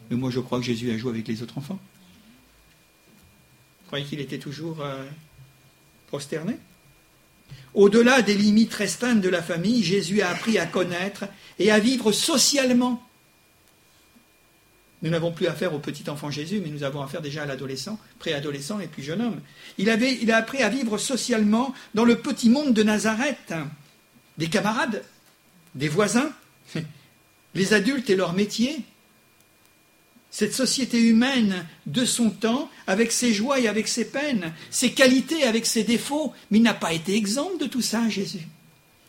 Mais 0.09 0.15
moi, 0.15 0.31
je 0.31 0.39
crois 0.39 0.59
que 0.59 0.65
Jésus 0.65 0.89
a 0.91 0.97
joué 0.97 1.11
avec 1.11 1.27
les 1.27 1.41
autres 1.43 1.57
enfants. 1.57 1.79
Vous 3.81 3.87
croyez 3.87 4.05
qu'il 4.05 4.21
était 4.21 4.37
toujours 4.37 4.81
euh, 4.81 5.05
prosterné? 6.07 6.57
Au-delà 7.73 8.21
des 8.21 8.35
limites 8.35 8.73
restreintes 8.73 9.21
de 9.21 9.29
la 9.29 9.43
famille, 9.43 9.83
Jésus 9.83 10.21
a 10.21 10.29
appris 10.29 10.57
à 10.57 10.65
connaître 10.65 11.25
et 11.59 11.71
à 11.71 11.79
vivre 11.79 12.11
socialement. 12.11 13.06
Nous 15.03 15.11
n'avons 15.11 15.31
plus 15.31 15.47
affaire 15.47 15.73
au 15.73 15.79
petit 15.79 16.09
enfant 16.09 16.31
Jésus, 16.31 16.59
mais 16.63 16.71
nous 16.71 16.83
avons 16.83 17.01
affaire 17.01 17.21
déjà 17.21 17.43
à 17.43 17.45
l'adolescent, 17.45 17.99
préadolescent 18.17 18.79
et 18.79 18.87
puis 18.87 19.03
jeune 19.03 19.21
homme. 19.21 19.39
Il, 19.77 19.89
avait, 19.89 20.17
a 20.31 20.37
appris 20.37 20.63
à 20.63 20.69
vivre 20.69 20.97
socialement 20.97 21.73
dans 21.93 22.05
le 22.05 22.17
petit 22.17 22.49
monde 22.49 22.73
de 22.73 22.83
Nazareth. 22.83 23.53
Des 24.39 24.47
camarades, 24.47 25.03
des 25.75 25.87
voisins, 25.87 26.31
les 27.55 27.73
adultes 27.73 28.09
et 28.09 28.15
leur 28.15 28.33
métier, 28.33 28.79
cette 30.31 30.53
société 30.53 30.99
humaine 30.99 31.65
de 31.85 32.05
son 32.05 32.29
temps, 32.29 32.69
avec 32.85 33.11
ses 33.11 33.33
joies 33.33 33.59
et 33.59 33.67
avec 33.67 33.87
ses 33.87 34.05
peines, 34.05 34.53
ses 34.69 34.91
qualités 34.91 35.43
avec 35.43 35.65
ses 35.65 35.83
défauts, 35.83 36.33
mais 36.49 36.57
il 36.57 36.63
n'a 36.63 36.73
pas 36.73 36.93
été 36.93 37.15
exempt 37.15 37.57
de 37.59 37.65
tout 37.65 37.81
ça, 37.81 38.09
Jésus. 38.09 38.47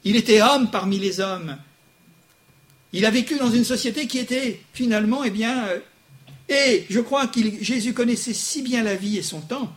Il 0.05 0.17
était 0.17 0.43
homme 0.43 0.71
parmi 0.71 0.99
les 0.99 1.21
hommes. 1.21 1.57
Il 2.93 3.05
a 3.05 3.11
vécu 3.11 3.39
dans 3.39 3.51
une 3.51 3.65
société 3.65 4.07
qui 4.07 4.19
était 4.19 4.61
finalement, 4.73 5.25
eh 5.25 5.31
bien, 5.31 5.67
euh, 5.67 5.79
et 6.49 6.87
je 6.89 7.01
crois 7.01 7.27
que 7.27 7.41
Jésus 7.61 7.93
connaissait 7.93 8.35
si 8.35 8.63
bien 8.63 8.83
la 8.83 8.97
vie 8.97 9.19
et 9.19 9.23
son 9.23 9.41
temps, 9.41 9.75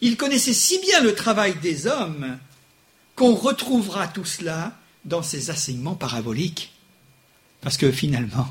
il 0.00 0.16
connaissait 0.16 0.52
si 0.52 0.80
bien 0.80 1.00
le 1.00 1.14
travail 1.14 1.54
des 1.62 1.86
hommes, 1.86 2.38
qu'on 3.14 3.34
retrouvera 3.34 4.08
tout 4.08 4.24
cela 4.24 4.76
dans 5.04 5.22
ses 5.22 5.50
enseignements 5.50 5.94
paraboliques. 5.94 6.72
Parce 7.60 7.76
que 7.76 7.92
finalement, 7.92 8.48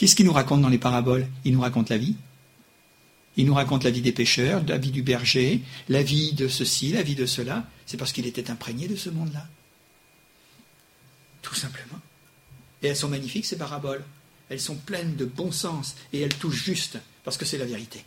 Qu'est-ce 0.00 0.16
qu'il 0.16 0.24
nous 0.24 0.32
raconte 0.32 0.62
dans 0.62 0.70
les 0.70 0.78
paraboles? 0.78 1.28
Il 1.44 1.52
nous 1.52 1.60
raconte 1.60 1.90
la 1.90 1.98
vie. 1.98 2.16
Il 3.36 3.44
nous 3.44 3.52
raconte 3.52 3.84
la 3.84 3.90
vie 3.90 4.00
des 4.00 4.12
pêcheurs, 4.12 4.62
la 4.66 4.78
vie 4.78 4.92
du 4.92 5.02
berger, 5.02 5.60
la 5.90 6.02
vie 6.02 6.32
de 6.32 6.48
ceci, 6.48 6.92
la 6.92 7.02
vie 7.02 7.14
de 7.14 7.26
cela. 7.26 7.68
C'est 7.84 7.98
parce 7.98 8.10
qu'il 8.12 8.24
était 8.24 8.50
imprégné 8.50 8.88
de 8.88 8.96
ce 8.96 9.10
monde-là. 9.10 9.46
Tout 11.42 11.54
simplement. 11.54 11.98
Et 12.82 12.88
elles 12.88 12.96
sont 12.96 13.08
magnifiques, 13.08 13.46
ces 13.46 13.58
paraboles. 13.58 14.04
Elles 14.48 14.60
sont 14.60 14.76
pleines 14.76 15.16
de 15.16 15.24
bon 15.24 15.52
sens 15.52 15.96
et 16.12 16.20
elles 16.20 16.34
touchent 16.34 16.64
juste, 16.64 16.98
parce 17.24 17.36
que 17.36 17.44
c'est 17.44 17.58
la 17.58 17.66
vérité. 17.66 18.04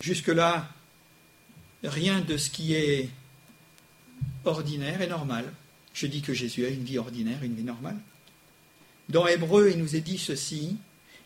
Jusque-là, 0.00 0.68
rien 1.82 2.20
de 2.20 2.36
ce 2.36 2.50
qui 2.50 2.74
est 2.74 3.08
ordinaire 4.44 5.00
est 5.02 5.08
normal. 5.08 5.52
Je 5.92 6.06
dis 6.06 6.22
que 6.22 6.34
Jésus 6.34 6.64
a 6.64 6.68
une 6.68 6.84
vie 6.84 6.98
ordinaire, 6.98 7.42
une 7.42 7.54
vie 7.54 7.64
normale. 7.64 7.98
Dans 9.08 9.26
Hébreu, 9.26 9.70
il 9.72 9.78
nous 9.78 9.96
est 9.96 10.00
dit 10.00 10.18
ceci, 10.18 10.76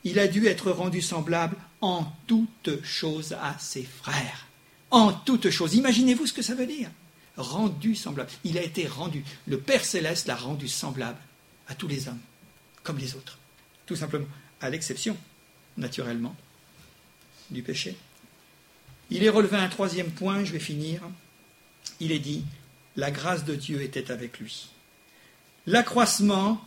il 0.05 0.18
a 0.18 0.26
dû 0.26 0.47
être 0.47 0.70
rendu 0.70 1.03
semblable 1.03 1.57
en 1.80 2.07
toutes 2.26 2.82
choses 2.82 3.34
à 3.40 3.57
ses 3.59 3.82
frères. 3.82 4.47
En 4.90 5.12
toutes 5.12 5.51
choses. 5.51 5.74
Imaginez-vous 5.74 6.26
ce 6.26 6.32
que 6.32 6.42
ça 6.42 6.55
veut 6.55 6.66
dire. 6.66 6.90
Rendu 7.37 7.95
semblable. 7.95 8.30
Il 8.45 8.59
a 8.59 8.62
été 8.62 8.87
rendu. 8.87 9.24
Le 9.47 9.59
Père 9.59 9.85
céleste 9.85 10.26
l'a 10.26 10.37
rendu 10.37 10.68
semblable 10.68 11.18
à 11.68 11.74
tous 11.74 11.89
les 11.89 12.09
hommes, 12.09 12.20
comme 12.82 12.99
les 12.99 13.16
autres. 13.16 13.39
Tout 13.87 13.97
simplement. 13.97 14.26
À 14.61 14.70
l'exception, 14.70 15.16
naturellement, 15.76 16.35
du 17.51 17.62
péché. 17.62 17.97
Il 19.11 19.24
est 19.24 19.28
relevé 19.28 19.57
un 19.57 19.68
troisième 19.68 20.11
point, 20.11 20.45
je 20.45 20.53
vais 20.53 20.59
finir. 20.59 21.03
Il 22.01 22.12
est 22.12 22.18
dit, 22.18 22.45
la 22.97 23.11
grâce 23.11 23.45
de 23.45 23.55
Dieu 23.55 23.82
était 23.82 24.11
avec 24.11 24.39
lui. 24.39 24.68
L'accroissement 25.66 26.64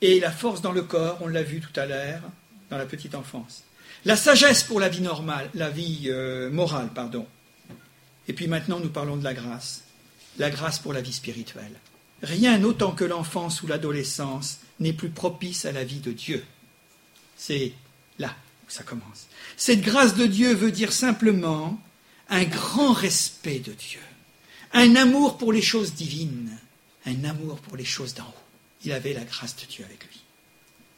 et 0.00 0.20
la 0.20 0.30
force 0.30 0.60
dans 0.60 0.72
le 0.72 0.82
corps, 0.82 1.18
on 1.22 1.26
l'a 1.26 1.42
vu 1.42 1.60
tout 1.60 1.80
à 1.80 1.86
l'heure, 1.86 2.22
dans 2.70 2.78
la 2.78 2.86
petite 2.86 3.14
enfance. 3.14 3.64
La 4.04 4.16
sagesse 4.16 4.62
pour 4.62 4.78
la 4.78 4.88
vie 4.88 5.00
normale, 5.00 5.50
la 5.54 5.70
vie 5.70 6.04
euh, 6.06 6.50
morale, 6.50 6.90
pardon. 6.94 7.26
Et 8.28 8.32
puis 8.32 8.46
maintenant, 8.46 8.78
nous 8.78 8.90
parlons 8.90 9.16
de 9.16 9.24
la 9.24 9.34
grâce. 9.34 9.84
La 10.38 10.50
grâce 10.50 10.78
pour 10.78 10.92
la 10.92 11.00
vie 11.00 11.12
spirituelle. 11.12 11.72
Rien 12.22 12.62
autant 12.64 12.92
que 12.92 13.04
l'enfance 13.04 13.62
ou 13.62 13.66
l'adolescence 13.66 14.60
n'est 14.80 14.92
plus 14.92 15.10
propice 15.10 15.64
à 15.64 15.72
la 15.72 15.84
vie 15.84 16.00
de 16.00 16.12
Dieu. 16.12 16.44
C'est 17.36 17.72
là 18.18 18.34
où 18.66 18.70
ça 18.70 18.82
commence. 18.82 19.26
Cette 19.56 19.82
grâce 19.82 20.14
de 20.14 20.26
Dieu 20.26 20.54
veut 20.54 20.72
dire 20.72 20.92
simplement 20.92 21.80
un 22.28 22.44
grand 22.44 22.92
respect 22.92 23.60
de 23.60 23.72
Dieu, 23.72 24.00
un 24.72 24.96
amour 24.96 25.38
pour 25.38 25.52
les 25.52 25.62
choses 25.62 25.94
divines, 25.94 26.58
un 27.04 27.24
amour 27.24 27.58
pour 27.58 27.76
les 27.76 27.84
choses 27.84 28.14
d'en 28.14 28.24
haut 28.24 28.46
il 28.86 28.92
avait 28.92 29.12
la 29.12 29.24
grâce 29.24 29.56
de 29.56 29.66
Dieu 29.66 29.84
avec 29.84 30.04
lui. 30.04 30.20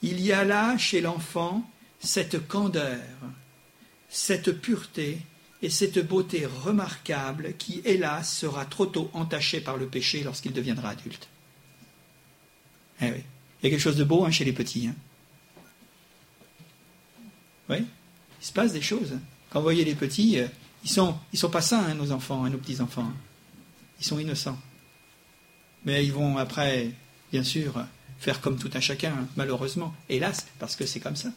Il 0.03 0.20
y 0.20 0.32
a 0.32 0.45
là, 0.45 0.76
chez 0.78 1.01
l'enfant, 1.01 1.68
cette 2.01 2.47
candeur, 2.47 3.01
cette 4.09 4.53
pureté 4.53 5.18
et 5.62 5.70
cette 5.70 5.98
beauté 6.06 6.46
remarquable 6.46 7.54
qui, 7.59 7.82
hélas, 7.84 8.32
sera 8.32 8.64
trop 8.64 8.86
tôt 8.86 9.11
entachée 9.12 9.61
par 9.61 9.76
le 9.76 9.86
péché 9.86 10.22
lorsqu'il 10.22 10.52
deviendra 10.52 10.90
adulte. 10.90 11.28
Eh. 13.00 13.06
Il 13.61 13.64
y 13.64 13.66
a 13.66 13.70
quelque 13.70 13.82
chose 13.82 13.96
de 13.96 14.04
beau 14.04 14.24
hein, 14.24 14.30
chez 14.30 14.44
les 14.44 14.52
petits. 14.52 14.86
Hein. 14.86 14.94
Oui, 17.68 17.78
il 18.40 18.46
se 18.46 18.52
passe 18.52 18.72
des 18.72 18.80
choses. 18.80 19.18
Quand 19.50 19.59
vous 19.59 19.64
voyez 19.64 19.84
les 19.84 19.94
petits, 19.94 20.38
euh, 20.38 20.46
ils 20.84 20.90
sont, 20.90 21.16
ils 21.32 21.38
sont 21.38 21.50
pas 21.50 21.61
sains, 21.61 21.84
hein, 21.88 21.94
nos 21.94 22.12
enfants, 22.12 22.44
hein, 22.44 22.50
nos 22.50 22.59
petits-enfants. 22.59 23.11
Ils 23.98 24.06
sont 24.06 24.18
innocents. 24.18 24.59
Mais 25.84 26.04
ils 26.04 26.12
vont 26.12 26.38
après, 26.38 26.92
bien 27.32 27.42
sûr, 27.42 27.84
faire 28.18 28.40
comme 28.40 28.59
tout 28.59 28.70
un 28.74 28.80
chacun, 28.80 29.12
hein, 29.12 29.28
malheureusement. 29.36 29.94
Hélas, 30.09 30.46
parce 30.59 30.76
que 30.76 30.86
c'est 30.86 31.00
comme 31.00 31.16
ça. 31.16 31.30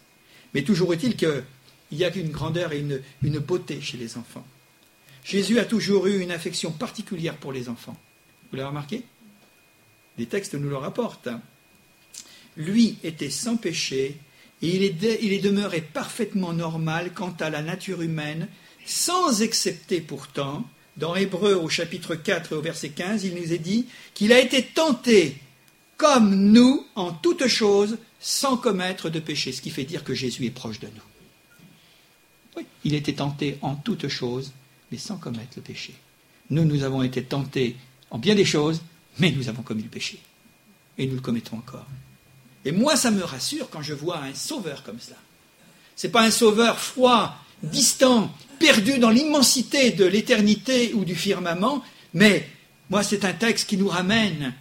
Mais 0.53 0.63
toujours 0.63 0.93
est-il 0.93 1.15
qu'il 1.91 1.99
y 1.99 2.05
a 2.05 2.15
une 2.15 2.31
grandeur 2.31 2.71
et 2.71 2.79
une, 2.79 3.39
beauté 3.39 3.81
chez 3.81 3.97
les 3.97 4.17
enfants. 4.17 4.45
Jésus 5.25 5.59
a 5.59 5.65
toujours 5.65 6.07
eu 6.07 6.21
une 6.21 6.31
affection 6.31 6.71
particulière 6.71 7.35
pour 7.35 7.51
les 7.51 7.67
enfants. 7.67 7.97
Vous 8.49 8.57
l'avez 8.57 8.69
remarqué? 8.69 9.03
Les 10.17 10.25
textes 10.25 10.55
nous 10.55 10.69
le 10.69 10.77
rapportent. 10.77 11.27
Lui 12.55 12.97
était 13.03 13.29
sans 13.29 13.57
péché 13.57 14.17
et 14.61 14.67
il 14.67 14.83
est, 14.83 15.19
il 15.21 15.33
est 15.33 15.39
demeuré 15.39 15.81
parfaitement 15.81 16.53
normal 16.53 17.11
quant 17.13 17.35
à 17.41 17.49
la 17.49 17.61
nature 17.61 18.01
humaine, 18.01 18.47
sans 18.85 19.41
excepter 19.41 19.99
pourtant, 19.99 20.65
dans 20.95 21.15
Hébreu 21.15 21.55
au 21.55 21.67
chapitre 21.67 22.15
4 22.15 22.53
et 22.53 22.55
au 22.55 22.61
verset 22.61 22.89
15, 22.89 23.25
il 23.25 23.35
nous 23.35 23.51
est 23.51 23.57
dit 23.57 23.87
qu'il 24.13 24.31
a 24.31 24.39
été 24.39 24.63
tenté 24.63 25.35
comme 25.97 26.35
nous 26.35 26.85
en 26.95 27.11
toutes 27.11 27.47
choses 27.47 27.97
sans 28.19 28.55
commettre 28.55 29.09
de 29.09 29.19
péché, 29.19 29.51
ce 29.51 29.61
qui 29.61 29.71
fait 29.71 29.83
dire 29.83 30.05
que 30.05 30.13
Jésus 30.13 30.45
est 30.45 30.51
proche 30.51 30.79
de 30.79 30.87
nous. 30.87 31.10
Il 32.83 32.93
était 32.93 33.13
tenté 33.13 33.57
en 33.61 33.75
toutes 33.75 34.07
choses, 34.07 34.51
mais 34.91 34.97
sans 34.97 35.17
commettre 35.17 35.53
le 35.57 35.61
péché. 35.61 35.93
Nous, 36.49 36.65
nous 36.65 36.83
avons 36.83 37.03
été 37.03 37.23
tentés 37.23 37.75
en 38.09 38.17
bien 38.17 38.35
des 38.35 38.45
choses, 38.45 38.81
mais 39.19 39.31
nous 39.31 39.49
avons 39.49 39.61
commis 39.61 39.83
le 39.83 39.89
péché. 39.89 40.19
Et 40.97 41.07
nous 41.07 41.15
le 41.15 41.21
commettons 41.21 41.57
encore. 41.57 41.87
Et 42.65 42.71
moi, 42.71 42.95
ça 42.95 43.11
me 43.11 43.23
rassure 43.23 43.69
quand 43.69 43.81
je 43.81 43.93
vois 43.93 44.19
un 44.19 44.33
sauveur 44.33 44.83
comme 44.83 44.99
cela. 44.99 45.17
Ce 45.95 46.07
n'est 46.07 46.11
pas 46.11 46.23
un 46.23 46.31
sauveur 46.31 46.79
froid, 46.79 47.35
distant, 47.63 48.33
perdu 48.59 48.99
dans 48.99 49.09
l'immensité 49.09 49.91
de 49.91 50.05
l'éternité 50.05 50.93
ou 50.93 51.05
du 51.05 51.15
firmament, 51.15 51.83
mais 52.13 52.47
moi, 52.89 53.03
c'est 53.03 53.25
un 53.25 53.33
texte 53.33 53.69
qui 53.69 53.77
nous 53.77 53.87
ramène, 53.87 54.53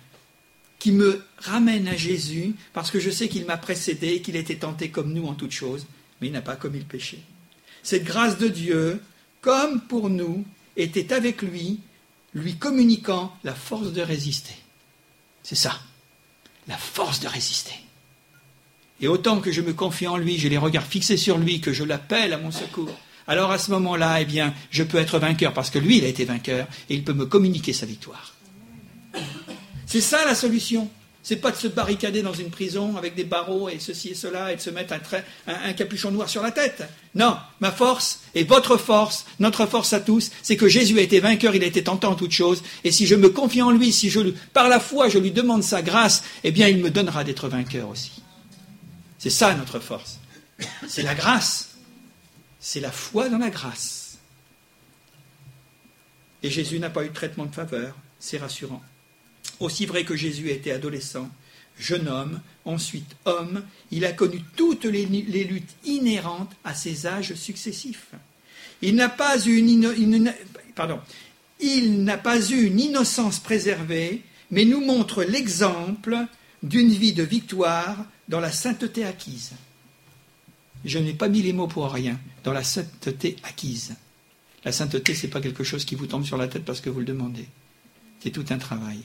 qui 0.78 0.92
me 0.92 1.24
ramène 1.38 1.88
à 1.88 1.96
Jésus, 1.96 2.54
parce 2.72 2.90
que 2.90 3.00
je 3.00 3.10
sais 3.10 3.28
qu'il 3.28 3.44
m'a 3.44 3.56
précédé, 3.56 4.22
qu'il 4.22 4.36
était 4.36 4.56
tenté 4.56 4.90
comme 4.90 5.12
nous 5.12 5.26
en 5.26 5.34
toutes 5.34 5.52
choses, 5.52 5.86
mais 6.20 6.28
il 6.28 6.32
n'a 6.32 6.40
pas 6.40 6.56
commis 6.56 6.78
le 6.78 6.84
péché. 6.84 7.18
Cette 7.82 8.04
grâce 8.04 8.38
de 8.38 8.48
Dieu, 8.48 9.02
comme 9.40 9.80
pour 9.80 10.10
nous, 10.10 10.44
était 10.76 11.12
avec 11.12 11.42
lui, 11.42 11.80
lui 12.34 12.56
communiquant 12.56 13.34
la 13.44 13.54
force 13.54 13.92
de 13.92 14.02
résister. 14.02 14.54
C'est 15.42 15.56
ça, 15.56 15.80
la 16.68 16.76
force 16.76 17.20
de 17.20 17.28
résister. 17.28 17.74
Et 19.00 19.08
autant 19.08 19.40
que 19.40 19.50
je 19.50 19.62
me 19.62 19.72
confie 19.72 20.06
en 20.06 20.16
lui, 20.16 20.38
j'ai 20.38 20.48
les 20.48 20.58
regards 20.58 20.86
fixés 20.86 21.16
sur 21.16 21.38
lui, 21.38 21.60
que 21.60 21.72
je 21.72 21.84
l'appelle 21.84 22.32
à 22.32 22.38
mon 22.38 22.50
secours, 22.50 22.94
alors 23.26 23.50
à 23.50 23.58
ce 23.58 23.70
moment-là, 23.70 24.20
eh 24.20 24.24
bien, 24.24 24.54
je 24.70 24.82
peux 24.82 24.98
être 24.98 25.18
vainqueur 25.18 25.52
parce 25.52 25.70
que 25.70 25.78
lui, 25.78 25.98
il 25.98 26.04
a 26.04 26.08
été 26.08 26.24
vainqueur 26.24 26.66
et 26.88 26.94
il 26.94 27.04
peut 27.04 27.12
me 27.12 27.26
communiquer 27.26 27.72
sa 27.72 27.86
victoire. 27.86 28.34
C'est 29.86 30.00
ça 30.00 30.24
la 30.24 30.34
solution. 30.34 30.90
C'est 31.22 31.36
pas 31.36 31.50
de 31.50 31.56
se 31.56 31.68
barricader 31.68 32.22
dans 32.22 32.32
une 32.32 32.50
prison 32.50 32.96
avec 32.96 33.14
des 33.14 33.24
barreaux 33.24 33.68
et 33.68 33.78
ceci 33.78 34.10
et 34.10 34.14
cela 34.14 34.52
et 34.52 34.56
de 34.56 34.60
se 34.60 34.70
mettre 34.70 34.94
un, 34.94 35.00
un, 35.46 35.72
capuchon 35.74 36.10
noir 36.10 36.30
sur 36.30 36.42
la 36.42 36.50
tête. 36.50 36.82
Non, 37.14 37.36
ma 37.60 37.70
force 37.70 38.20
et 38.34 38.44
votre 38.44 38.78
force, 38.78 39.26
notre 39.38 39.66
force 39.66 39.92
à 39.92 40.00
tous, 40.00 40.30
c'est 40.42 40.56
que 40.56 40.66
Jésus 40.66 40.98
a 40.98 41.02
été 41.02 41.20
vainqueur, 41.20 41.54
il 41.54 41.62
a 41.62 41.66
été 41.66 41.84
tentant 41.84 42.12
en 42.12 42.14
toutes 42.14 42.32
choses. 42.32 42.62
Et 42.84 42.90
si 42.90 43.06
je 43.06 43.14
me 43.14 43.28
confie 43.28 43.60
en 43.60 43.70
lui, 43.70 43.92
si 43.92 44.08
je, 44.08 44.20
par 44.54 44.68
la 44.68 44.80
foi 44.80 45.10
je 45.10 45.18
lui 45.18 45.30
demande 45.30 45.62
sa 45.62 45.82
grâce, 45.82 46.24
eh 46.42 46.52
bien 46.52 46.68
il 46.68 46.78
me 46.78 46.90
donnera 46.90 47.22
d'être 47.22 47.48
vainqueur 47.48 47.90
aussi. 47.90 48.22
C'est 49.18 49.30
ça 49.30 49.54
notre 49.54 49.78
force. 49.78 50.18
C'est 50.88 51.02
la 51.02 51.14
grâce. 51.14 51.76
C'est 52.60 52.80
la 52.80 52.90
foi 52.90 53.28
dans 53.28 53.38
la 53.38 53.50
grâce. 53.50 54.18
Et 56.42 56.50
Jésus 56.50 56.78
n'a 56.78 56.90
pas 56.90 57.04
eu 57.04 57.08
de 57.08 57.14
traitement 57.14 57.44
de 57.44 57.54
faveur. 57.54 57.94
C'est 58.18 58.38
rassurant. 58.38 58.82
Aussi 59.60 59.86
vrai 59.86 60.04
que 60.04 60.16
Jésus 60.16 60.50
été 60.50 60.72
adolescent, 60.72 61.28
jeune 61.78 62.08
homme, 62.08 62.40
ensuite 62.64 63.16
homme, 63.26 63.62
il 63.90 64.04
a 64.04 64.12
connu 64.12 64.42
toutes 64.56 64.86
les, 64.86 65.04
luttes 65.04 65.76
inhérentes 65.84 66.52
à 66.64 66.74
ses 66.74 67.06
âges 67.06 67.34
successifs. 67.34 68.08
Il 68.82 68.94
n'a 68.94 69.10
pas 69.10 69.38
eu 69.44 69.56
une, 69.56 70.34
il 71.60 72.04
n'a 72.04 72.18
pas 72.18 72.50
eu 72.50 72.66
une 72.66 72.80
innocence 72.80 73.38
préservée, 73.38 74.22
mais 74.50 74.64
nous 74.64 74.80
montre 74.80 75.24
l'exemple 75.24 76.16
d'une 76.62 76.90
vie 76.90 77.12
de 77.12 77.22
victoire 77.22 78.04
dans 78.28 78.40
la 78.40 78.52
sainteté 78.52 79.04
acquise. 79.04 79.52
Je 80.84 80.98
n'ai 80.98 81.12
pas 81.12 81.28
mis 81.28 81.42
les 81.42 81.52
mots 81.52 81.66
pour 81.66 81.90
rien, 81.92 82.18
dans 82.44 82.52
la 82.52 82.64
sainteté 82.64 83.36
acquise. 83.42 83.94
La 84.64 84.72
sainteté, 84.72 85.14
ce 85.14 85.26
n'est 85.26 85.32
pas 85.32 85.40
quelque 85.40 85.64
chose 85.64 85.84
qui 85.84 85.94
vous 85.94 86.06
tombe 86.06 86.24
sur 86.24 86.38
la 86.38 86.48
tête 86.48 86.64
parce 86.64 86.80
que 86.80 86.90
vous 86.90 87.00
le 87.00 87.06
demandez. 87.06 87.46
C'est 88.22 88.30
tout 88.30 88.44
un 88.50 88.58
travail. 88.58 89.00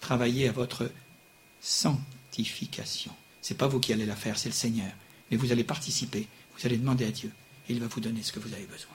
Travaillez 0.00 0.48
à 0.48 0.52
votre 0.52 0.90
sanctification. 1.60 3.12
Ce 3.42 3.52
n'est 3.52 3.58
pas 3.58 3.68
vous 3.68 3.80
qui 3.80 3.92
allez 3.92 4.06
la 4.06 4.16
faire, 4.16 4.38
c'est 4.38 4.48
le 4.48 4.54
Seigneur. 4.54 4.90
Mais 5.30 5.36
vous 5.36 5.52
allez 5.52 5.64
participer, 5.64 6.26
vous 6.56 6.66
allez 6.66 6.76
demander 6.76 7.06
à 7.06 7.10
Dieu, 7.10 7.30
et 7.68 7.72
il 7.72 7.80
va 7.80 7.86
vous 7.86 8.00
donner 8.00 8.22
ce 8.22 8.32
que 8.32 8.40
vous 8.40 8.52
avez 8.52 8.64
besoin. 8.64 8.94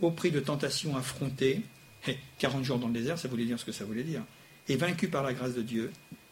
Au 0.00 0.10
prix 0.10 0.30
de 0.30 0.40
tentations 0.40 0.96
affrontées, 0.96 1.62
40 2.38 2.64
jours 2.64 2.78
dans 2.78 2.86
le 2.86 2.94
désert, 2.94 3.18
ça 3.18 3.28
voulait 3.28 3.44
dire 3.44 3.58
ce 3.58 3.64
que 3.64 3.72
ça 3.72 3.84
voulait 3.84 4.04
dire, 4.04 4.22
et 4.68 4.76
vaincu 4.76 5.08
par 5.08 5.22
la 5.22 5.34
grâce 5.34 5.54
de 5.54 5.62
Dieu, 5.62 5.90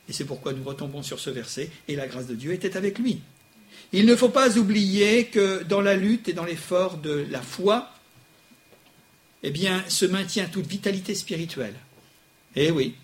et 0.09 0.13
c'est 0.13 0.25
pourquoi 0.25 0.53
nous 0.53 0.63
retombons 0.63 1.03
sur 1.03 1.19
ce 1.19 1.31
verset, 1.31 1.71
et 1.89 1.97
la 1.97 2.07
grâce 2.07 2.27
de 2.27 2.35
Dieu 2.35 2.53
était 2.53 2.77
avec 2.77 2.99
lui. 2.99 3.21
Il 3.93 4.07
ne 4.07 4.17
faut 4.17 4.29
pas 4.29 4.57
oublier 4.57 5.27
que 5.27 5.63
dans 5.65 5.81
la 5.81 5.97
lutte 5.97 6.29
et 6.29 6.33
dans 6.33 6.45
l'effort 6.45 6.99
de 6.99 7.27
la 7.31 7.43
foi, 7.43 7.93
eh 9.43 9.51
bien, 9.51 9.85
se 9.89 10.07
maintient 10.07 10.47
toute 10.47 10.67
vitalité 10.67 11.15
spirituelle. 11.15 11.75
Eh 12.57 12.71
oui, 12.71 12.95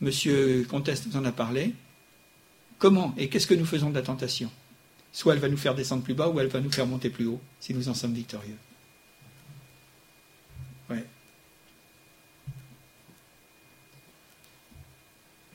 Monsieur 0.00 0.66
Conteste 0.68 1.06
nous 1.06 1.16
en 1.16 1.24
a 1.24 1.32
parlé. 1.32 1.72
Comment 2.78 3.14
et 3.16 3.28
qu'est-ce 3.28 3.46
que 3.46 3.54
nous 3.54 3.64
faisons 3.64 3.90
de 3.90 3.94
la 3.94 4.02
tentation? 4.02 4.50
Soit 5.12 5.34
elle 5.34 5.40
va 5.40 5.48
nous 5.48 5.56
faire 5.56 5.74
descendre 5.74 6.02
plus 6.02 6.14
bas, 6.14 6.28
ou 6.28 6.38
elle 6.38 6.48
va 6.48 6.60
nous 6.60 6.70
faire 6.70 6.86
monter 6.86 7.08
plus 7.08 7.26
haut, 7.26 7.40
si 7.58 7.72
nous 7.72 7.88
en 7.88 7.94
sommes 7.94 8.12
victorieux. 8.12 8.56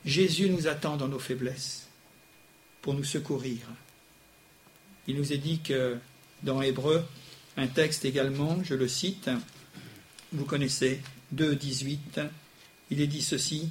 Jésus 0.05 0.49
nous 0.49 0.67
attend 0.67 0.97
dans 0.97 1.07
nos 1.07 1.19
faiblesses 1.19 1.87
pour 2.81 2.93
nous 2.93 3.03
secourir. 3.03 3.59
Il 5.07 5.15
nous 5.15 5.31
est 5.31 5.37
dit 5.37 5.59
que 5.59 5.97
dans 6.41 6.61
Hébreu, 6.61 7.05
un 7.57 7.67
texte 7.67 8.03
également, 8.05 8.63
je 8.63 8.73
le 8.73 8.87
cite, 8.87 9.29
vous 10.31 10.45
connaissez, 10.45 11.01
2, 11.33 11.55
18, 11.55 12.19
il 12.91 13.01
est 13.01 13.07
dit 13.07 13.21
ceci, 13.21 13.69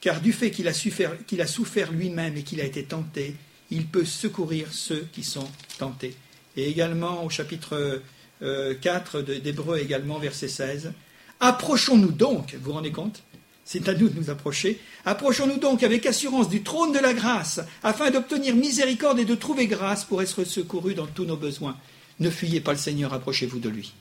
car 0.00 0.20
du 0.20 0.34
fait 0.34 0.50
qu'il 0.50 0.68
a, 0.68 1.46
souffert 1.46 1.92
lui-même 1.92 2.36
et 2.36 2.42
qu'il 2.42 2.60
a 2.60 2.64
été 2.64 2.84
tenté, 2.84 3.36
il 3.70 3.86
peut 3.86 4.04
secourir 4.04 4.68
ceux 4.70 5.08
qui 5.12 5.22
sont 5.22 5.48
tentés. 5.78 6.14
Et 6.56 6.68
également 6.68 7.24
au 7.24 7.30
chapitre 7.30 8.02
4 8.40 8.42
euh, 8.42 9.40
d'Hébreu, 9.40 9.78
également 9.78 10.18
verset 10.18 10.48
16, 10.48 10.92
approchons-nous 11.40 12.12
donc, 12.12 12.54
vous 12.54 12.64
vous 12.64 12.72
rendez 12.72 12.92
compte? 12.92 13.22
C'est 13.64 13.88
à 13.88 13.94
nous 13.94 14.10
de 14.10 14.20
nous 14.20 14.28
approcher. 14.28 14.78
Approchons-nous 15.06 15.56
donc 15.56 15.82
avec 15.82 16.04
assurance 16.04 16.50
du 16.50 16.62
trône 16.62 16.92
de 16.92 16.98
la 16.98 17.14
grâce, 17.14 17.60
afin 17.82 18.10
d'obtenir 18.10 18.54
miséricorde 18.54 19.20
et 19.20 19.24
de 19.24 19.34
trouver 19.34 19.66
grâce 19.66 20.04
pour 20.04 20.20
être 20.20 20.44
secourus 20.44 20.94
dans 20.94 21.06
tous 21.06 21.24
nos 21.24 21.38
besoins. 21.38 21.78
Ne 22.20 22.28
fuyez 22.28 22.60
pas 22.60 22.72
le 22.72 22.78
Seigneur, 22.78 23.14
approchez-vous 23.14 23.58
de 23.58 23.70
lui. 23.70 23.94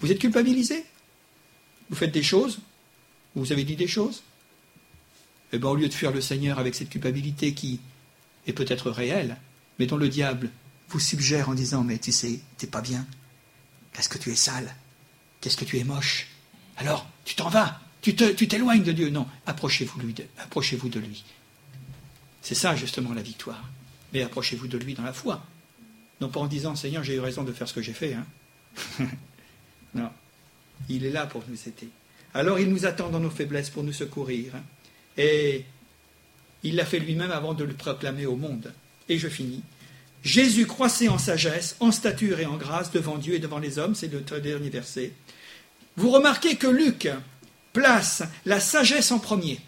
Vous 0.00 0.12
êtes 0.12 0.20
culpabilisé 0.20 0.84
Vous 1.90 1.96
faites 1.96 2.12
des 2.12 2.22
choses 2.22 2.60
Vous 3.36 3.52
avez 3.52 3.64
dit 3.64 3.76
des 3.76 3.86
choses 3.86 4.22
Eh 5.52 5.58
bien, 5.58 5.68
au 5.68 5.76
lieu 5.76 5.88
de 5.88 5.94
fuir 5.94 6.10
le 6.10 6.20
Seigneur 6.20 6.58
avec 6.58 6.74
cette 6.74 6.90
culpabilité 6.90 7.54
qui 7.54 7.80
est 8.46 8.52
peut-être 8.52 8.90
réelle, 8.90 9.36
mais 9.78 9.86
dont 9.86 9.96
le 9.96 10.08
diable 10.08 10.50
vous 10.88 11.00
suggère 11.00 11.48
en 11.48 11.54
disant 11.54 11.84
Mais 11.84 11.98
tu 11.98 12.10
sais, 12.10 12.40
t'es 12.58 12.66
pas 12.66 12.80
bien. 12.80 13.06
Qu'est-ce 13.92 14.08
que 14.08 14.18
tu 14.18 14.32
es 14.32 14.36
sale 14.36 14.74
Qu'est-ce 15.40 15.56
que 15.56 15.64
tu 15.64 15.78
es 15.78 15.84
moche 15.84 16.28
Alors, 16.76 17.06
tu 17.24 17.36
t'en 17.36 17.48
vas 17.48 17.80
tu 18.14 18.14
t'éloignes 18.14 18.84
de 18.84 18.92
Dieu. 18.92 19.10
Non, 19.10 19.26
approchez-vous 19.46 20.00
approchez 20.38 20.76
de 20.76 21.00
lui. 21.00 21.24
C'est 22.40 22.54
ça 22.54 22.76
justement 22.76 23.12
la 23.12 23.22
victoire. 23.22 23.64
Mais 24.12 24.22
approchez-vous 24.22 24.68
de 24.68 24.78
lui 24.78 24.94
dans 24.94 25.02
la 25.02 25.12
foi. 25.12 25.44
Non 26.20 26.28
pas 26.28 26.38
en 26.38 26.46
disant 26.46 26.76
Seigneur, 26.76 27.02
j'ai 27.02 27.16
eu 27.16 27.20
raison 27.20 27.42
de 27.42 27.52
faire 27.52 27.68
ce 27.68 27.74
que 27.74 27.82
j'ai 27.82 27.92
fait. 27.92 28.14
Hein. 28.14 28.26
non. 29.94 30.10
Il 30.88 31.04
est 31.04 31.10
là 31.10 31.26
pour 31.26 31.42
nous 31.48 31.58
aider. 31.66 31.88
Alors 32.36 32.58
il 32.58 32.68
nous 32.68 32.84
attend 32.84 33.08
dans 33.08 33.18
nos 33.18 33.30
faiblesses 33.30 33.70
pour 33.70 33.82
nous 33.82 33.94
secourir. 33.94 34.52
Et 35.16 35.64
il 36.62 36.76
l'a 36.76 36.84
fait 36.84 36.98
lui-même 36.98 37.30
avant 37.30 37.54
de 37.54 37.64
le 37.64 37.72
proclamer 37.72 38.26
au 38.26 38.36
monde. 38.36 38.74
Et 39.08 39.16
je 39.16 39.28
finis. 39.28 39.62
Jésus 40.22 40.66
croissait 40.66 41.08
en 41.08 41.16
sagesse, 41.16 41.76
en 41.80 41.90
stature 41.90 42.38
et 42.38 42.44
en 42.44 42.58
grâce 42.58 42.90
devant 42.90 43.16
Dieu 43.16 43.34
et 43.34 43.38
devant 43.38 43.58
les 43.58 43.78
hommes, 43.78 43.94
c'est 43.94 44.12
le 44.12 44.20
dernier 44.40 44.68
verset. 44.68 45.12
Vous 45.96 46.10
remarquez 46.10 46.56
que 46.56 46.66
Luc, 46.66 47.08
place 47.72 48.22
la 48.44 48.60
sagesse 48.60 49.12
en 49.12 49.18
premier, 49.18 49.58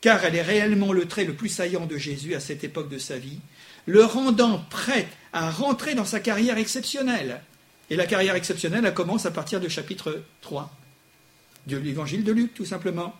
car 0.00 0.24
elle 0.24 0.34
est 0.34 0.42
réellement 0.42 0.92
le 0.92 1.06
trait 1.06 1.24
le 1.24 1.34
plus 1.34 1.50
saillant 1.50 1.86
de 1.86 1.98
Jésus 1.98 2.34
à 2.34 2.40
cette 2.40 2.64
époque 2.64 2.88
de 2.88 2.98
sa 2.98 3.16
vie. 3.16 3.38
le 3.84 4.04
rendant 4.04 4.58
prêt 4.70 5.06
à 5.32 5.52
rentrer 5.52 5.94
dans 5.94 6.04
sa 6.04 6.18
carrière 6.18 6.58
exceptionnelle. 6.58 7.42
Et 7.90 7.94
la 7.94 8.06
carrière 8.06 8.34
exceptionnelle, 8.34 8.84
elle 8.84 8.94
commence 8.94 9.26
à 9.26 9.30
partir 9.30 9.60
du 9.60 9.70
chapitre 9.70 10.24
3 10.40 10.74
de 11.66 11.76
l'évangile 11.76 12.24
de 12.24 12.32
Luc, 12.32 12.54
tout 12.54 12.64
simplement. 12.64 13.14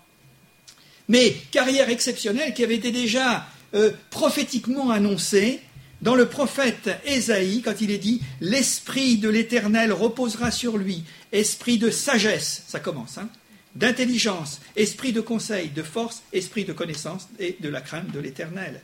Mais 1.09 1.36
carrière 1.51 1.88
exceptionnelle 1.88 2.55
qui 2.55 2.64
avait 2.64 2.76
été 2.76 2.90
déjà 2.90 3.47
euh, 3.74 3.92
prophétiquement 4.11 4.90
annoncée 4.90 5.61
dans 6.03 6.14
le 6.14 6.26
prophète 6.26 6.90
Ésaïe, 7.05 7.62
quand 7.62 7.80
il 7.80 7.90
est 7.90 7.99
dit 7.99 8.20
L'Esprit 8.40 9.16
de 9.16 9.28
l'Éternel 9.28 9.92
reposera 9.92 10.51
sur 10.51 10.76
lui, 10.76 11.05
esprit 11.32 11.78
de 11.78 11.90
sagesse, 11.90 12.64
ça 12.66 12.80
commence, 12.80 13.18
hein, 13.18 13.28
d'intelligence, 13.74 14.61
esprit 14.74 15.12
de 15.12 15.20
conseil, 15.20 15.68
de 15.70 15.82
force, 15.82 16.22
esprit 16.32 16.64
de 16.64 16.72
connaissance 16.72 17.28
et 17.38 17.57
de 17.61 17.68
la 17.68 17.80
crainte 17.80 18.11
de 18.12 18.20
l'Éternel. 18.20 18.80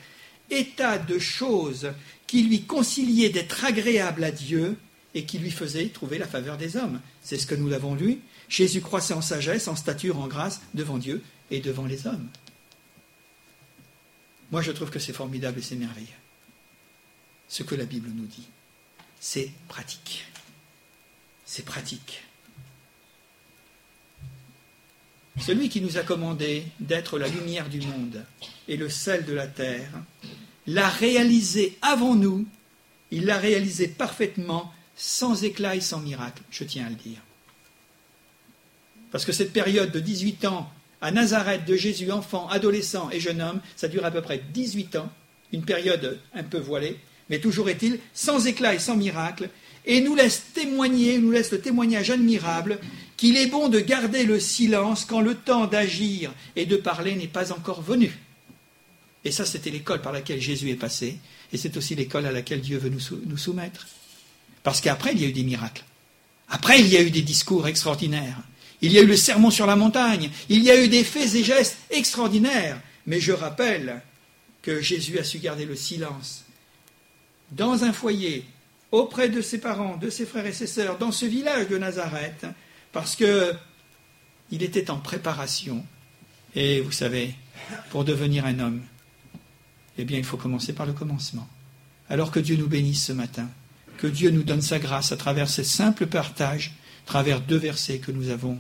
État 0.51 0.99
de 0.99 1.19
choses 1.19 1.93
qui 2.27 2.43
lui 2.43 2.63
conciliait 2.63 3.31
d'être 3.31 3.65
agréable 3.65 4.25
à 4.25 4.31
Dieu 4.31 4.77
et 5.15 5.25
qui 5.25 5.39
lui 5.39 5.51
faisait 5.51 5.87
trouver 5.87 6.19
la 6.19 6.27
faveur 6.27 6.57
des 6.57 6.77
hommes. 6.77 7.01
C'est 7.23 7.39
ce 7.39 7.47
que 7.47 7.55
nous 7.55 7.69
l'avons 7.69 7.95
lu. 7.95 8.19
Jésus 8.53 8.83
croissait 8.83 9.15
en 9.15 9.23
sagesse, 9.23 9.67
en 9.67 9.77
stature, 9.77 10.19
en 10.19 10.29
grâce 10.29 10.61
devant 10.75 10.99
Dieu 10.99 11.23
et 11.51 11.61
devant 11.61 11.87
les 11.87 12.07
hommes. 12.07 12.29
Moi, 14.51 14.61
je 14.61 14.71
trouve 14.73 14.91
que 14.91 14.99
c'est 14.99 15.15
formidable 15.15 15.59
et 15.59 15.63
c'est 15.63 15.75
merveilleux. 15.75 16.07
Ce 17.49 17.63
que 17.63 17.75
la 17.75 17.87
Bible 17.87 18.11
nous 18.15 18.27
dit, 18.27 18.47
c'est 19.19 19.51
pratique. 19.69 20.27
C'est 21.47 21.65
pratique. 21.65 22.25
Celui 25.41 25.71
qui 25.71 25.81
nous 25.81 25.97
a 25.97 26.03
commandé 26.03 26.67
d'être 26.79 27.19
la 27.19 27.29
lumière 27.29 27.71
du 27.71 27.81
monde 27.81 28.23
et 28.69 28.77
le 28.77 28.91
sel 28.91 29.25
de 29.25 29.33
la 29.33 29.47
terre, 29.47 29.93
l'a 30.67 30.91
réalisé 30.91 31.79
avant 31.81 32.17
nous, 32.17 32.47
il 33.11 33.25
l'a 33.25 33.39
réalisé 33.39 33.89
parfaitement, 33.89 34.75
sans 34.95 35.43
éclat 35.43 35.75
et 35.75 35.81
sans 35.81 36.01
miracle, 36.01 36.43
je 36.51 36.65
tiens 36.65 36.85
à 36.85 36.91
le 36.91 36.97
dire. 36.97 37.23
Parce 39.13 39.25
que 39.25 39.33
cette 39.33 39.53
période 39.53 39.93
de 39.93 40.01
18 40.01 40.47
ans 40.47 40.69
à 41.01 41.11
Nazareth 41.11 41.65
de 41.65 41.77
Jésus, 41.77 42.11
enfant, 42.11 42.49
adolescent 42.49 43.11
et 43.13 43.21
jeune 43.21 43.41
homme, 43.41 43.61
ça 43.77 43.89
dure 43.89 44.05
à 44.05 44.11
peu 44.11 44.23
près 44.23 44.43
18 44.53 44.97
ans, 44.97 45.11
une 45.53 45.65
période 45.65 46.19
un 46.35 46.43
peu 46.43 46.59
voilée, 46.59 46.97
mais 47.29 47.39
toujours 47.39 47.69
est-il 47.69 47.99
sans 48.15 48.47
éclat 48.47 48.75
et 48.75 48.79
sans 48.79 48.97
miracle, 48.97 49.51
et 49.85 50.01
nous 50.01 50.15
laisse 50.15 50.43
témoigner, 50.55 51.19
nous 51.19 51.31
laisse 51.31 51.51
le 51.51 51.61
témoignage 51.61 52.11
admirable 52.11 52.79
qu'il 53.17 53.37
est 53.37 53.47
bon 53.47 53.69
de 53.69 53.81
garder 53.81 54.25
le 54.25 54.41
silence 54.41 55.05
quand 55.05 55.21
le 55.21 55.35
temps 55.35 55.67
d'agir 55.67 56.33
et 56.57 56.67
de 56.67 56.77
parler 56.77 57.15
n'est 57.15 57.27
pas 57.27 57.53
encore 57.53 57.83
venu. 57.83 58.17
Et 59.25 59.31
ça, 59.31 59.45
c'était 59.45 59.71
l'école 59.71 60.03
par 60.03 60.13
laquelle 60.13 60.41
Jésus 60.41 60.71
est 60.71 60.77
passé, 60.77 61.19
et 61.53 61.57
c'est 61.57 61.77
aussi 61.77 61.95
l'école 61.95 62.27
à 62.27 62.33
laquelle 62.33 62.61
Dieu 62.61 62.79
veut 62.79 62.91
nous, 62.91 63.37
soumettre. 63.37 63.87
Parce 64.63 64.81
qu'après, 64.81 65.13
il 65.13 65.21
y 65.21 65.25
a 65.25 65.29
eu 65.29 65.33
des 65.33 65.45
miracles. 65.45 65.85
Après, 66.49 66.81
il 66.81 66.89
y 66.89 66.97
a 66.97 67.03
eu 67.03 67.11
des 67.11 67.23
discours 67.23 67.69
extraordinaires. 67.69 68.39
Il 68.83 68.93
y 68.93 68.99
a 68.99 69.03
eu 69.03 69.07
le 69.07 69.17
sermon 69.17 69.51
sur 69.51 69.67
la 69.67 69.77
montagne. 69.77 70.31
Il 70.49 70.63
y 70.63 70.71
a 70.71 70.83
eu 70.83 70.89
des 70.89 71.05
faits 71.05 71.35
et 71.35 71.45
gestes 71.45 71.79
extraordinaires. 71.91 72.81
Mais 73.07 73.21
je 73.21 73.33
rappelle 73.33 74.03
que 74.61 74.81
Jésus 74.81 75.19
a 75.19 75.25
su 75.25 75.39
garder 75.39 75.65
le 75.65 75.77
silence. 75.77 76.45
Dans 77.53 77.85
un 77.85 77.93
foyer, 77.93 78.45
auprès 78.91 79.29
de 79.29 79.41
ses 79.41 79.59
parents, 79.59 79.97
de 79.97 80.11
ses 80.11 80.27
frères 80.27 80.47
et 80.47 80.53
ses 80.53 80.67
sœurs, 80.67 80.99
dans 80.99 81.13
ce 81.13 81.27
village 81.27 81.69
de 81.69 81.79
Nazareth, 81.79 82.47
parce 82.93 83.17
que 83.17 83.55
il 84.51 84.63
était 84.63 84.91
en 84.91 84.99
préparation. 84.99 85.85
Et 86.55 86.81
vous 86.81 86.93
savez, 86.93 87.35
pour 87.91 88.05
devenir 88.05 88.45
un 88.45 88.59
homme, 88.59 88.83
eh 89.99 90.05
bien, 90.05 90.19
il 90.19 90.25
faut 90.25 90.37
commencer 90.37 90.73
par 90.73 90.87
le 90.87 90.93
commencement. 90.93 91.49
Alors 92.11 92.31
que 92.31 92.41
Dieu 92.41 92.57
nous 92.57 92.69
bénisse 92.69 93.07
ce 93.07 93.13
matin, 93.13 93.49
que 93.99 94.07
Dieu 94.07 94.31
nous 94.31 94.43
donne 94.43 94.61
sa 94.61 94.79
grâce 94.79 95.13
à 95.13 95.17
travers 95.17 95.49
ces 95.49 95.65
simples 95.65 96.07
partages, 96.07 96.73
à 97.07 97.09
travers 97.09 97.41
deux 97.41 97.57
versets 97.57 97.99
que 97.99 98.13
nous 98.13 98.29
avons 98.29 98.59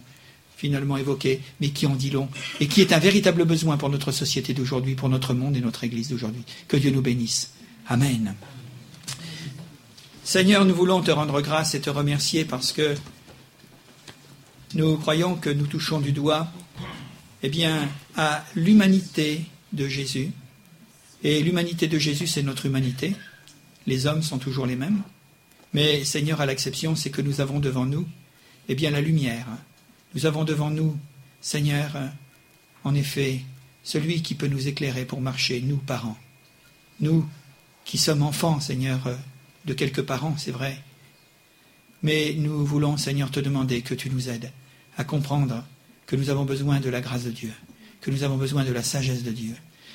finalement 0.62 0.96
évoqués, 0.96 1.40
mais 1.60 1.70
qui 1.70 1.88
en 1.88 1.96
dit 1.96 2.10
long, 2.10 2.28
et 2.60 2.68
qui 2.68 2.82
est 2.82 2.92
un 2.92 3.00
véritable 3.00 3.44
besoin 3.44 3.76
pour 3.76 3.90
notre 3.90 4.12
société 4.12 4.54
d'aujourd'hui, 4.54 4.94
pour 4.94 5.08
notre 5.08 5.34
monde 5.34 5.56
et 5.56 5.60
notre 5.60 5.82
Église 5.82 6.08
d'aujourd'hui. 6.08 6.44
Que 6.68 6.76
Dieu 6.76 6.92
nous 6.92 7.02
bénisse. 7.02 7.54
Amen. 7.88 8.36
Seigneur, 10.22 10.64
nous 10.64 10.74
voulons 10.76 11.02
te 11.02 11.10
rendre 11.10 11.40
grâce 11.40 11.74
et 11.74 11.80
te 11.80 11.90
remercier 11.90 12.44
parce 12.44 12.70
que 12.70 12.94
nous 14.74 14.96
croyons 14.98 15.34
que 15.34 15.50
nous 15.50 15.66
touchons 15.66 16.00
du 16.00 16.12
doigt 16.12 16.46
eh 17.42 17.48
bien, 17.48 17.88
à 18.16 18.44
l'humanité 18.54 19.44
de 19.72 19.88
Jésus. 19.88 20.30
Et 21.24 21.42
l'humanité 21.42 21.88
de 21.88 21.98
Jésus, 21.98 22.28
c'est 22.28 22.44
notre 22.44 22.66
humanité. 22.66 23.16
Les 23.88 24.06
hommes 24.06 24.22
sont 24.22 24.38
toujours 24.38 24.66
les 24.66 24.76
mêmes. 24.76 25.02
Mais 25.74 26.04
Seigneur, 26.04 26.40
à 26.40 26.46
l'exception, 26.46 26.94
c'est 26.94 27.10
que 27.10 27.20
nous 27.20 27.40
avons 27.40 27.58
devant 27.58 27.84
nous 27.84 28.06
eh 28.68 28.76
bien, 28.76 28.92
la 28.92 29.00
lumière. 29.00 29.48
Nous 30.14 30.26
avons 30.26 30.44
devant 30.44 30.70
nous, 30.70 30.96
Seigneur, 31.40 31.90
en 32.84 32.94
effet, 32.94 33.40
celui 33.82 34.22
qui 34.22 34.34
peut 34.34 34.46
nous 34.46 34.68
éclairer 34.68 35.04
pour 35.04 35.20
marcher, 35.20 35.60
nous, 35.60 35.76
parents. 35.76 36.18
Nous 37.00 37.26
qui 37.84 37.98
sommes 37.98 38.22
enfants, 38.22 38.60
Seigneur, 38.60 39.00
de 39.64 39.74
quelques 39.74 40.02
parents, 40.02 40.36
c'est 40.36 40.50
vrai. 40.50 40.78
Mais 42.02 42.34
nous 42.36 42.64
voulons, 42.64 42.96
Seigneur, 42.96 43.30
te 43.30 43.40
demander 43.40 43.82
que 43.82 43.94
tu 43.94 44.10
nous 44.10 44.28
aides 44.28 44.52
à 44.96 45.04
comprendre 45.04 45.64
que 46.06 46.16
nous 46.16 46.30
avons 46.30 46.44
besoin 46.44 46.80
de 46.80 46.90
la 46.90 47.00
grâce 47.00 47.24
de 47.24 47.30
Dieu, 47.30 47.52
que 48.00 48.10
nous 48.10 48.22
avons 48.22 48.36
besoin 48.36 48.64
de 48.64 48.72
la 48.72 48.82
sagesse 48.82 49.22
de 49.22 49.30
Dieu, 49.30 49.54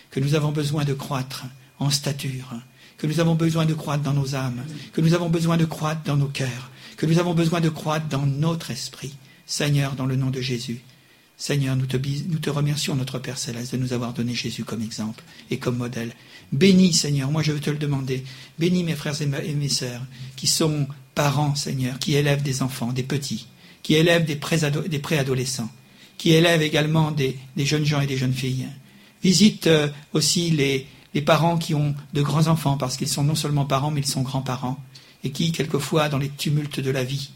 que 0.09 0.20
nous 0.20 0.36
avons 0.36 0.51
besoin 0.51 0.84
de 0.86 0.93
croître 0.93 1.45
en 1.80 1.89
stature, 1.89 2.55
que 2.97 3.07
nous 3.07 3.20
avons 3.20 3.36
besoin 3.36 3.65
de 3.65 3.74
croître 3.74 4.03
dans 4.03 4.13
nos 4.13 4.36
âmes, 4.36 4.65
que 4.93 5.01
nous 5.01 5.13
avons 5.13 5.30
besoin 5.30 5.57
de 5.57 5.65
croître 5.65 6.01
dans 6.03 6.18
nos 6.18 6.28
cœurs, 6.28 6.72
que 6.95 7.05
nous 7.05 7.20
avons 7.20 7.34
besoin 7.34 7.61
de 7.61 7.70
croître 7.70 8.07
dans 8.07 8.26
notre 8.26 8.72
esprit. 8.72 9.15
Seigneur, 9.48 9.95
dans 9.95 10.06
le 10.06 10.18
nom 10.18 10.30
de 10.30 10.41
Jésus, 10.41 10.82
Seigneur, 11.38 11.76
nous 11.76 11.86
te, 11.86 11.98
nous 12.28 12.39
te, 12.39 12.50
remercions, 12.50 12.95
notre 12.95 13.20
Père 13.20 13.38
Céleste, 13.38 13.74
de 13.74 13.78
nous 13.78 13.93
avoir 13.93 14.14
donné 14.14 14.34
Jésus 14.34 14.64
comme 14.64 14.82
exemple 14.82 15.24
et 15.50 15.58
comme 15.58 15.78
modèle. 15.78 16.14
Bénis, 16.52 16.93
Seigneur, 16.93 17.32
moi 17.32 17.43
je 17.43 17.52
veux 17.52 17.60
te 17.60 17.70
le 17.70 17.78
demander, 17.78 18.24
bénis 18.60 18.84
mes 18.84 18.95
frères 18.95 19.20
et 19.22 19.54
mes 19.54 19.70
sœurs 19.70 20.02
qui 20.36 20.48
sont 20.48 20.88
parents, 21.16 21.56
Seigneur, 21.56 21.98
qui 22.00 22.16
élèvent 22.16 22.43
des 22.43 22.62
enfants, 22.62 22.91
des 22.91 23.04
petits, 23.04 23.48
qui 23.84 23.93
élèvent 23.93 24.26
des 24.26 25.00
préadolescents, 25.00 25.70
qui 26.18 26.32
élèvent 26.34 26.62
également 26.62 27.12
des, 27.12 27.38
jeunes 27.58 27.86
gens 27.86 28.02
et 28.02 28.08
des 28.08 28.18
jeunes 28.18 28.34
filles. 28.34 28.68
Visite 29.24 29.68
euh, 29.68 29.88
aussi 30.14 30.52
les, 30.52 30.88
les 31.14 31.22
parents 31.22 31.58
qui 31.58 31.74
ont 31.74 31.95
de 32.14 32.22
grands 32.22 32.48
enfants, 32.48 32.78
parce 32.78 32.98
qu'ils 32.98 33.08
sont 33.08 33.24
non 33.24 33.36
seulement 33.36 33.66
parents, 33.66 33.91
mais 33.91 34.02
ils 34.02 34.08
sont 34.08 34.22
grands-parents, 34.24 34.84
et 35.24 35.32
qui, 35.32 35.52
quelquefois, 35.52 36.10
dans 36.10 36.18
les 36.18 36.30
tumultes 36.30 36.80
de 36.80 36.91
la 36.91 37.04
vie, 37.04 37.32